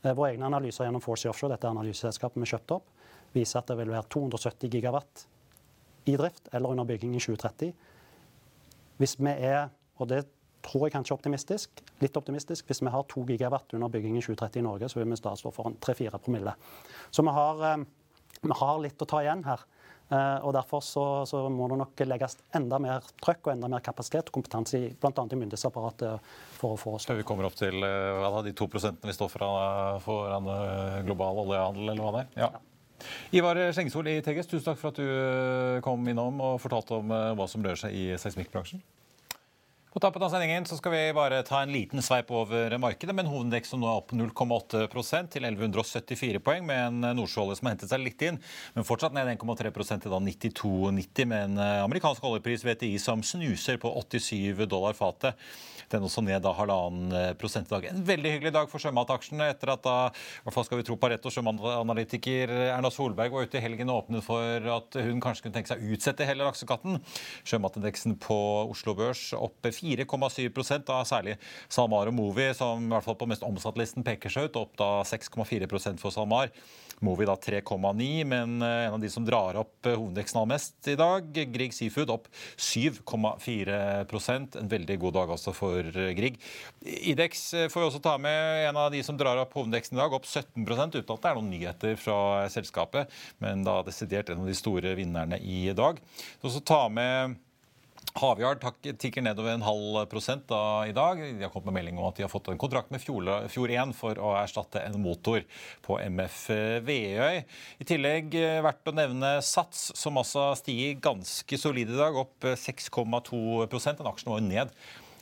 Uh, 0.00 0.14
våre 0.14 0.30
egne 0.32 0.48
analyser 0.48 0.86
gjennom 0.86 1.02
Force 1.04 1.28
Offshore, 1.28 1.52
dette 1.52 1.68
analyseselskapet 1.68 2.40
vi 2.40 2.48
kjøpte 2.48 2.78
opp, 2.78 2.88
viser 3.34 3.60
at 3.60 3.70
det 3.70 3.78
vil 3.78 3.92
være 3.92 4.08
270 4.10 4.72
gigawatt 4.72 5.26
i 6.10 6.16
drift 6.16 6.48
eller 6.52 6.72
under 6.72 6.88
bygging 6.88 7.14
i 7.16 7.22
2030. 7.22 7.72
Hvis 9.00 9.16
vi 9.20 9.32
er, 9.32 9.68
og 9.96 10.08
det 10.10 10.24
tror 10.64 10.86
jeg 10.86 10.94
kanskje 10.94 11.16
optimistisk, 11.16 11.82
litt 12.02 12.16
optimistisk. 12.16 12.68
Hvis 12.68 12.82
vi 12.84 12.92
har 12.92 13.04
2 13.08 13.24
gigawatt 13.32 13.74
under 13.76 13.92
bygging 13.92 14.18
i 14.18 14.22
2030 14.24 14.60
i 14.60 14.66
Norge, 14.66 14.88
så 14.92 15.00
vil 15.00 15.08
vi 15.10 15.20
da 15.24 15.34
stå 15.38 15.52
foran 15.54 15.76
3-4 15.80 16.20
promille. 16.20 16.54
Så 17.10 17.24
vi 17.24 17.34
har, 17.36 17.62
eh, 17.64 17.84
vi 18.42 18.56
har, 18.60 18.80
litt 18.80 19.02
å 19.02 19.08
ta 19.08 19.22
igjen 19.24 19.44
her. 19.44 19.64
Eh, 20.10 20.38
og 20.44 20.52
Derfor 20.52 20.80
så, 20.82 21.24
så, 21.26 21.48
må 21.48 21.68
det 21.70 21.78
nok 21.78 22.00
legges 22.04 22.36
enda 22.52 22.80
mer 22.82 23.04
trøkk 23.22 23.46
og 23.46 23.52
enda 23.52 23.68
mer 23.68 23.80
kapasitet 23.80 24.28
og 24.28 24.40
kompetanse 24.40 24.78
i 24.78 24.88
bl.a. 24.90 25.12
i 25.14 25.38
myndighetsapparatet 25.38 26.32
for 26.58 26.74
å 26.74 26.80
få 26.80 26.96
oss 26.96 27.06
Vi 27.06 27.22
kommer 27.22 27.46
opp 27.46 27.54
til 27.54 27.78
eh, 27.78 28.16
hva 28.18 28.32
da, 28.34 28.42
de 28.42 28.52
to 28.52 28.66
prosentene 28.66 29.12
vi 29.12 29.14
står 29.14 29.30
foran, 29.30 30.02
foran 30.02 30.50
global 31.06 31.44
oljehandel, 31.44 31.92
eller 31.92 32.02
hva 32.02 32.16
det 32.16 32.26
er? 32.26 32.42
Ja. 32.42 32.50
Ivar 33.36 33.58
Skjengesol 33.74 34.10
i 34.12 34.20
TGS, 34.24 34.50
tusen 34.50 34.68
takk 34.70 34.80
for 34.80 34.92
at 34.92 35.00
du 35.00 35.80
kom 35.84 36.06
innom 36.10 36.40
og 36.44 36.60
fortalte 36.62 36.98
om 37.00 37.10
hva 37.10 37.46
som 37.50 37.64
rører 37.64 37.80
seg 37.84 37.96
i 37.96 38.08
seismikkbransjen. 38.20 38.82
På 39.90 39.98
tappen 39.98 40.22
av 40.22 40.30
sendingen 40.30 40.62
så 40.70 40.76
skal 40.78 40.92
vi 40.92 40.98
bare 41.10 41.40
ta 41.42 41.64
en 41.64 41.72
liten 41.74 41.98
sveip 41.98 42.28
over 42.30 42.76
markedet, 42.78 43.10
med 43.10 43.24
en 43.24 43.30
hovedindeks 43.32 43.72
som 43.72 43.80
nå 43.82 43.88
er 43.90 43.98
opp 43.98 44.12
0,8% 44.14 45.32
til 45.34 45.48
1174 45.48 46.38
poeng, 46.46 46.62
med 46.68 46.78
en 46.84 47.16
nordsjøolje 47.18 47.56
som 47.58 47.66
har 47.66 47.74
hentet 47.74 47.90
seg 47.90 48.04
litt 48.04 48.22
inn, 48.22 48.38
men 48.76 48.86
fortsatt 48.86 49.16
ned 49.16 49.32
1,3 49.32 49.72
til 49.90 50.14
da 50.14 50.20
92,90, 50.28 51.26
med 51.32 51.42
en 51.48 51.58
eh, 51.58 51.80
amerikansk 51.82 52.22
oljepris 52.30 52.62
VTI 52.68 52.92
som 53.02 53.24
snuser 53.26 53.82
på 53.82 53.90
87 53.98 54.62
dollar 54.70 54.94
fatet. 54.94 55.34
Den 55.90 56.06
også 56.06 56.22
ned 56.22 56.38
da 56.44 56.52
halvannen 56.54 57.34
prosent 57.40 57.66
i 57.66 57.74
dag. 57.74 57.88
En 57.90 58.04
veldig 58.06 58.36
hyggelig 58.36 58.52
dag 58.54 58.68
for 58.70 58.78
sjømataksjene 58.78 59.48
etter 59.50 59.72
at 59.74 59.82
da, 59.82 59.96
i 60.14 60.44
hvert 60.44 60.54
fall 60.54 60.68
skal 60.68 60.78
vi 60.78 60.86
tro 60.86 60.94
Pareto 61.02 61.32
sjømatanalytiker 61.34 62.52
Erna 62.68 62.92
Solberg 62.94 63.34
var 63.34 63.48
ute 63.48 63.58
i 63.58 63.64
helgen 63.64 63.90
og 63.90 64.04
åpnet 64.04 64.22
for 64.22 64.70
at 64.76 65.00
hun 65.02 65.18
kanskje 65.18 65.48
kunne 65.48 65.58
tenke 65.58 65.72
seg 65.72 65.82
å 65.82 65.96
utsette 65.96 66.28
hele 66.28 66.46
lakseskatten. 66.46 67.00
Sjømatindeksen 67.42 68.14
på 68.22 68.38
Oslo 68.70 68.94
Børs 68.94 69.32
opp 69.34 69.66
4,7% 69.80 70.86
da 70.88 71.00
særlig 71.08 71.38
SalMar 71.68 72.12
og 72.12 72.16
Movi, 72.16 72.50
som 72.56 72.84
i 72.84 72.92
hvert 72.94 73.08
fall 73.08 73.18
på 73.20 73.28
mest 73.30 73.46
omsatt-listen 73.46 74.06
peker 74.06 74.32
seg 74.32 74.50
ut, 74.50 74.60
opp 74.62 74.78
da 74.80 74.92
6,4% 75.08 76.00
for 76.02 76.14
SalMar. 76.14 76.54
Movi 77.00 77.24
da 77.24 77.36
3,9, 77.36 78.24
men 78.28 78.60
eh, 78.62 78.86
en 78.86 78.94
av 78.94 79.00
de 79.00 79.08
som 79.12 79.24
drar 79.24 79.56
opp 79.62 79.88
eh, 79.88 79.96
aller 79.96 80.46
mest 80.50 80.88
i 80.90 80.96
dag, 81.00 81.30
Grieg 81.32 81.72
Seafood, 81.72 82.12
opp 82.12 82.28
7,4% 82.60 84.58
En 84.60 84.68
veldig 84.68 84.98
god 85.00 85.16
dag 85.16 85.32
også 85.36 85.54
for 85.56 85.80
eh, 85.80 86.12
Grieg. 86.16 86.36
Idex 86.84 87.46
får 87.72 87.80
vi 87.80 87.86
også 87.88 88.02
ta 88.04 88.16
med 88.20 88.68
en 88.68 88.80
av 88.80 88.90
de 88.92 89.00
som 89.06 89.16
drar 89.16 89.40
opp 89.40 89.56
hovedindeksen 89.56 89.96
i 89.96 90.02
dag, 90.02 90.12
opp 90.12 90.28
17 90.28 90.60
uten 90.60 91.00
at 91.00 91.22
det 91.22 91.30
er 91.30 91.38
noen 91.38 91.52
nyheter 91.52 91.96
fra 92.00 92.48
selskapet, 92.52 93.08
men 93.40 93.64
da 93.64 93.80
desidert 93.86 94.30
en 94.30 94.44
av 94.44 94.50
de 94.50 94.56
store 94.56 94.94
vinnerne 94.98 95.40
i 95.40 95.72
dag. 95.76 96.00
Så 96.44 96.60
ta 96.60 96.88
med 96.92 97.38
Havyard 98.18 98.64
tikker 98.98 99.22
nedover 99.22 99.54
en 99.54 99.62
halv 99.62 100.00
prosent 100.10 100.46
da, 100.50 100.86
i 100.88 100.94
dag. 100.96 101.20
De 101.20 101.44
har 101.44 101.52
kommet 101.52 101.70
med 101.70 101.76
melding 101.78 102.00
om 102.00 102.08
at 102.08 102.18
de 102.18 102.24
har 102.24 102.32
fått 102.32 102.50
en 102.50 102.58
kontrakt 102.60 102.90
med 102.90 103.02
Fjord 103.02 103.70
1 103.70 103.94
for 103.94 104.18
å 104.18 104.32
erstatte 104.40 104.82
en 104.82 104.98
motor 105.02 105.44
på 105.86 105.98
MF 106.02 106.38
Veøy. 106.86 107.42
I 107.78 107.86
tillegg 107.86 108.34
eh, 108.40 108.58
verdt 108.66 108.90
å 108.90 108.96
nevne 108.96 109.36
Sats, 109.46 109.90
som 109.98 110.18
altså 110.20 110.50
stiger 110.58 110.98
ganske 111.02 111.60
solid 111.60 111.92
i 111.92 112.00
dag, 112.00 112.18
opp 112.18 112.50
6,2 112.50 113.68
Den 113.70 114.10
aksjen 114.10 114.34
var 114.34 114.42
jo 114.42 114.48
ned 114.48 114.74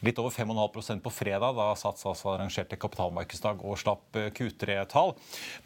litt 0.07 0.19
over 0.21 0.35
5,5% 0.35 1.03
på 1.05 1.13
fredag, 1.13 1.57
da 1.59 1.69
Sats 1.79 2.07
altså 2.09 2.33
arrangerte 2.35 2.79
kapitalmarkedsdag 2.81 3.63
og 3.67 3.79
slapp 3.81 4.19
eh, 4.19 4.31
Q3-tall. 4.35 5.15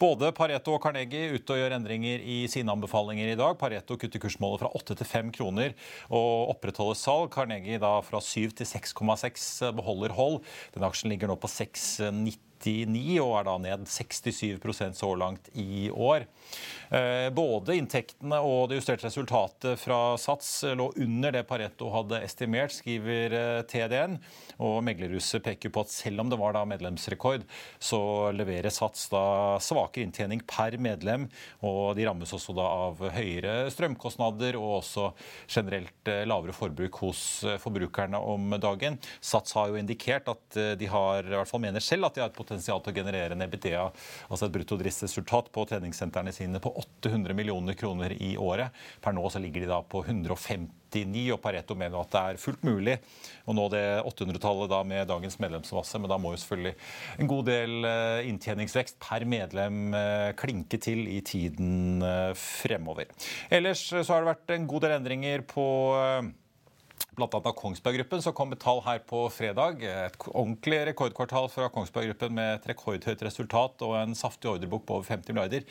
Både 0.00 0.32
Pareto 0.36 0.76
og 0.76 0.82
Carnegie 0.84 1.32
ute 1.36 1.56
og 1.56 1.62
gjør 1.62 1.76
endringer 1.78 2.22
i 2.22 2.38
sine 2.52 2.72
anbefalinger 2.74 3.32
i 3.32 3.38
dag. 3.38 3.58
Pareto 3.60 3.98
kutter 4.00 4.22
kursmålet 4.22 4.64
fra 4.64 4.72
8 4.78 4.98
til 5.00 5.10
5 5.10 5.34
kroner 5.36 5.76
og 6.10 6.54
opprettholder 6.54 6.98
salg. 6.98 7.32
Carnegie 7.34 7.80
da 7.82 7.98
fra 8.06 8.22
7 8.22 8.56
til 8.60 8.68
6,6 8.68 9.74
beholder 9.76 10.16
hold. 10.16 10.40
Den 10.76 10.88
aksjen 10.88 11.12
ligger 11.12 11.30
nå 11.30 11.38
på 11.40 11.50
6,90 11.50 12.51
99 12.62 13.18
og 13.22 13.34
er 13.40 13.48
da 13.48 13.56
ned 13.62 13.86
67% 13.90 14.98
så 14.98 15.14
langt 15.18 15.50
i 15.58 15.90
år. 15.90 16.26
Eh, 16.92 17.30
både 17.32 17.78
inntektene 17.78 18.36
og 18.44 18.66
det 18.68 18.76
justerte 18.76 19.06
resultatet 19.06 19.80
fra 19.80 20.18
Sats 20.20 20.50
lå 20.76 20.90
under 21.00 21.32
det 21.32 21.46
Pareto 21.48 21.88
hadde 21.94 22.20
estimert, 22.20 22.74
skriver 22.74 23.32
eh, 23.38 23.60
TDN. 23.64 24.18
Og 24.62 24.82
meglerhuset 24.84 25.40
peker 25.44 25.72
på 25.72 25.86
at 25.86 25.92
selv 25.92 26.20
om 26.20 26.28
det 26.28 26.36
var 26.40 26.52
da 26.52 26.66
medlemsrekord, 26.68 27.46
så 27.80 28.02
leverer 28.36 28.68
Sats 28.72 29.06
da 29.12 29.56
svakere 29.64 30.04
inntjening 30.04 30.44
per 30.44 30.76
medlem. 30.76 31.30
Og 31.64 31.96
de 31.96 32.04
rammes 32.08 32.36
også 32.36 32.52
da 32.56 32.68
av 32.84 33.00
høyere 33.16 33.70
strømkostnader 33.72 34.60
og 34.60 34.82
også 34.82 35.08
generelt 35.48 36.12
eh, 36.12 36.26
lavere 36.28 36.52
forbruk 36.56 37.00
hos 37.06 37.24
forbrukerne 37.62 38.20
om 38.20 38.52
dagen. 38.60 39.00
Sats 39.24 39.56
har 39.56 39.72
jo 39.72 39.80
indikert 39.80 40.28
at 40.28 40.60
de 40.76 40.92
har, 40.92 41.24
i 41.24 41.36
hvert 41.38 41.48
fall 41.48 41.64
mener 41.64 41.80
selv 41.80 42.10
at 42.10 42.16
de 42.16 42.20
har 42.20 42.28
et 42.28 42.36
potensial 42.36 42.51
til 42.60 42.92
å 42.92 42.96
generere 42.96 43.36
en 43.36 43.44
EBITDA, 43.46 43.86
altså 44.28 44.46
et 44.46 44.54
bruttodriftsresultat 44.56 45.50
på 45.54 45.64
treningssentrene 45.70 46.32
sine 46.34 46.60
på 46.62 46.72
800 46.82 47.36
millioner 47.36 47.76
kroner 47.78 48.14
i 48.18 48.34
året. 48.40 48.74
Per 49.02 49.16
nå 49.16 49.24
så 49.32 49.42
ligger 49.42 49.64
de 49.64 49.70
da 49.70 49.80
på 49.82 50.02
159, 50.04 51.24
og 51.32 51.40
Pareto 51.42 51.76
mener 51.78 52.02
at 52.02 52.12
det 52.12 52.22
er 52.22 52.42
fullt 52.42 52.66
mulig 52.66 52.98
å 53.48 53.54
nå 53.56 53.68
det 53.72 53.84
800-tallet 54.08 54.70
da 54.72 54.82
med 54.86 55.08
dagens 55.08 55.38
medlemsmasse. 55.42 56.00
Men 56.02 56.12
da 56.12 56.20
må 56.20 56.34
jo 56.34 56.42
selvfølgelig 56.42 56.74
en 57.22 57.32
god 57.32 57.48
del 57.48 57.88
eh, 57.88 58.28
inntjeningsvekst 58.32 59.00
per 59.02 59.26
medlem 59.28 59.96
eh, 59.96 60.28
klinke 60.38 60.80
til 60.82 61.06
i 61.08 61.22
tiden 61.26 62.04
eh, 62.04 62.30
fremover. 62.38 63.10
Ellers 63.52 63.88
så 63.92 64.06
har 64.10 64.22
det 64.22 64.32
vært 64.34 64.54
en 64.56 64.70
god 64.70 64.86
del 64.86 64.96
endringer 65.00 65.46
på 65.48 65.66
bl.a. 67.16 67.52
Kongsberg 67.52 67.98
Gruppen, 67.98 68.22
så 68.24 68.32
kom 68.32 68.54
et 68.54 68.60
tall 68.62 68.80
her 68.86 69.02
på 69.04 69.26
fredag. 69.32 69.82
Et 69.84 70.16
ordentlig 70.30 70.78
rekordkvartal 70.88 71.48
fra 71.52 71.68
Kongsberg 71.72 72.08
Gruppen 72.10 72.34
med 72.38 72.54
et 72.54 72.68
rekordhøyt 72.70 73.24
resultat 73.26 73.84
og 73.84 73.96
en 73.98 74.16
saftig 74.16 74.48
ordrebok 74.50 74.86
på 74.88 74.96
over 74.96 75.10
50 75.10 75.36
milliarder. 75.36 75.66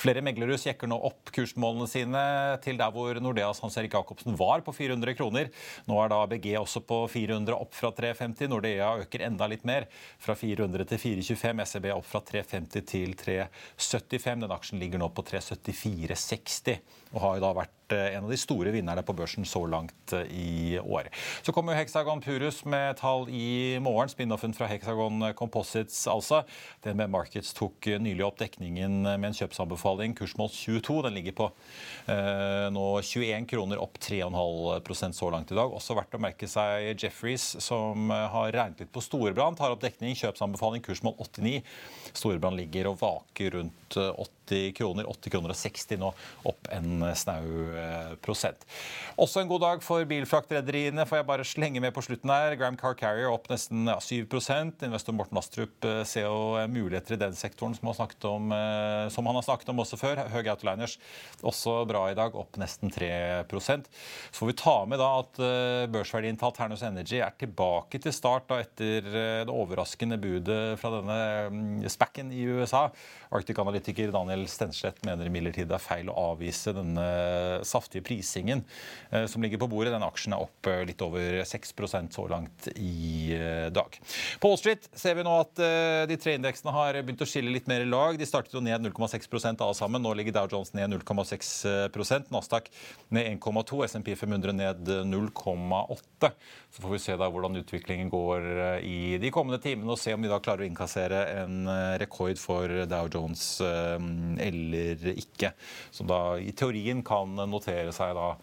Flere 0.00 0.24
meglerhus 0.24 0.64
jekker 0.68 0.88
nå 0.88 0.96
opp 1.08 1.32
kursmålene 1.36 1.88
sine 1.90 2.24
til 2.64 2.80
der 2.80 2.94
hvor 2.94 3.20
Nordeas 3.20 3.60
Hans 3.64 3.76
Erik 3.76 3.96
Jacobsen 3.98 4.38
var, 4.40 4.64
på 4.64 4.72
400 4.76 5.16
kroner. 5.18 5.52
Nå 5.90 6.00
er 6.00 6.12
da 6.12 6.22
BG 6.30 6.54
også 6.62 6.80
på 6.88 7.02
400, 7.12 7.52
opp 7.56 7.76
fra 7.76 7.92
350. 7.92 8.48
Nordea 8.52 8.94
øker 9.04 9.26
enda 9.28 9.50
litt 9.52 9.66
mer, 9.68 9.90
fra 10.22 10.36
400 10.38 10.88
til 10.94 11.02
425. 11.04 11.64
SEB 11.74 11.90
opp 11.92 12.08
fra 12.08 12.24
350 12.24 12.88
til 12.88 13.16
375. 13.20 14.46
Den 14.46 14.56
aksjen 14.56 14.80
ligger 14.80 15.02
nå 15.02 15.12
på 15.12 15.26
374,60 15.28 16.80
og 17.12 17.22
har 17.22 17.38
jo 17.38 17.46
da 17.46 17.54
vært 17.62 17.76
Eh, 17.92 18.16
en 18.16 18.24
av 18.24 18.30
de 18.30 18.36
store 18.38 18.72
vinnerne 18.74 19.02
på 19.06 19.14
børsen 19.14 19.46
så 19.46 19.60
langt 19.70 20.12
eh, 20.16 20.26
i 20.34 20.78
år. 20.80 21.06
Så 21.46 21.52
kommer 21.54 21.74
jo 21.74 21.78
Hexagon 21.78 22.22
Purus 22.22 22.64
med 22.66 22.96
tall 22.98 23.28
i 23.30 23.78
morgen. 23.82 24.10
Spin-offen 24.10 24.54
fra 24.56 24.66
Hexagon 24.66 25.22
Composites, 25.38 26.00
altså. 26.10 26.42
DNB 26.82 27.06
Markets 27.12 27.54
tok 27.54 27.86
nylig 28.02 28.24
opp 28.26 28.40
dekningen 28.40 29.04
med 29.06 29.28
en 29.28 29.38
kjøpsanbefaling, 29.38 30.16
kursmål 30.18 30.50
22. 30.50 30.96
Den 31.06 31.14
ligger 31.14 31.36
på 31.38 31.48
eh, 32.10 32.66
nå 32.74 32.86
21 33.06 33.46
kroner, 33.52 33.78
opp 33.82 34.00
3,5% 34.02 35.14
så 35.20 35.30
langt 35.30 35.54
i 35.54 35.58
dag. 35.58 35.70
Også 35.70 35.94
verdt 35.94 36.18
å 36.18 36.22
merke 36.26 36.50
seg 36.50 36.90
Jefferies, 36.96 37.52
som 37.62 38.10
har 38.10 38.50
regnet 38.50 38.82
litt 38.82 38.94
på 38.94 39.04
Storebrand. 39.04 39.60
Tar 39.60 39.76
opp 39.76 39.84
dekning, 39.84 40.18
kjøpsanbefaling, 40.18 40.82
kursmål 40.82 41.14
89. 41.22 41.62
Storebrand 42.16 42.58
ligger 42.58 42.90
og 42.90 42.98
vaker 43.04 43.60
rundt 43.60 43.94
80 43.94 44.35
kroner. 44.76 45.08
80 45.10 45.34
kroner 45.34 45.54
og 45.54 45.58
60 45.58 46.00
nå, 46.00 46.12
opp 46.48 46.70
en 46.74 47.04
snau 47.16 47.44
prosent. 48.24 48.66
Også 49.20 49.40
en 49.40 49.50
god 49.50 49.62
dag 49.64 49.84
for 49.84 50.04
bilfraktrederiene, 50.08 51.06
får 51.08 51.20
jeg 51.20 51.28
bare 51.28 51.46
slenge 51.46 51.80
med 51.82 51.94
på 51.96 52.04
slutten 52.04 52.32
her. 52.32 52.56
Gram 52.58 52.76
Car 52.78 52.96
Carrier 52.98 53.30
opp 53.32 53.48
nesten 53.52 53.86
ja, 53.88 53.96
7 54.02 54.26
Investor 54.86 55.14
Morten 55.16 55.38
Astrup 55.40 55.84
eh, 55.84 56.02
ser 56.08 56.26
jo 56.26 56.66
muligheter 56.70 57.16
i 57.16 57.20
den 57.20 57.36
sektoren 57.36 57.74
som, 57.76 57.88
om, 57.90 58.52
eh, 58.52 59.08
som, 59.12 59.26
han 59.26 59.38
har 59.38 59.46
snakket 59.46 59.72
om 59.72 59.80
også 59.82 59.98
før. 60.00 60.22
Høge 60.32 60.52
Autoliners 60.52 60.98
også 61.40 61.78
bra 61.88 62.06
i 62.10 62.18
dag, 62.18 62.36
opp 62.36 62.58
nesten 62.60 62.92
3% 62.92 63.88
Så 63.88 64.40
får 64.40 64.50
vi 64.50 64.56
ta 64.60 64.76
med 64.88 65.00
da 65.00 65.10
at 65.22 65.40
eh, 65.40 65.86
børsverdien 65.92 66.38
til 66.38 66.50
Alternus 66.50 66.84
Energy 66.86 67.20
er 67.24 67.36
tilbake 67.40 68.00
til 68.02 68.14
start 68.14 68.48
da 68.50 68.60
etter 68.64 69.06
det 69.46 69.52
overraskende 69.52 70.18
budet 70.20 70.76
fra 70.80 70.92
denne 70.98 71.18
mm, 71.52 71.88
spacken 71.92 72.32
i 72.34 72.44
USA. 72.46 72.86
Arctic-analytiker 73.34 74.12
Daniel 74.14 74.35
Stenslet 74.50 75.00
mener 75.06 75.28
imidlertid 75.28 75.68
det 75.70 75.78
er 75.78 75.82
feil 75.82 76.10
å 76.12 76.16
avvise 76.32 76.74
denne 76.76 77.06
saftige 77.66 78.04
prisingen 78.06 78.62
eh, 79.10 79.26
som 79.30 79.42
ligger 79.42 79.60
på 79.62 79.68
bordet. 79.70 79.92
Den 79.94 80.06
aksjen 80.06 80.34
er 80.36 80.44
opp 80.44 80.70
eh, 80.70 80.82
litt 80.88 81.02
over 81.04 81.40
6% 81.46 82.16
så 82.16 82.26
langt 82.30 82.68
i 82.74 83.34
eh, 83.36 83.68
dag. 83.74 83.98
På 84.42 84.50
Wall 84.50 84.60
Street 84.60 84.88
ser 84.96 85.16
vi 85.18 85.24
nå 85.26 85.34
at 85.40 85.54
de 85.56 86.16
tre 86.20 86.36
indeksene 86.36 86.72
har 86.74 86.98
begynt 87.00 87.22
å 87.24 87.28
skille 87.28 87.52
litt 87.52 87.68
mer 87.70 87.84
i 87.84 87.88
lag. 87.88 88.18
De 88.18 88.28
startet 88.28 88.54
jo 88.54 88.62
ned 88.64 88.84
0,6 88.84 89.28
alle 89.54 89.76
sammen. 89.76 90.02
Nå 90.04 90.12
ligger 90.18 90.36
Dow 90.36 90.50
Jones 90.52 90.72
ned 90.76 90.92
0,6% 90.92 92.32
Nasdaq 92.34 92.70
ned 93.14 93.30
1,2 93.36 93.80
SMP 93.86 94.12
500 94.18 94.54
ned 94.56 94.90
0,8 95.08 96.30
Så 96.74 96.82
får 96.82 96.92
vi 96.92 97.00
se 97.02 97.16
da 97.18 97.28
hvordan 97.32 97.58
utviklingen 97.60 98.10
går 98.12 98.48
i 98.84 99.16
de 99.22 99.32
kommende 99.34 99.60
timene 99.62 99.94
og 99.94 100.00
se 100.00 100.14
om 100.14 100.22
vi 100.22 100.30
da 100.30 100.40
klarer 100.42 100.64
å 100.64 100.68
innkassere 100.68 101.22
en 101.42 101.70
rekord 102.00 102.38
for 102.40 102.86
Dow 102.90 103.10
Jones 103.12 103.46
eller 104.42 105.06
ikke. 105.14 105.52
Som 105.94 106.10
da 106.10 106.20
i 106.42 106.52
teorien 106.56 107.02
kan 107.06 107.34
notere 107.48 107.94
seg 107.94 108.14
da 108.18 108.34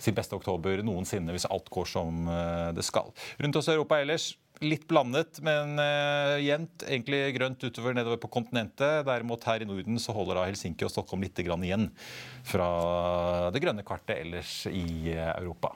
sin 0.00 0.16
beste 0.16 0.36
oktober 0.36 0.80
noensinne 0.84 1.34
hvis 1.34 1.48
alt 1.50 1.68
går 1.72 1.88
som 1.88 2.28
eh, 2.30 2.70
det 2.76 2.86
skal. 2.86 3.12
Rundt 3.40 3.60
oss 3.60 3.68
i 3.68 3.74
Europa 3.76 4.00
ellers 4.00 4.32
litt 4.60 4.86
blandet, 4.88 5.38
men 5.44 5.78
uh, 5.80 6.36
jevnt. 6.36 6.84
Egentlig 6.84 7.22
grønt 7.36 7.62
utover 7.64 7.94
nedover 7.96 8.20
på 8.20 8.28
kontinentet. 8.32 9.06
Derimot 9.08 9.46
her 9.48 9.64
i 9.64 9.68
Norden 9.68 9.96
så 10.02 10.12
holder 10.16 10.36
da 10.36 10.46
Helsinki 10.50 10.84
og 10.84 10.92
Stockholm 10.92 11.24
litt 11.24 11.40
igjen 11.40 11.88
fra 12.44 12.68
det 13.54 13.62
grønne 13.64 13.86
kartet 13.86 14.20
ellers 14.20 14.66
i 14.68 15.14
uh, 15.14 15.32
Europa. 15.38 15.72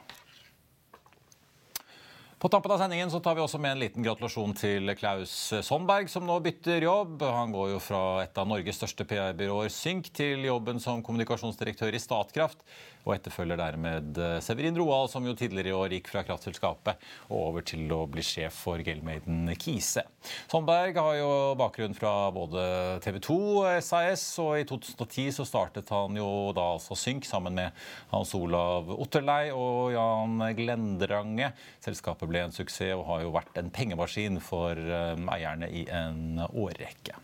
På 2.44 2.48
tampen 2.48 2.72
av 2.72 2.78
sendingen 2.78 3.10
så 3.10 3.20
tar 3.24 3.34
vi 3.34 3.40
også 3.40 3.56
med 3.56 3.72
en 3.72 3.78
liten 3.80 4.04
gratulasjon 4.04 4.50
til 4.60 4.90
Klaus 5.00 5.32
Sonnberg, 5.64 6.10
som 6.12 6.26
nå 6.28 6.34
bytter 6.44 6.84
jobb. 6.84 7.22
Han 7.24 7.54
går 7.54 7.70
jo 7.70 7.78
fra 7.80 8.00
et 8.20 8.36
av 8.36 8.50
Norges 8.50 8.76
største 8.76 9.06
PR-byråer, 9.08 9.72
Synk, 9.72 10.10
til 10.12 10.44
jobben 10.44 10.76
som 10.76 11.00
kommunikasjonsdirektør 11.06 11.96
i 11.96 12.02
Statkraft 12.04 12.60
og 13.04 13.12
etterfølger 13.18 13.60
dermed 13.60 14.18
eh, 14.20 14.38
Severin 14.44 14.76
Roald, 14.78 15.10
som 15.12 15.24
jo 15.28 15.34
tidligere 15.36 15.72
i 15.72 15.76
år 15.76 15.94
gikk 15.96 16.10
fra 16.12 16.24
kraftselskapet 16.26 17.00
og 17.28 17.36
over 17.38 17.64
til 17.66 17.90
å 17.92 18.04
bli 18.10 18.24
sjef 18.24 18.56
for 18.64 18.80
Gelmaiden 18.84 19.50
Kise. 19.60 20.06
Sandberg 20.48 20.96
har 20.96 21.18
jo 21.18 21.30
bakgrunn 21.60 21.96
fra 21.96 22.12
både 22.34 22.64
TV 23.04 23.20
2 23.26 23.38
og 23.60 23.68
SAS, 23.84 24.24
og 24.42 24.56
i 24.60 24.66
2010 24.68 25.34
så 25.36 25.46
startet 25.48 25.92
han 25.92 26.16
jo 26.16 26.28
da 26.56 26.70
altså 26.78 26.96
Synk 26.98 27.28
sammen 27.28 27.56
med 27.60 27.84
Hans 28.12 28.32
Olav 28.38 28.88
Otterlei 28.96 29.52
og 29.52 29.92
Jan 29.94 30.40
Glendrange. 30.56 31.52
Selskapet 31.84 32.30
ble 32.30 32.33
en 32.42 32.54
suksess 32.54 32.96
og 32.96 33.06
har 33.08 33.22
jo 33.24 33.34
vært 33.34 33.60
en 33.60 33.70
pengemaskin 33.74 34.40
for 34.42 34.78
eh, 34.78 35.14
eierne 35.36 35.70
i 35.70 35.86
en 35.92 36.42
årrekke. 36.48 37.16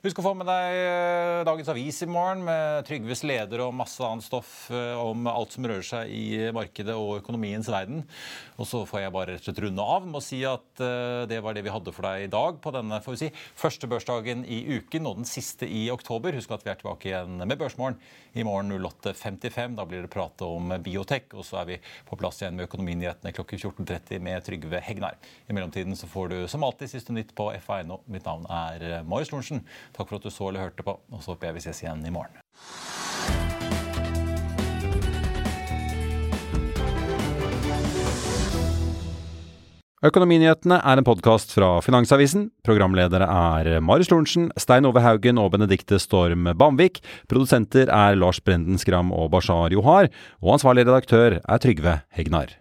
Husk 0.00 0.16
å 0.16 0.22
få 0.24 0.30
med 0.32 0.48
deg 0.48 0.74
eh, 0.80 1.42
dagens 1.44 1.68
avis 1.68 1.98
i 2.00 2.06
morgen 2.08 2.40
med 2.46 2.86
Trygves 2.88 3.20
leder 3.28 3.60
og 3.66 3.74
masse 3.76 4.00
annet 4.00 4.24
stoff 4.24 4.70
eh, 4.72 4.96
om 4.96 5.26
alt 5.28 5.52
som 5.52 5.66
rører 5.68 5.84
seg 5.84 6.12
i 6.16 6.46
markedet 6.56 6.94
og 6.96 7.18
økonomiens 7.18 7.68
verden. 7.68 8.06
Og 8.56 8.64
så 8.64 8.80
får 8.88 9.02
jeg 9.02 9.12
bare 9.12 9.34
rett 9.34 9.44
og 9.44 9.50
slett 9.50 9.60
runde 9.66 9.84
av 9.84 10.06
med 10.06 10.16
å 10.16 10.22
si 10.24 10.38
at 10.48 10.80
eh, 10.80 11.26
det 11.28 11.42
var 11.44 11.52
det 11.52 11.66
vi 11.66 11.74
hadde 11.74 11.92
for 11.92 12.08
deg 12.08 12.24
i 12.24 12.30
dag 12.32 12.56
på 12.64 12.72
denne 12.72 13.02
får 13.04 13.12
vi 13.12 13.20
si, 13.26 13.28
første 13.60 13.90
børsdagen 13.92 14.46
i 14.48 14.62
uken 14.78 15.10
og 15.10 15.18
den 15.18 15.28
siste 15.28 15.68
i 15.68 15.82
oktober. 15.92 16.32
Husk 16.38 16.56
at 16.56 16.64
vi 16.64 16.72
er 16.72 16.80
tilbake 16.80 17.12
igjen 17.12 17.36
med 17.44 17.60
Børsmorgen 17.60 18.00
i 18.32 18.46
morgen 18.48 18.72
08.55. 18.72 19.76
Da 19.76 19.84
blir 19.84 20.08
det 20.08 20.12
prat 20.16 20.46
om 20.48 20.78
biotek, 20.80 21.36
og 21.36 21.44
så 21.44 21.60
er 21.60 21.74
vi 21.74 21.78
på 22.08 22.16
plass 22.16 22.40
igjen 22.40 22.56
med 22.56 22.70
Økonominyhetene 22.70 23.34
klokken 23.36 23.60
14.30 23.60 24.24
med 24.24 24.48
Trygve 24.48 24.80
Hegnar. 24.88 25.20
I 25.44 25.60
mellomtiden 25.60 25.92
så 26.00 26.08
får 26.08 26.32
du 26.32 26.38
som 26.48 26.64
alltid 26.64 26.94
siste 26.96 27.12
nytt 27.12 27.36
på 27.36 27.50
FA.no. 27.60 28.00
Mitt 28.08 28.24
navn 28.24 28.48
er 28.48 29.04
Marius 29.04 29.36
Lorentzen. 29.36 29.60
Takk 29.96 30.08
for 30.08 30.20
at 30.20 30.26
du 30.26 30.32
så 30.32 30.48
eller 30.48 30.68
hørte 30.68 30.86
på, 30.86 30.96
og 31.10 31.22
så 31.22 31.34
håper 31.34 31.50
jeg 31.50 31.58
vi 31.58 31.66
ses 31.68 31.84
igjen 31.84 32.06
i 32.06 32.14
morgen. 32.14 32.40
Økonominyhetene 40.00 40.78
er 40.80 40.96
en 40.96 41.04
podkast 41.04 41.50
fra 41.52 41.74
Finansavisen. 41.84 42.46
Programledere 42.64 43.26
er 43.28 43.82
Marius 43.84 44.08
Lorentzen, 44.08 44.46
Stein 44.56 44.88
Ove 44.88 45.02
Haugen 45.04 45.36
og 45.36 45.50
Benedikte 45.52 45.98
Storm 46.00 46.48
Bamvik. 46.56 47.02
Produsenter 47.28 47.92
er 47.92 48.16
Lars 48.16 48.40
Brenden 48.40 48.80
Skram 48.80 49.12
og 49.12 49.28
Bashar 49.34 49.76
Johar. 49.76 50.08
Og 50.40 50.56
ansvarlig 50.56 50.88
redaktør 50.88 51.36
er 51.42 51.60
Trygve 51.60 51.98
Hegnar. 52.16 52.56